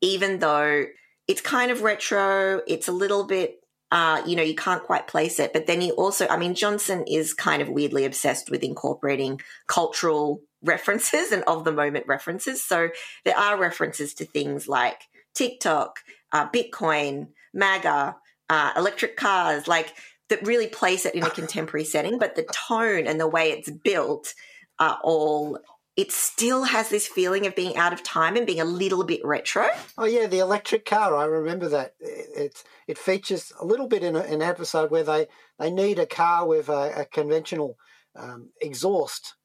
even 0.00 0.38
though 0.38 0.84
it's 1.26 1.40
kind 1.40 1.70
of 1.70 1.82
retro, 1.82 2.60
it's 2.66 2.88
a 2.88 2.92
little 2.92 3.24
bit 3.24 3.60
uh, 3.92 4.20
you 4.26 4.34
know, 4.34 4.42
you 4.42 4.56
can't 4.56 4.82
quite 4.82 5.06
place 5.06 5.38
it. 5.38 5.52
But 5.52 5.68
then 5.68 5.80
you 5.80 5.92
also, 5.92 6.26
I 6.26 6.36
mean, 6.36 6.56
Johnson 6.56 7.04
is 7.06 7.32
kind 7.32 7.62
of 7.62 7.68
weirdly 7.68 8.04
obsessed 8.04 8.50
with 8.50 8.64
incorporating 8.64 9.40
cultural 9.68 10.40
references 10.64 11.30
and 11.30 11.44
of 11.44 11.62
the 11.62 11.70
moment 11.70 12.08
references. 12.08 12.64
So 12.64 12.88
there 13.24 13.38
are 13.38 13.56
references 13.56 14.12
to 14.14 14.24
things 14.24 14.66
like 14.66 15.02
TikTok, 15.34 16.00
uh, 16.32 16.48
Bitcoin, 16.48 17.28
MAGA, 17.54 18.16
uh, 18.50 18.72
electric 18.76 19.16
cars, 19.16 19.66
like 19.66 19.94
that 20.28 20.46
really 20.46 20.66
place 20.66 21.06
it 21.06 21.14
in 21.14 21.22
a 21.22 21.30
contemporary 21.40 21.84
setting, 21.84 22.18
but 22.18 22.34
the 22.34 22.46
tone 22.52 23.06
and 23.06 23.20
the 23.20 23.28
way 23.28 23.50
it's 23.50 23.70
built 23.70 24.34
are 24.78 24.98
all 25.02 25.58
it 25.96 26.10
still 26.10 26.64
has 26.64 26.88
this 26.88 27.06
feeling 27.06 27.46
of 27.46 27.54
being 27.54 27.76
out 27.76 27.92
of 27.92 28.02
time 28.02 28.36
and 28.36 28.46
being 28.46 28.60
a 28.60 28.64
little 28.64 29.04
bit 29.04 29.20
retro. 29.24 29.68
Oh 29.96 30.06
yeah, 30.06 30.26
the 30.26 30.40
electric 30.40 30.84
car. 30.84 31.14
I 31.16 31.24
remember 31.24 31.68
that. 31.68 31.94
It 32.00 32.64
it 32.88 32.98
features 32.98 33.52
a 33.60 33.64
little 33.64 33.86
bit 33.86 34.02
in, 34.02 34.16
a, 34.16 34.20
an 34.20 34.42
episode 34.42 34.90
where 34.90 35.04
they 35.04 35.28
they 35.58 35.70
need 35.70 35.98
a 35.98 36.06
car 36.06 36.46
with 36.46 36.68
a, 36.68 37.02
a 37.02 37.04
conventional 37.04 37.78
um, 38.16 38.50
exhaust. 38.60 39.36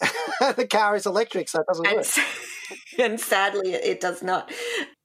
the 0.56 0.66
car 0.70 0.94
is 0.94 1.06
electric, 1.06 1.48
so 1.48 1.60
it 1.60 1.66
doesn't 1.66 1.86
and, 1.86 1.96
work. 1.96 2.06
and 2.98 3.20
sadly, 3.20 3.72
it 3.72 4.00
does 4.00 4.22
not. 4.22 4.52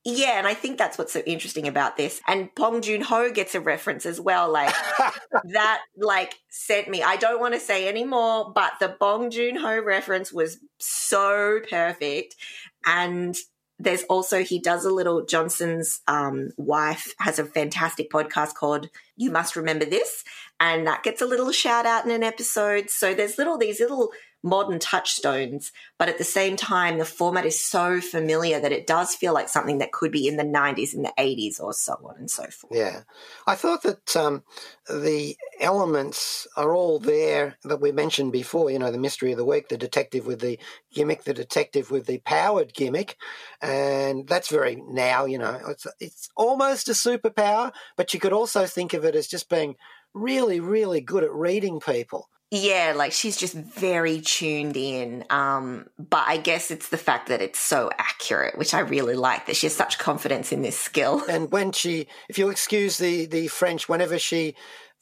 Yeah, 0.03 0.39
and 0.39 0.47
I 0.47 0.55
think 0.55 0.79
that's 0.79 0.97
what's 0.97 1.13
so 1.13 1.21
interesting 1.27 1.67
about 1.67 1.95
this. 1.95 2.21
And 2.27 2.49
Bong 2.55 2.81
Joon 2.81 3.01
Ho 3.01 3.31
gets 3.31 3.53
a 3.53 3.61
reference 3.61 4.07
as 4.07 4.19
well. 4.19 4.51
Like 4.51 4.73
that, 5.43 5.81
like 5.95 6.33
sent 6.49 6.89
me. 6.89 7.03
I 7.03 7.17
don't 7.17 7.39
want 7.39 7.53
to 7.53 7.59
say 7.59 7.87
any 7.87 8.03
more, 8.03 8.51
but 8.51 8.73
the 8.79 8.95
Bong 8.99 9.29
Joon 9.29 9.57
Ho 9.57 9.79
reference 9.79 10.33
was 10.33 10.57
so 10.79 11.59
perfect. 11.69 12.35
And 12.83 13.37
there's 13.77 14.03
also 14.03 14.43
he 14.43 14.59
does 14.59 14.85
a 14.85 14.93
little 14.93 15.25
Johnson's 15.25 16.01
um, 16.07 16.49
wife 16.57 17.13
has 17.19 17.37
a 17.37 17.45
fantastic 17.45 18.09
podcast 18.09 18.55
called 18.55 18.89
You 19.17 19.31
Must 19.31 19.55
Remember 19.55 19.85
This, 19.85 20.23
and 20.59 20.85
that 20.87 21.03
gets 21.03 21.21
a 21.21 21.25
little 21.25 21.51
shout 21.51 21.85
out 21.85 22.05
in 22.05 22.11
an 22.11 22.23
episode. 22.23 22.89
So 22.89 23.13
there's 23.13 23.37
little 23.37 23.57
these 23.57 23.79
little 23.79 24.11
modern 24.43 24.79
touchstones, 24.79 25.71
but 25.99 26.09
at 26.09 26.17
the 26.17 26.23
same 26.23 26.55
time, 26.55 26.97
the 26.97 27.05
format 27.05 27.45
is 27.45 27.63
so 27.63 28.01
familiar 28.01 28.59
that 28.59 28.71
it 28.71 28.87
does 28.87 29.13
feel 29.13 29.33
like 29.33 29.49
something 29.49 29.77
that 29.77 29.91
could 29.91 30.11
be 30.11 30.27
in 30.27 30.37
the 30.37 30.43
90s, 30.43 30.93
in 30.93 31.03
the 31.03 31.13
80s, 31.17 31.61
or 31.61 31.73
so 31.73 31.93
on 32.03 32.15
and 32.17 32.29
so 32.29 32.43
forth. 32.45 32.73
Yeah. 32.73 33.01
I 33.45 33.55
thought 33.55 33.83
that 33.83 34.15
um, 34.15 34.43
the 34.89 35.35
elements 35.59 36.47
are 36.57 36.73
all 36.73 36.99
there 36.99 37.57
that 37.63 37.81
we 37.81 37.91
mentioned 37.91 38.31
before, 38.31 38.71
you 38.71 38.79
know, 38.79 38.91
the 38.91 38.97
mystery 38.97 39.31
of 39.31 39.37
the 39.37 39.45
week, 39.45 39.69
the 39.69 39.77
detective 39.77 40.25
with 40.25 40.39
the 40.41 40.57
gimmick, 40.91 41.23
the 41.23 41.33
detective 41.33 41.91
with 41.91 42.07
the 42.07 42.19
powered 42.19 42.73
gimmick. 42.73 43.17
And 43.61 44.27
that's 44.27 44.49
very 44.49 44.81
now, 44.87 45.25
you 45.25 45.37
know, 45.37 45.59
it's, 45.67 45.85
it's 45.99 46.29
almost 46.35 46.89
a 46.89 46.93
superpower, 46.93 47.71
but 47.95 48.13
you 48.13 48.19
could 48.19 48.33
also 48.33 48.65
think 48.65 48.93
of 48.93 49.05
it 49.05 49.15
as 49.15 49.27
just 49.27 49.49
being 49.49 49.75
really, 50.13 50.59
really 50.59 51.01
good 51.01 51.23
at 51.23 51.31
reading 51.31 51.79
people. 51.79 52.27
Yeah, 52.53 52.93
like 52.97 53.13
she's 53.13 53.37
just 53.37 53.53
very 53.53 54.19
tuned 54.19 54.75
in. 54.75 55.23
Um, 55.29 55.87
but 55.97 56.25
I 56.27 56.35
guess 56.35 56.69
it's 56.69 56.89
the 56.89 56.97
fact 56.97 57.29
that 57.29 57.41
it's 57.41 57.59
so 57.59 57.89
accurate, 57.97 58.57
which 58.57 58.73
I 58.73 58.81
really 58.81 59.15
like 59.15 59.45
that 59.45 59.55
she 59.55 59.67
has 59.67 59.75
such 59.75 59.97
confidence 59.97 60.51
in 60.51 60.61
this 60.61 60.77
skill. 60.77 61.23
And 61.29 61.49
when 61.49 61.71
she, 61.71 62.07
if 62.27 62.37
you'll 62.37 62.49
excuse 62.49 62.97
the, 62.97 63.25
the 63.25 63.47
French, 63.47 63.87
whenever 63.87 64.19
she 64.19 64.55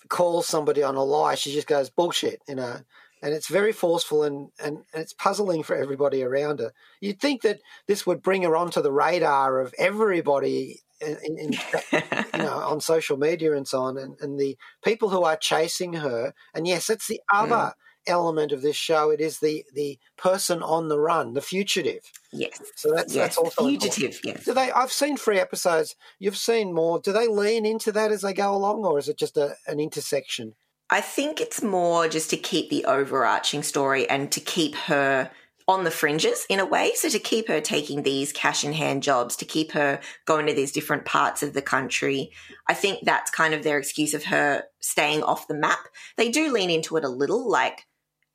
calls 0.09 0.45
somebody 0.45 0.83
on 0.83 0.95
a 0.95 1.03
lie, 1.03 1.33
she 1.33 1.51
just 1.51 1.65
goes 1.65 1.89
bullshit, 1.89 2.39
you 2.47 2.53
know. 2.53 2.81
And 3.21 3.33
it's 3.33 3.49
very 3.49 3.73
forceful 3.73 4.23
and, 4.23 4.49
and, 4.63 4.77
and 4.93 5.01
it's 5.01 5.13
puzzling 5.13 5.63
for 5.63 5.75
everybody 5.75 6.23
around 6.23 6.59
her. 6.59 6.71
You'd 7.01 7.19
think 7.19 7.41
that 7.41 7.59
this 7.87 8.07
would 8.07 8.21
bring 8.21 8.43
her 8.43 8.55
onto 8.55 8.81
the 8.81 8.93
radar 8.93 9.59
of 9.59 9.73
everybody 9.77 10.81
in, 11.01 11.37
in, 11.37 11.53
you 11.93 12.39
know, 12.39 12.59
on 12.59 12.81
social 12.81 13.17
media 13.17 13.55
and 13.55 13.67
so 13.67 13.81
on, 13.81 13.97
and, 13.97 14.15
and 14.19 14.39
the 14.39 14.57
people 14.83 15.09
who 15.09 15.23
are 15.23 15.37
chasing 15.37 15.93
her. 15.93 16.33
And 16.53 16.67
yes, 16.67 16.87
that's 16.87 17.07
the 17.07 17.21
other 17.33 17.55
mm. 17.55 17.73
element 18.07 18.51
of 18.51 18.61
this 18.61 18.75
show. 18.75 19.09
It 19.09 19.21
is 19.21 19.39
the 19.39 19.65
the 19.73 19.97
person 20.17 20.61
on 20.61 20.89
the 20.89 20.99
run, 20.99 21.33
the 21.33 21.41
fugitive. 21.41 22.11
Yes. 22.31 22.61
So 22.75 22.91
that's 22.93 23.13
yes. 23.13 23.23
that's 23.23 23.37
also 23.37 23.67
fugitive. 23.67 24.15
important. 24.15 24.25
Yes. 24.25 24.45
Do 24.45 24.53
they? 24.53 24.71
I've 24.71 24.91
seen 24.91 25.17
three 25.17 25.39
episodes. 25.39 25.95
You've 26.19 26.37
seen 26.37 26.73
more. 26.73 26.99
Do 26.99 27.11
they 27.11 27.27
lean 27.27 27.65
into 27.65 27.91
that 27.93 28.11
as 28.11 28.21
they 28.21 28.33
go 28.33 28.53
along, 28.53 28.85
or 28.85 28.99
is 28.99 29.09
it 29.09 29.17
just 29.17 29.37
a, 29.37 29.55
an 29.67 29.79
intersection? 29.79 30.55
I 30.89 31.01
think 31.01 31.39
it's 31.39 31.61
more 31.61 32.07
just 32.07 32.31
to 32.31 32.37
keep 32.37 32.69
the 32.69 32.85
overarching 32.85 33.63
story 33.63 34.09
and 34.09 34.31
to 34.31 34.39
keep 34.39 34.75
her 34.75 35.29
on 35.67 35.83
the 35.83 35.91
fringes 35.91 36.47
in 36.49 36.59
a 36.59 36.65
way. 36.65 36.93
So 36.95 37.09
to 37.09 37.19
keep 37.19 37.47
her 37.47 37.61
taking 37.61 38.01
these 38.01 38.33
cash 38.33 38.63
in 38.63 38.73
hand 38.73 39.03
jobs, 39.03 39.35
to 39.35 39.45
keep 39.45 39.73
her 39.73 39.99
going 40.25 40.47
to 40.47 40.53
these 40.53 40.71
different 40.71 41.05
parts 41.05 41.43
of 41.43 41.53
the 41.53 41.61
country. 41.61 42.31
I 42.67 42.73
think 42.73 43.01
that's 43.03 43.29
kind 43.29 43.53
of 43.53 43.61
their 43.61 43.77
excuse 43.77 44.15
of 44.15 44.25
her 44.25 44.63
staying 44.79 45.21
off 45.21 45.47
the 45.47 45.53
map. 45.53 45.79
They 46.17 46.29
do 46.29 46.51
lean 46.51 46.71
into 46.71 46.97
it 46.97 47.03
a 47.03 47.09
little, 47.09 47.47
like 47.47 47.85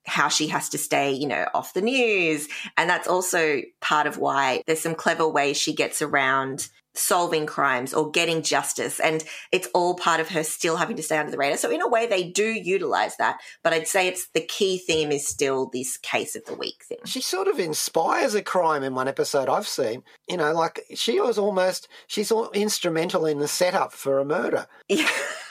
how 0.07 0.29
she 0.29 0.49
has 0.49 0.69
to 0.69 0.79
stay, 0.79 1.13
you 1.13 1.27
know, 1.27 1.49
off 1.55 1.75
the 1.75 1.83
news. 1.83 2.47
And 2.77 2.89
that's 2.89 3.09
also 3.09 3.63
part 3.81 4.07
of 4.07 4.17
why 4.17 4.63
there's 4.67 4.81
some 4.81 4.95
clever 4.95 5.27
ways 5.27 5.57
she 5.57 5.75
gets 5.75 6.03
around 6.03 6.69
solving 6.95 7.47
crimes 7.47 7.93
or 7.93 8.11
getting 8.11 8.43
justice. 8.43 9.01
And 9.01 9.25
it's 9.53 9.69
all 9.75 9.95
part 9.95 10.21
of 10.21 10.29
her 10.31 10.43
still 10.43 10.77
having 10.77 10.97
to 10.97 11.03
stay 11.03 11.19
under 11.19 11.31
the 11.31 11.37
radar. 11.37 11.57
So 11.57 11.71
in 11.71 11.83
a 11.83 11.89
way, 11.89 12.07
they 12.07 12.25
do 12.25 12.45
utilize 12.45 13.17
that. 13.17 13.41
But 13.63 13.73
I'd 13.73 13.89
say 13.89 14.09
it's 14.09 14.27
the 14.29 14.41
key 14.41 14.79
theme 14.79 15.13
is 15.13 15.27
still 15.27 15.67
this 15.67 15.97
case 15.97 16.37
of 16.37 16.45
the 16.47 16.55
week 16.55 16.85
thing. 16.85 16.99
She 17.05 17.21
sort 17.21 17.49
of 17.49 17.59
inspires 17.59 18.35
a 18.35 18.43
crime 18.43 18.83
in 18.83 18.95
one 18.95 19.09
episode 19.09 19.49
I've 19.49 19.69
seen. 19.69 20.05
You 20.29 20.37
know, 20.37 20.53
like 20.53 20.85
she 20.95 21.21
was 21.21 21.39
almost, 21.39 21.89
she's 22.07 22.31
all 22.31 22.51
instrumental 22.51 23.27
in 23.27 23.39
the 23.39 23.49
setup 23.49 23.93
for 23.93 24.19
a 24.19 24.25
murder. 24.25 24.67
Yeah. 24.89 25.11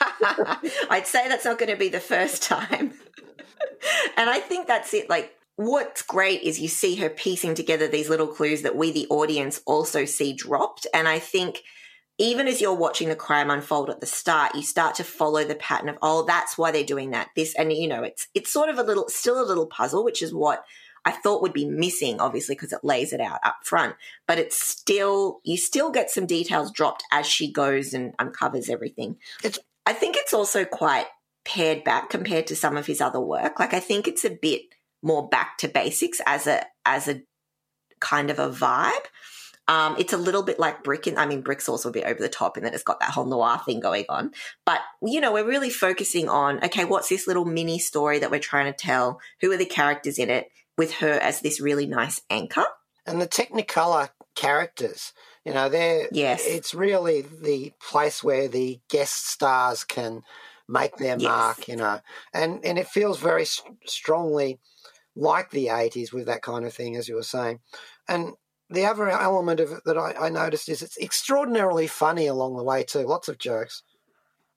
I'd 0.90 1.06
say 1.06 1.28
that's 1.28 1.44
not 1.44 1.58
going 1.58 1.70
to 1.70 1.76
be 1.76 1.88
the 1.88 2.00
first 2.00 2.42
time. 2.42 2.94
and 4.16 4.30
I 4.30 4.38
think 4.40 4.66
that's 4.66 4.94
it. 4.94 5.10
Like, 5.10 5.36
what's 5.56 6.02
great 6.02 6.42
is 6.42 6.60
you 6.60 6.68
see 6.68 6.96
her 6.96 7.10
piecing 7.10 7.54
together 7.54 7.86
these 7.86 8.08
little 8.08 8.26
clues 8.26 8.62
that 8.62 8.76
we, 8.76 8.90
the 8.90 9.06
audience, 9.08 9.60
also 9.66 10.04
see 10.04 10.32
dropped. 10.32 10.86
And 10.92 11.06
I 11.06 11.18
think 11.18 11.62
even 12.18 12.46
as 12.46 12.60
you're 12.60 12.74
watching 12.74 13.08
the 13.08 13.16
crime 13.16 13.50
unfold 13.50 13.90
at 13.90 14.00
the 14.00 14.06
start, 14.06 14.54
you 14.54 14.62
start 14.62 14.94
to 14.96 15.04
follow 15.04 15.44
the 15.44 15.54
pattern 15.54 15.88
of, 15.88 15.98
oh, 16.02 16.24
that's 16.24 16.56
why 16.56 16.70
they're 16.70 16.84
doing 16.84 17.10
that. 17.10 17.28
This, 17.34 17.54
and 17.56 17.72
you 17.72 17.88
know, 17.88 18.02
it's, 18.02 18.28
it's 18.34 18.52
sort 18.52 18.68
of 18.68 18.78
a 18.78 18.82
little, 18.82 19.08
still 19.08 19.40
a 19.40 19.46
little 19.46 19.66
puzzle, 19.66 20.04
which 20.04 20.22
is 20.22 20.32
what 20.32 20.64
I 21.04 21.10
thought 21.10 21.42
would 21.42 21.52
be 21.52 21.68
missing, 21.68 22.20
obviously, 22.20 22.54
because 22.54 22.72
it 22.72 22.80
lays 22.82 23.12
it 23.12 23.20
out 23.20 23.40
up 23.44 23.56
front. 23.62 23.96
But 24.26 24.38
it's 24.38 24.64
still, 24.64 25.40
you 25.44 25.56
still 25.56 25.90
get 25.90 26.10
some 26.10 26.26
details 26.26 26.72
dropped 26.72 27.04
as 27.12 27.26
she 27.26 27.52
goes 27.52 27.92
and 27.94 28.14
uncovers 28.18 28.70
everything. 28.70 29.16
It's, 29.42 29.58
I 29.84 29.92
think 29.92 30.16
it's 30.16 30.32
also 30.32 30.64
quite 30.64 31.06
pared 31.44 31.84
back 31.84 32.08
compared 32.08 32.46
to 32.46 32.56
some 32.56 32.76
of 32.76 32.86
his 32.86 33.00
other 33.00 33.20
work. 33.20 33.60
Like, 33.60 33.74
I 33.74 33.80
think 33.80 34.08
it's 34.08 34.24
a 34.24 34.30
bit, 34.30 34.62
more 35.04 35.28
back 35.28 35.58
to 35.58 35.68
basics 35.68 36.20
as 36.26 36.46
a 36.46 36.64
as 36.84 37.06
a 37.08 37.22
kind 38.00 38.30
of 38.30 38.38
a 38.38 38.48
vibe. 38.50 38.92
Um, 39.66 39.96
it's 39.98 40.12
a 40.12 40.18
little 40.18 40.42
bit 40.42 40.58
like 40.58 40.84
Brick, 40.84 41.06
and 41.06 41.18
I 41.18 41.24
mean, 41.24 41.40
Brick's 41.40 41.68
also 41.70 41.88
a 41.88 41.92
bit 41.92 42.04
over 42.04 42.20
the 42.20 42.28
top, 42.28 42.56
and 42.56 42.66
then 42.66 42.74
it's 42.74 42.82
got 42.82 43.00
that 43.00 43.10
whole 43.10 43.24
noir 43.24 43.60
thing 43.64 43.80
going 43.80 44.04
on. 44.10 44.32
But 44.66 44.80
you 45.02 45.20
know, 45.20 45.32
we're 45.32 45.46
really 45.46 45.70
focusing 45.70 46.28
on 46.28 46.62
okay, 46.64 46.84
what's 46.84 47.08
this 47.08 47.26
little 47.26 47.44
mini 47.46 47.78
story 47.78 48.18
that 48.18 48.30
we're 48.30 48.40
trying 48.40 48.70
to 48.70 48.76
tell? 48.76 49.20
Who 49.40 49.50
are 49.52 49.56
the 49.56 49.64
characters 49.64 50.18
in 50.18 50.28
it? 50.30 50.48
With 50.76 50.94
her 50.94 51.12
as 51.12 51.40
this 51.40 51.60
really 51.60 51.86
nice 51.86 52.20
anchor, 52.28 52.64
and 53.06 53.20
the 53.20 53.28
Technicolor 53.28 54.10
characters. 54.34 55.12
You 55.44 55.54
know, 55.54 55.68
they're 55.68 56.08
yes, 56.10 56.42
it's 56.44 56.74
really 56.74 57.22
the 57.22 57.72
place 57.80 58.24
where 58.24 58.48
the 58.48 58.80
guest 58.90 59.28
stars 59.28 59.84
can 59.84 60.22
make 60.68 60.96
their 60.96 61.16
Yes. 61.18 61.22
mark. 61.22 61.68
You 61.68 61.76
know, 61.76 62.00
and 62.34 62.64
and 62.64 62.76
it 62.78 62.88
feels 62.88 63.20
very 63.20 63.46
strongly 63.86 64.58
like 65.16 65.50
the 65.50 65.66
80s 65.66 66.12
with 66.12 66.26
that 66.26 66.42
kind 66.42 66.64
of 66.64 66.72
thing, 66.72 66.96
as 66.96 67.08
you 67.08 67.14
were 67.14 67.22
saying. 67.22 67.60
And 68.08 68.32
the 68.70 68.86
other 68.86 69.08
element 69.08 69.60
of 69.60 69.72
it 69.72 69.80
that 69.84 69.98
I, 69.98 70.14
I 70.18 70.28
noticed 70.30 70.68
is 70.68 70.82
it's 70.82 70.98
extraordinarily 70.98 71.86
funny 71.86 72.26
along 72.26 72.56
the 72.56 72.64
way, 72.64 72.82
too. 72.82 73.06
Lots 73.06 73.28
of 73.28 73.38
jokes. 73.38 73.82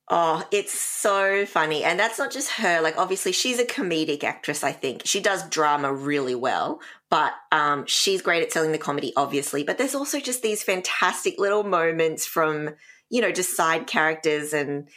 Oh, 0.10 0.47
it's 0.51 0.72
so 0.72 1.45
funny. 1.45 1.84
And 1.84 1.99
that's 1.99 2.18
not 2.18 2.32
just 2.32 2.53
her. 2.53 2.80
Like, 2.82 2.97
obviously, 2.97 3.34
she's 3.34 3.60
a 3.60 3.66
comedic 3.66 4.24
actress, 4.24 4.64
I 4.64 4.72
think. 4.72 5.01
She 5.03 5.20
does 5.20 5.47
drama 5.49 5.93
really 5.93 6.36
well, 6.36 6.80
but 7.10 7.34
um, 7.51 7.86
she's 7.88 8.22
great 8.22 8.41
at 8.41 8.53
selling 8.53 8.72
the 8.72 8.78
comedy, 8.78 9.12
obviously. 9.18 9.64
But 9.64 9.78
there's 9.78 9.95
also 9.95 10.22
just 10.22 10.41
these 10.41 10.64
fantastic 10.64 11.38
little 11.38 11.64
moments 11.64 12.26
from, 12.26 12.70
you 13.10 13.22
know, 13.22 13.34
just 13.34 13.58
side 13.58 13.86
characters 13.86 14.53
and 14.53 14.88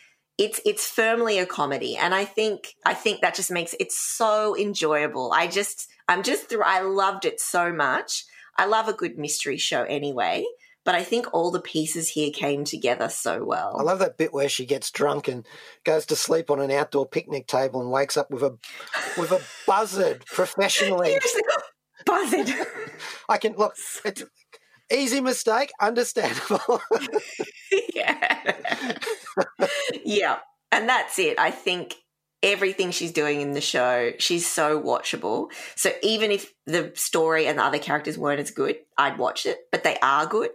it's 0.41 0.59
it's 0.65 0.87
firmly 0.87 1.39
a 1.39 1.45
comedy 1.45 1.97
and 1.97 2.15
i 2.15 2.25
think 2.25 2.75
i 2.87 2.95
think 2.95 3.21
that 3.21 3.35
just 3.35 3.51
makes 3.51 3.75
it 3.79 3.93
so 3.93 4.57
enjoyable 4.57 5.33
i 5.33 5.47
just 5.47 5.89
i'm 6.09 6.23
just 6.23 6.49
through 6.49 6.63
i 6.65 6.81
loved 6.81 7.27
it 7.27 7.39
so 7.39 7.71
much 7.71 8.25
i 8.57 8.65
love 8.65 8.89
a 8.89 8.95
good 8.95 9.19
mystery 9.19 9.59
show 9.59 9.83
anyway 9.85 10.43
but 10.83 10.95
i 10.95 11.03
think 11.03 11.27
all 11.35 11.51
the 11.51 11.61
pieces 11.61 12.09
here 12.09 12.31
came 12.33 12.65
together 12.65 13.09
so 13.11 13.45
well 13.45 13.77
I 13.79 13.83
love 13.83 13.99
that 13.99 14.17
bit 14.17 14.33
where 14.33 14.49
she 14.49 14.65
gets 14.65 14.91
drunk 14.91 15.29
and 15.29 15.47
goes 15.85 16.07
to 16.07 16.17
sleep 16.17 16.51
on 16.51 16.59
an 16.59 16.71
outdoor 16.71 17.07
picnic 17.07 17.47
table 17.47 17.83
and 17.83 17.91
wakes 17.91 18.17
up 18.17 18.31
with 18.31 18.43
a 18.43 18.57
with 19.19 19.33
a 19.33 19.43
buzzard 19.67 20.25
professionally. 20.35 21.19
Buzzing. 22.07 22.47
I 23.29 23.37
can 23.37 23.55
look. 23.57 23.75
It's 24.05 24.25
easy 24.93 25.21
mistake, 25.21 25.71
understandable. 25.81 26.81
yeah. 27.95 28.97
yeah. 30.05 30.39
And 30.73 30.89
that's 30.89 31.19
it. 31.19 31.39
I 31.39 31.51
think 31.51 31.97
everything 32.43 32.91
she's 32.91 33.13
doing 33.13 33.41
in 33.41 33.53
the 33.53 33.61
show, 33.61 34.13
she's 34.19 34.47
so 34.47 34.81
watchable. 34.81 35.51
So 35.77 35.91
even 36.03 36.31
if 36.31 36.53
the 36.67 36.93
story 36.95 37.47
and 37.47 37.59
the 37.59 37.65
other 37.65 37.79
characters 37.79 38.17
weren't 38.17 38.41
as 38.41 38.51
good, 38.51 38.77
I'd 38.97 39.19
watch 39.19 39.47
it, 39.47 39.59
but 39.73 39.85
they 39.85 39.99
are 40.03 40.27
good. 40.27 40.51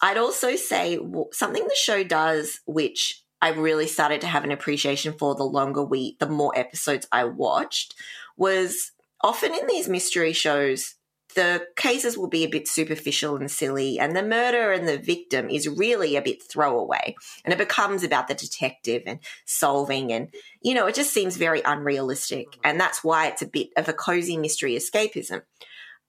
I'd 0.00 0.16
also 0.16 0.56
say 0.56 0.98
something 1.32 1.64
the 1.64 1.76
show 1.76 2.04
does, 2.04 2.60
which 2.66 3.22
I 3.42 3.50
really 3.50 3.86
started 3.86 4.20
to 4.22 4.26
have 4.26 4.44
an 4.44 4.52
appreciation 4.52 5.12
for 5.12 5.34
the 5.34 5.44
longer 5.44 5.82
we, 5.82 6.16
the 6.18 6.28
more 6.28 6.56
episodes 6.56 7.06
I 7.12 7.24
watched, 7.24 7.94
was 8.36 8.92
often 9.22 9.52
in 9.52 9.66
these 9.66 9.88
mystery 9.88 10.32
shows, 10.32 10.94
the 11.38 11.68
cases 11.76 12.18
will 12.18 12.26
be 12.26 12.42
a 12.42 12.48
bit 12.48 12.66
superficial 12.66 13.36
and 13.36 13.48
silly, 13.48 13.96
and 14.00 14.16
the 14.16 14.24
murder 14.24 14.72
and 14.72 14.88
the 14.88 14.98
victim 14.98 15.48
is 15.48 15.68
really 15.68 16.16
a 16.16 16.20
bit 16.20 16.42
throwaway. 16.42 17.14
And 17.44 17.54
it 17.54 17.58
becomes 17.58 18.02
about 18.02 18.26
the 18.26 18.34
detective 18.34 19.04
and 19.06 19.20
solving, 19.44 20.12
and 20.12 20.34
you 20.60 20.74
know, 20.74 20.88
it 20.88 20.96
just 20.96 21.14
seems 21.14 21.36
very 21.36 21.62
unrealistic. 21.62 22.58
And 22.64 22.80
that's 22.80 23.04
why 23.04 23.28
it's 23.28 23.40
a 23.40 23.46
bit 23.46 23.68
of 23.76 23.88
a 23.88 23.92
cozy 23.92 24.36
mystery 24.36 24.74
escapism. 24.74 25.42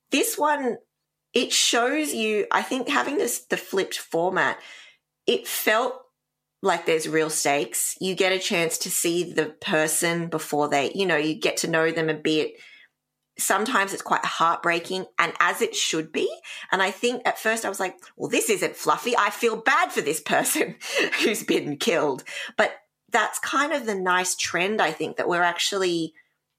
This 0.09 0.35
one, 0.35 0.77
it 1.35 1.53
shows 1.53 2.11
you, 2.11 2.47
I 2.51 2.63
think, 2.63 2.89
having 2.89 3.19
this, 3.19 3.45
the 3.45 3.57
flipped 3.57 3.99
format, 3.99 4.57
it 5.27 5.47
felt 5.47 5.93
like 6.63 6.87
there's 6.87 7.07
real 7.07 7.29
stakes. 7.29 7.95
You 8.01 8.15
get 8.15 8.31
a 8.31 8.39
chance 8.39 8.79
to 8.79 8.89
see 8.89 9.31
the 9.31 9.45
person 9.61 10.27
before 10.27 10.69
they, 10.69 10.91
you 10.95 11.05
know, 11.05 11.17
you 11.17 11.35
get 11.35 11.57
to 11.57 11.69
know 11.69 11.91
them 11.91 12.09
a 12.09 12.15
bit 12.15 12.53
sometimes 13.39 13.93
it's 13.93 14.01
quite 14.01 14.25
heartbreaking 14.25 15.05
and 15.17 15.33
as 15.39 15.61
it 15.61 15.75
should 15.75 16.11
be. 16.11 16.29
And 16.71 16.81
I 16.81 16.91
think 16.91 17.27
at 17.27 17.39
first 17.39 17.65
I 17.65 17.69
was 17.69 17.79
like, 17.79 17.97
well, 18.15 18.29
this 18.29 18.49
isn't 18.49 18.75
fluffy. 18.75 19.15
I 19.17 19.29
feel 19.29 19.57
bad 19.57 19.91
for 19.91 20.01
this 20.01 20.19
person 20.25 20.75
who's 21.23 21.43
been 21.43 21.77
killed. 21.77 22.23
But 22.57 22.73
that's 23.11 23.39
kind 23.39 23.73
of 23.73 23.85
the 23.85 23.95
nice 23.95 24.35
trend, 24.35 24.81
I 24.81 24.91
think, 24.91 25.17
that 25.17 25.27
we're 25.27 25.41
actually 25.41 26.13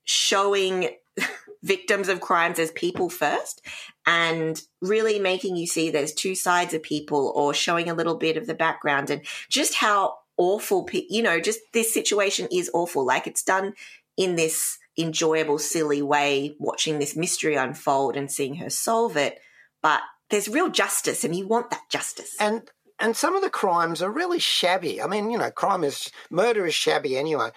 showing 0.05 0.91
victims 1.63 2.09
of 2.09 2.21
crimes 2.21 2.59
as 2.59 2.71
people 2.73 3.09
first 3.09 3.65
and 4.07 4.61
really 4.81 5.19
making 5.19 5.57
you 5.57 5.67
see 5.67 5.91
there's 5.91 6.13
two 6.13 6.35
sides 6.35 6.75
of 6.75 6.83
people 6.83 7.33
or 7.37 7.55
showing 7.55 7.89
a 7.89 7.95
little 7.95 8.17
bit 8.17 8.37
of 8.37 8.47
the 8.47 8.55
background 8.55 9.11
and 9.11 9.23
just 9.49 9.75
how 9.75 10.17
awful, 10.37 10.89
you 10.93 11.23
know, 11.23 11.39
just 11.39 11.61
this 11.73 11.93
situation 11.93 12.49
is 12.51 12.71
awful. 12.73 13.05
Like 13.05 13.27
it's 13.27 13.43
done 13.43 13.75
in 14.17 14.37
this 14.37 14.79
enjoyable, 14.99 15.59
silly 15.59 16.03
way, 16.03 16.57
watching 16.59 16.99
this 16.99 17.17
mystery 17.17 17.55
unfold 17.55 18.17
and 18.17 18.31
seeing 18.31 18.57
her 18.57 18.71
solve 18.71 19.17
it. 19.17 19.39
But 19.83 20.03
there's 20.31 20.49
real 20.49 20.69
justice, 20.69 21.25
and 21.25 21.35
you 21.35 21.47
want 21.47 21.71
that 21.71 21.89
justice. 21.91 22.37
and 22.39 22.63
and 23.01 23.17
some 23.17 23.35
of 23.35 23.43
the 23.43 23.51
crimes 23.51 24.03
are 24.03 24.11
really 24.11 24.39
shabby. 24.39 25.01
I 25.01 25.07
mean, 25.07 25.31
you 25.31 25.39
know, 25.39 25.51
crime 25.51 25.85
is 25.85 26.11
murder 26.31 26.67
is 26.67 26.75
shabby 26.75 27.17
anyway. 27.17 27.51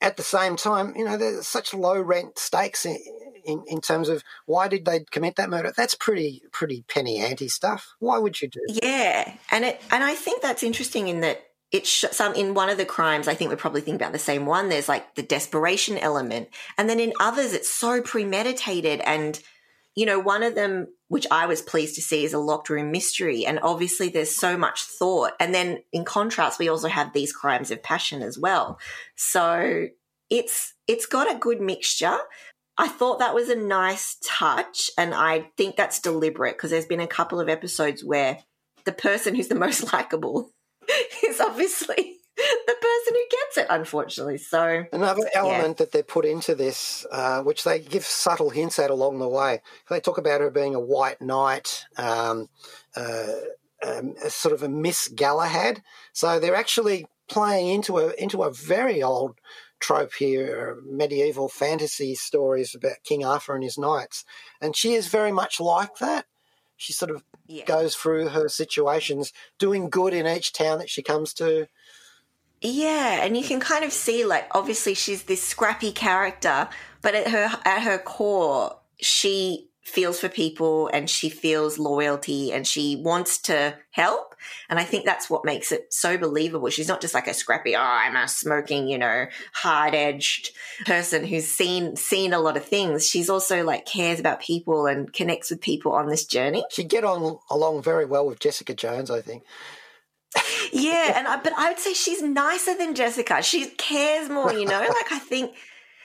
At 0.00 0.16
the 0.16 0.22
same 0.22 0.56
time, 0.56 0.94
you 0.96 1.04
know, 1.04 1.16
there's 1.16 1.46
such 1.46 1.72
low 1.72 1.98
rent 2.00 2.36
stakes 2.36 2.84
in, 2.84 2.98
in, 3.44 3.62
in 3.68 3.80
terms 3.80 4.08
of 4.08 4.22
why 4.46 4.68
did 4.68 4.84
they 4.84 5.04
commit 5.10 5.36
that 5.36 5.48
murder? 5.48 5.72
That's 5.76 5.94
pretty 5.94 6.42
pretty 6.52 6.84
penny 6.88 7.18
ante 7.18 7.48
stuff. 7.48 7.94
Why 8.00 8.18
would 8.18 8.40
you 8.42 8.48
do? 8.48 8.60
that? 8.66 8.80
Yeah, 8.82 9.34
and 9.50 9.64
it 9.64 9.80
and 9.90 10.04
I 10.04 10.14
think 10.14 10.42
that's 10.42 10.62
interesting 10.62 11.08
in 11.08 11.20
that 11.20 11.42
it's 11.72 11.88
sh- 11.88 12.04
some 12.12 12.34
in 12.34 12.54
one 12.54 12.68
of 12.68 12.76
the 12.76 12.84
crimes. 12.84 13.26
I 13.26 13.34
think 13.34 13.50
we're 13.50 13.56
probably 13.56 13.80
thinking 13.80 13.96
about 13.96 14.12
the 14.12 14.18
same 14.18 14.46
one. 14.46 14.68
There's 14.68 14.88
like 14.88 15.14
the 15.14 15.22
desperation 15.22 15.98
element, 15.98 16.48
and 16.78 16.88
then 16.88 17.00
in 17.00 17.14
others, 17.18 17.54
it's 17.54 17.70
so 17.70 18.02
premeditated. 18.02 19.00
And 19.00 19.40
you 19.94 20.06
know, 20.06 20.18
one 20.18 20.42
of 20.42 20.54
them, 20.54 20.86
which 21.08 21.26
I 21.30 21.46
was 21.46 21.60
pleased 21.60 21.94
to 21.96 22.02
see, 22.02 22.24
is 22.24 22.32
a 22.32 22.38
locked 22.38 22.70
room 22.70 22.92
mystery, 22.92 23.46
and 23.46 23.58
obviously 23.62 24.10
there's 24.10 24.34
so 24.34 24.56
much 24.56 24.82
thought. 24.82 25.32
And 25.40 25.54
then 25.54 25.82
in 25.92 26.04
contrast, 26.04 26.58
we 26.58 26.68
also 26.68 26.88
have 26.88 27.12
these 27.12 27.32
crimes 27.32 27.70
of 27.70 27.82
passion 27.82 28.22
as 28.22 28.38
well. 28.38 28.78
So 29.16 29.86
it's 30.28 30.74
it's 30.86 31.06
got 31.06 31.34
a 31.34 31.38
good 31.38 31.60
mixture. 31.60 32.18
I 32.78 32.88
thought 32.88 33.18
that 33.18 33.34
was 33.34 33.48
a 33.48 33.56
nice 33.56 34.18
touch, 34.24 34.90
and 34.98 35.14
I 35.14 35.50
think 35.56 35.76
that's 35.76 36.00
deliberate 36.00 36.56
because 36.56 36.70
there's 36.70 36.86
been 36.86 37.00
a 37.00 37.06
couple 37.06 37.40
of 37.40 37.48
episodes 37.48 38.04
where 38.04 38.38
the 38.84 38.92
person 38.92 39.34
who's 39.34 39.48
the 39.48 39.54
most 39.54 39.92
likable 39.92 40.52
is 41.26 41.40
obviously 41.40 42.18
the 42.36 42.74
person 42.80 43.14
who 43.14 43.24
gets 43.30 43.58
it, 43.58 43.66
unfortunately. 43.70 44.38
So 44.38 44.84
another 44.92 45.28
element 45.34 45.78
yeah. 45.78 45.84
that 45.84 45.92
they 45.92 46.02
put 46.02 46.24
into 46.24 46.54
this, 46.54 47.06
uh, 47.10 47.42
which 47.42 47.64
they 47.64 47.78
give 47.78 48.04
subtle 48.04 48.50
hints 48.50 48.78
at 48.78 48.90
along 48.90 49.18
the 49.18 49.28
way, 49.28 49.60
they 49.90 50.00
talk 50.00 50.18
about 50.18 50.40
her 50.40 50.50
being 50.50 50.74
a 50.74 50.80
white 50.80 51.20
knight, 51.20 51.84
um, 51.96 52.48
uh, 52.96 53.32
um, 53.86 54.14
a 54.24 54.30
sort 54.30 54.54
of 54.54 54.62
a 54.62 54.68
Miss 54.68 55.08
Galahad. 55.08 55.82
So 56.12 56.38
they're 56.38 56.54
actually 56.54 57.06
playing 57.28 57.68
into 57.68 57.98
a 57.98 58.12
into 58.14 58.42
a 58.42 58.52
very 58.52 59.02
old 59.02 59.38
trope 59.80 60.14
here, 60.14 60.78
medieval 60.86 61.48
fantasy 61.48 62.14
stories 62.14 62.74
about 62.74 63.02
King 63.04 63.24
Arthur 63.24 63.54
and 63.54 63.64
his 63.64 63.76
knights, 63.76 64.24
and 64.60 64.76
she 64.76 64.94
is 64.94 65.08
very 65.08 65.32
much 65.32 65.60
like 65.60 65.98
that. 65.98 66.26
She 66.82 66.92
sort 66.92 67.12
of 67.12 67.22
yeah. 67.46 67.64
goes 67.64 67.94
through 67.94 68.28
her 68.30 68.48
situations, 68.48 69.32
doing 69.58 69.88
good 69.88 70.12
in 70.12 70.26
each 70.26 70.52
town 70.52 70.78
that 70.78 70.90
she 70.90 71.00
comes 71.00 71.32
to. 71.34 71.68
Yeah, 72.60 73.24
and 73.24 73.36
you 73.36 73.44
can 73.44 73.60
kind 73.60 73.84
of 73.84 73.92
see 73.92 74.24
like 74.24 74.48
obviously 74.50 74.94
she's 74.94 75.22
this 75.24 75.42
scrappy 75.42 75.92
character, 75.92 76.68
but 77.00 77.14
at 77.14 77.28
her 77.28 77.60
at 77.64 77.82
her 77.82 77.98
core, 77.98 78.78
she 79.00 79.68
feels 79.82 80.20
for 80.20 80.28
people 80.28 80.88
and 80.92 81.10
she 81.10 81.28
feels 81.28 81.78
loyalty 81.78 82.52
and 82.52 82.66
she 82.66 82.96
wants 82.96 83.38
to 83.38 83.74
help. 83.90 84.36
And 84.70 84.78
I 84.78 84.84
think 84.84 85.04
that's 85.04 85.28
what 85.28 85.44
makes 85.44 85.72
it 85.72 85.92
so 85.92 86.16
believable. 86.16 86.70
She's 86.70 86.88
not 86.88 87.00
just 87.00 87.14
like 87.14 87.26
a 87.26 87.34
scrappy, 87.34 87.74
oh, 87.74 87.80
I'm 87.80 88.16
a 88.16 88.28
smoking, 88.28 88.86
you 88.86 88.98
know, 88.98 89.26
hard 89.52 89.94
edged 89.94 90.50
person 90.86 91.24
who's 91.24 91.48
seen 91.48 91.96
seen 91.96 92.32
a 92.32 92.38
lot 92.38 92.56
of 92.56 92.64
things. 92.64 93.08
She's 93.08 93.28
also 93.28 93.64
like 93.64 93.84
cares 93.84 94.20
about 94.20 94.40
people 94.40 94.86
and 94.86 95.12
connects 95.12 95.50
with 95.50 95.60
people 95.60 95.92
on 95.92 96.08
this 96.08 96.26
journey. 96.26 96.64
She'd 96.70 96.88
get 96.88 97.04
on 97.04 97.38
along 97.50 97.82
very 97.82 98.04
well 98.04 98.26
with 98.26 98.38
Jessica 98.38 98.74
Jones, 98.74 99.10
I 99.10 99.20
think. 99.20 99.42
yeah, 100.72 101.12
and 101.18 101.26
I, 101.26 101.36
but 101.38 101.52
I 101.56 101.70
would 101.70 101.80
say 101.80 101.92
she's 101.92 102.22
nicer 102.22 102.76
than 102.78 102.94
Jessica. 102.94 103.42
She 103.42 103.66
cares 103.66 104.28
more, 104.28 104.52
you 104.52 104.64
know. 104.64 104.80
like 104.80 105.12
I 105.12 105.18
think 105.18 105.54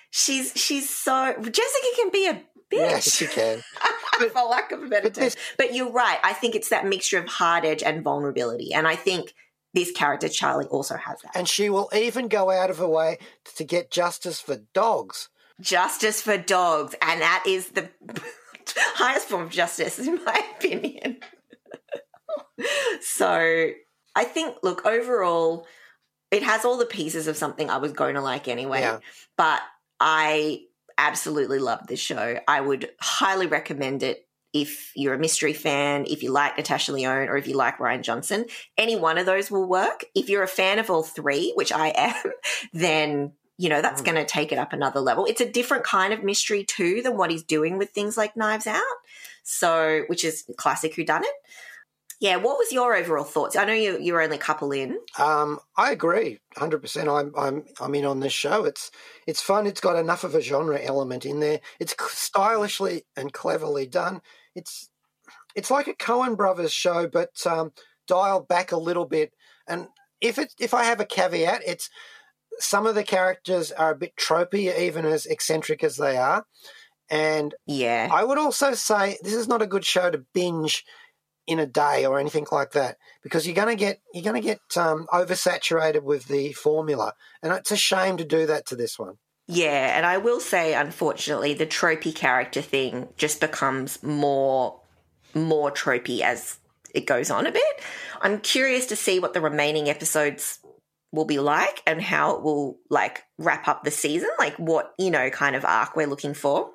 she's 0.09 0.51
she's 0.55 0.89
so 0.89 1.33
Jessica 1.39 1.87
can 1.95 2.09
be 2.09 2.27
a 2.27 2.41
bitch. 2.71 2.79
Yes, 2.79 3.15
she 3.15 3.27
can. 3.27 3.63
But, 4.19 4.31
For 4.31 4.49
lack 4.49 4.71
of 4.71 4.81
a 4.81 4.87
better 4.87 5.11
term. 5.11 5.29
But 5.59 5.75
you're 5.75 5.91
right. 5.91 6.17
I 6.23 6.33
think 6.33 6.55
it's 6.55 6.69
that 6.69 6.87
mixture 6.87 7.19
of 7.19 7.27
hard 7.27 7.65
edge 7.65 7.83
and 7.83 8.03
vulnerability. 8.03 8.73
And 8.73 8.87
I 8.87 8.95
think 8.95 9.35
this 9.75 9.91
character, 9.91 10.27
Charlie, 10.27 10.65
also 10.65 10.95
has 10.95 11.21
that. 11.21 11.35
And 11.35 11.47
she 11.47 11.69
will 11.69 11.87
even 11.93 12.27
go 12.27 12.49
out 12.49 12.71
of 12.71 12.79
her 12.79 12.87
way 12.87 13.19
to 13.57 13.63
get 13.63 13.91
justice 13.91 14.41
for 14.41 14.57
dogs. 14.73 15.29
Justice 15.61 16.19
for 16.19 16.35
dogs. 16.35 16.95
And 16.99 17.21
that 17.21 17.43
is 17.45 17.67
the 17.69 17.89
highest 18.75 19.27
form 19.27 19.43
of 19.43 19.51
justice, 19.51 19.99
in 19.99 20.15
my 20.25 20.43
opinion. 20.55 21.17
so 23.01 23.69
I 24.15 24.23
think, 24.23 24.55
look, 24.63 24.83
overall, 24.83 25.67
it 26.31 26.43
has 26.43 26.65
all 26.65 26.77
the 26.77 26.85
pieces 26.85 27.27
of 27.27 27.37
something 27.37 27.69
I 27.69 27.77
was 27.77 27.91
going 27.91 28.15
to 28.15 28.21
like 28.21 28.47
anyway. 28.47 28.81
Yeah. 28.81 28.99
But 29.37 29.61
I 29.99 30.61
absolutely 30.97 31.59
love 31.59 31.87
this 31.87 31.99
show. 31.99 32.39
I 32.47 32.61
would 32.61 32.89
highly 32.99 33.47
recommend 33.47 34.03
it 34.03 34.27
if 34.53 34.91
you're 34.95 35.13
a 35.13 35.19
mystery 35.19 35.53
fan, 35.53 36.05
if 36.07 36.23
you 36.23 36.31
like 36.31 36.57
Natasha 36.57 36.91
Lyonne, 36.91 37.29
or 37.29 37.37
if 37.37 37.47
you 37.47 37.55
like 37.55 37.77
Rian 37.77 38.01
Johnson. 38.01 38.45
Any 38.77 38.95
one 38.95 39.17
of 39.17 39.25
those 39.25 39.51
will 39.51 39.67
work. 39.67 40.05
If 40.15 40.29
you're 40.29 40.43
a 40.43 40.47
fan 40.47 40.79
of 40.79 40.89
all 40.89 41.03
three, 41.03 41.51
which 41.55 41.71
I 41.71 41.89
am, 41.95 42.31
then 42.73 43.33
you 43.57 43.69
know 43.69 43.81
that's 43.81 44.01
mm. 44.01 44.05
going 44.05 44.17
to 44.17 44.25
take 44.25 44.51
it 44.51 44.57
up 44.57 44.73
another 44.73 44.99
level. 44.99 45.25
It's 45.25 45.41
a 45.41 45.49
different 45.49 45.83
kind 45.83 46.13
of 46.13 46.23
mystery 46.23 46.63
too 46.63 47.01
than 47.01 47.17
what 47.17 47.31
he's 47.31 47.43
doing 47.43 47.77
with 47.77 47.91
things 47.91 48.17
like 48.17 48.37
Knives 48.37 48.67
Out. 48.67 48.81
So, 49.43 50.03
which 50.07 50.25
is 50.25 50.45
classic 50.57 50.95
Who 50.95 51.03
Done 51.03 51.23
It. 51.23 51.33
Yeah, 52.19 52.37
what 52.37 52.57
was 52.57 52.71
your 52.71 52.95
overall 52.95 53.23
thoughts? 53.23 53.55
I 53.55 53.65
know 53.65 53.73
you 53.73 53.99
you're 53.99 54.21
only 54.21 54.37
a 54.37 54.39
couple 54.39 54.71
in. 54.71 54.97
Um, 55.19 55.59
I 55.75 55.91
agree, 55.91 56.39
hundred 56.55 56.81
percent. 56.81 57.07
I'm 57.09 57.31
I'm 57.37 57.65
I'm 57.79 57.93
in 57.93 58.05
on 58.05 58.21
this 58.21 58.33
show. 58.33 58.65
It's 58.65 58.89
it's 59.27 59.41
fun. 59.41 59.67
It's 59.67 59.81
got 59.81 59.97
enough 59.97 60.23
of 60.23 60.33
a 60.33 60.41
genre 60.41 60.79
element 60.81 61.25
in 61.25 61.39
there. 61.39 61.59
It's 61.79 61.95
stylishly 62.09 63.05
and 63.15 63.31
cleverly 63.31 63.85
done. 63.85 64.21
It's 64.55 64.89
it's 65.55 65.69
like 65.69 65.87
a 65.87 65.93
Coen 65.93 66.35
Brothers 66.35 66.73
show, 66.73 67.07
but 67.07 67.45
um, 67.45 67.71
dialed 68.07 68.47
back 68.47 68.71
a 68.71 68.77
little 68.77 69.05
bit. 69.05 69.33
And 69.67 69.87
if 70.19 70.39
it 70.39 70.53
if 70.59 70.73
I 70.73 70.85
have 70.85 70.99
a 70.99 71.05
caveat, 71.05 71.61
it's 71.67 71.89
some 72.59 72.87
of 72.87 72.95
the 72.95 73.03
characters 73.03 73.71
are 73.71 73.91
a 73.91 73.97
bit 73.97 74.15
tropey, 74.15 74.75
even 74.75 75.05
as 75.05 75.27
eccentric 75.27 75.83
as 75.83 75.97
they 75.97 76.17
are. 76.17 76.45
And 77.09 77.53
yeah, 77.67 78.09
I 78.11 78.23
would 78.23 78.37
also 78.37 78.73
say 78.73 79.17
this 79.21 79.33
is 79.35 79.47
not 79.47 79.61
a 79.61 79.67
good 79.67 79.85
show 79.85 80.09
to 80.09 80.25
binge 80.33 80.83
in 81.47 81.59
a 81.59 81.65
day 81.65 82.05
or 82.05 82.19
anything 82.19 82.45
like 82.51 82.71
that 82.71 82.97
because 83.23 83.47
you're 83.47 83.55
going 83.55 83.69
to 83.69 83.75
get 83.75 84.01
you're 84.13 84.23
going 84.23 84.39
to 84.39 84.45
get 84.45 84.59
um, 84.75 85.07
oversaturated 85.13 86.03
with 86.03 86.27
the 86.27 86.51
formula 86.53 87.13
and 87.41 87.53
it's 87.53 87.71
a 87.71 87.77
shame 87.77 88.17
to 88.17 88.25
do 88.25 88.45
that 88.45 88.65
to 88.67 88.75
this 88.75 88.99
one. 88.99 89.17
Yeah 89.47 89.95
and 89.95 90.05
i 90.05 90.17
will 90.17 90.41
say 90.41 90.73
unfortunately 90.73 91.53
the 91.53 91.65
tropey 91.65 92.13
character 92.13 92.61
thing 92.61 93.07
just 93.15 93.39
becomes 93.39 94.03
more 94.03 94.81
more 95.33 95.71
tropey 95.71 96.19
as 96.19 96.59
it 96.93 97.05
goes 97.05 97.29
on 97.29 97.45
a 97.45 97.51
bit. 97.51 97.63
I'm 98.21 98.39
curious 98.39 98.87
to 98.87 98.95
see 98.95 99.19
what 99.19 99.33
the 99.33 99.41
remaining 99.41 99.89
episodes 99.89 100.59
will 101.11 101.25
be 101.25 101.39
like 101.39 101.81
and 101.85 102.01
how 102.01 102.35
it 102.35 102.43
will 102.43 102.77
like 102.89 103.23
wrap 103.37 103.67
up 103.67 103.83
the 103.83 103.91
season 103.91 104.29
like 104.37 104.55
what 104.57 104.93
you 104.97 105.09
know 105.09 105.29
kind 105.29 105.55
of 105.55 105.63
arc 105.63 105.95
we're 105.95 106.07
looking 106.07 106.33
for. 106.33 106.71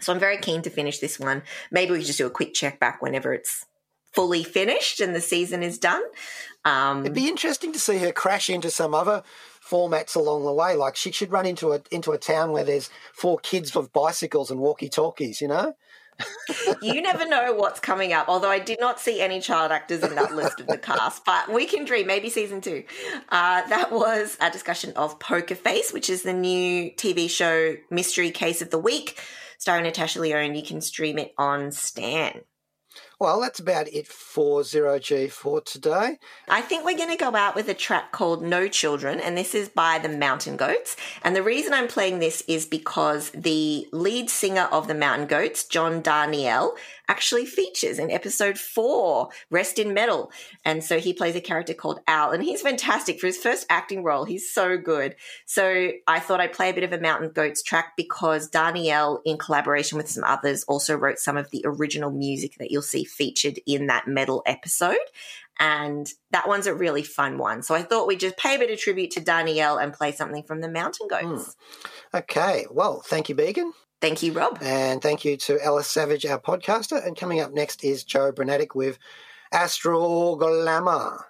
So 0.00 0.12
i'm 0.12 0.18
very 0.20 0.36
keen 0.38 0.62
to 0.62 0.70
finish 0.70 0.98
this 0.98 1.18
one. 1.18 1.42
Maybe 1.70 1.92
we 1.92 2.02
just 2.04 2.18
do 2.18 2.26
a 2.26 2.30
quick 2.30 2.54
check 2.54 2.78
back 2.78 3.02
whenever 3.02 3.32
it's 3.34 3.66
fully 4.12 4.44
finished 4.44 5.00
and 5.00 5.14
the 5.14 5.20
season 5.20 5.62
is 5.62 5.78
done. 5.78 6.02
Um, 6.64 7.00
It'd 7.00 7.14
be 7.14 7.28
interesting 7.28 7.72
to 7.72 7.78
see 7.78 7.98
her 7.98 8.12
crash 8.12 8.48
into 8.48 8.70
some 8.70 8.94
other 8.94 9.22
formats 9.68 10.14
along 10.14 10.44
the 10.44 10.52
way. 10.52 10.76
Like 10.76 10.96
she 10.96 11.12
should 11.12 11.32
run 11.32 11.46
into 11.46 11.72
a 11.72 11.80
into 11.90 12.12
a 12.12 12.18
town 12.18 12.52
where 12.52 12.64
there's 12.64 12.90
four 13.12 13.38
kids 13.38 13.74
with 13.74 13.92
bicycles 13.92 14.50
and 14.50 14.60
walkie 14.60 14.88
talkies. 14.88 15.40
You 15.40 15.48
know. 15.48 15.74
you 16.82 17.00
never 17.00 17.26
know 17.26 17.54
what's 17.54 17.80
coming 17.80 18.12
up. 18.12 18.28
Although 18.28 18.50
I 18.50 18.58
did 18.58 18.78
not 18.78 19.00
see 19.00 19.20
any 19.20 19.40
child 19.40 19.72
actors 19.72 20.02
in 20.02 20.14
that 20.14 20.34
list 20.34 20.60
of 20.60 20.66
the 20.66 20.78
cast, 20.78 21.24
but 21.24 21.52
we 21.52 21.66
can 21.66 21.84
dream. 21.84 22.06
Maybe 22.06 22.28
season 22.28 22.60
two. 22.60 22.84
Uh, 23.30 23.66
that 23.68 23.90
was 23.90 24.36
a 24.40 24.50
discussion 24.50 24.92
of 24.94 25.18
Poker 25.18 25.54
Face, 25.54 25.92
which 25.92 26.10
is 26.10 26.22
the 26.22 26.34
new 26.34 26.90
TV 26.92 27.28
show 27.28 27.76
mystery 27.90 28.30
case 28.30 28.62
of 28.62 28.70
the 28.70 28.78
week, 28.78 29.20
starring 29.58 29.84
Natasha 29.84 30.20
Lyonne. 30.20 30.54
You 30.54 30.62
can 30.62 30.80
stream 30.80 31.18
it 31.18 31.32
on 31.38 31.72
Stan. 31.72 32.42
Well, 33.22 33.40
that's 33.40 33.60
about 33.60 33.86
it 33.86 34.08
for 34.08 34.64
Zero 34.64 34.98
G 34.98 35.28
for 35.28 35.60
today. 35.60 36.18
I 36.48 36.60
think 36.60 36.84
we're 36.84 36.96
going 36.96 37.16
to 37.16 37.16
go 37.16 37.36
out 37.36 37.54
with 37.54 37.68
a 37.68 37.72
track 37.72 38.10
called 38.10 38.42
No 38.42 38.66
Children, 38.66 39.20
and 39.20 39.38
this 39.38 39.54
is 39.54 39.68
by 39.68 40.00
the 40.00 40.08
Mountain 40.08 40.56
Goats. 40.56 40.96
And 41.22 41.36
the 41.36 41.42
reason 41.44 41.72
I'm 41.72 41.86
playing 41.86 42.18
this 42.18 42.42
is 42.48 42.66
because 42.66 43.30
the 43.30 43.86
lead 43.92 44.28
singer 44.28 44.68
of 44.72 44.88
the 44.88 44.96
Mountain 44.96 45.28
Goats, 45.28 45.62
John 45.62 46.02
Darnielle, 46.02 46.72
actually 47.08 47.46
features 47.46 47.98
in 47.98 48.10
episode 48.10 48.58
four, 48.58 49.28
Rest 49.50 49.78
in 49.78 49.94
Metal. 49.94 50.32
And 50.64 50.82
so 50.82 50.98
he 50.98 51.12
plays 51.12 51.36
a 51.36 51.40
character 51.40 51.74
called 51.74 52.00
Al, 52.06 52.30
and 52.30 52.42
he's 52.42 52.62
fantastic 52.62 53.20
for 53.20 53.26
his 53.26 53.38
first 53.38 53.66
acting 53.68 54.02
role. 54.04 54.24
He's 54.24 54.52
so 54.52 54.78
good. 54.78 55.16
So 55.44 55.90
I 56.06 56.20
thought 56.20 56.40
I'd 56.40 56.52
play 56.52 56.70
a 56.70 56.74
bit 56.74 56.84
of 56.84 56.92
a 56.92 57.00
Mountain 57.00 57.30
Goats 57.30 57.62
track 57.62 57.92
because 57.96 58.50
Darnielle, 58.50 59.20
in 59.24 59.38
collaboration 59.38 59.98
with 59.98 60.08
some 60.08 60.24
others, 60.24 60.64
also 60.64 60.96
wrote 60.96 61.18
some 61.18 61.36
of 61.36 61.50
the 61.50 61.62
original 61.64 62.10
music 62.10 62.56
that 62.58 62.70
you'll 62.70 62.82
see 62.82 63.04
featured 63.04 63.58
in 63.66 63.88
that 63.88 64.06
metal 64.08 64.42
episode. 64.46 64.96
And 65.58 66.08
that 66.30 66.48
one's 66.48 66.66
a 66.66 66.74
really 66.74 67.02
fun 67.02 67.38
one. 67.38 67.62
So 67.62 67.74
I 67.74 67.82
thought 67.82 68.08
we'd 68.08 68.20
just 68.20 68.38
pay 68.38 68.56
a 68.56 68.58
bit 68.58 68.70
of 68.70 68.78
tribute 68.78 69.12
to 69.12 69.20
Darnielle 69.20 69.82
and 69.82 69.92
play 69.92 70.12
something 70.12 70.42
from 70.44 70.60
the 70.60 70.68
Mountain 70.68 71.08
Goats. 71.08 71.56
Mm. 72.14 72.20
Okay. 72.20 72.66
Well, 72.70 73.02
thank 73.04 73.28
you, 73.28 73.34
Began. 73.34 73.72
Thank 74.02 74.20
you, 74.24 74.32
Rob. 74.32 74.58
And 74.60 75.00
thank 75.00 75.24
you 75.24 75.36
to 75.36 75.64
Ellis 75.64 75.86
Savage, 75.86 76.26
our 76.26 76.40
podcaster. 76.40 77.06
And 77.06 77.16
coming 77.16 77.38
up 77.38 77.54
next 77.54 77.84
is 77.84 78.02
Joe 78.02 78.32
Brunatic 78.32 78.74
with 78.74 78.98
Astral 79.52 80.34
Glamour. 80.34 81.24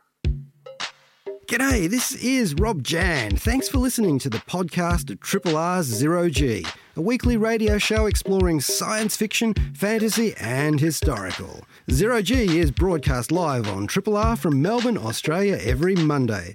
G'day, 1.46 1.90
this 1.90 2.14
is 2.14 2.54
Rob 2.54 2.82
Jan. 2.82 3.36
Thanks 3.36 3.68
for 3.68 3.76
listening 3.76 4.18
to 4.20 4.30
the 4.30 4.38
podcast 4.38 5.10
of 5.10 5.20
Triple 5.20 5.54
R's 5.54 5.84
Zero 5.84 6.30
G, 6.30 6.64
a 6.96 7.00
weekly 7.02 7.36
radio 7.36 7.76
show 7.76 8.06
exploring 8.06 8.58
science 8.62 9.18
fiction, 9.18 9.52
fantasy, 9.74 10.34
and 10.40 10.80
historical. 10.80 11.60
Zero 11.90 12.22
G 12.22 12.58
is 12.58 12.70
broadcast 12.70 13.30
live 13.30 13.68
on 13.68 13.86
Triple 13.86 14.16
R 14.16 14.34
from 14.34 14.62
Melbourne, 14.62 14.96
Australia 14.96 15.58
every 15.60 15.94
Monday. 15.94 16.54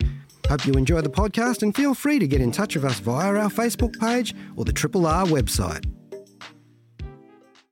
Hope 0.49 0.65
you 0.65 0.73
enjoy 0.73 1.01
the 1.01 1.09
podcast 1.09 1.61
and 1.61 1.75
feel 1.75 1.93
free 1.93 2.17
to 2.17 2.27
get 2.27 2.41
in 2.41 2.51
touch 2.51 2.73
with 2.73 2.85
us 2.85 2.99
via 2.99 3.35
our 3.35 3.51
Facebook 3.51 3.99
page 3.99 4.33
or 4.55 4.65
the 4.65 4.73
Triple 4.73 5.05
R 5.05 5.25
website. 5.25 5.85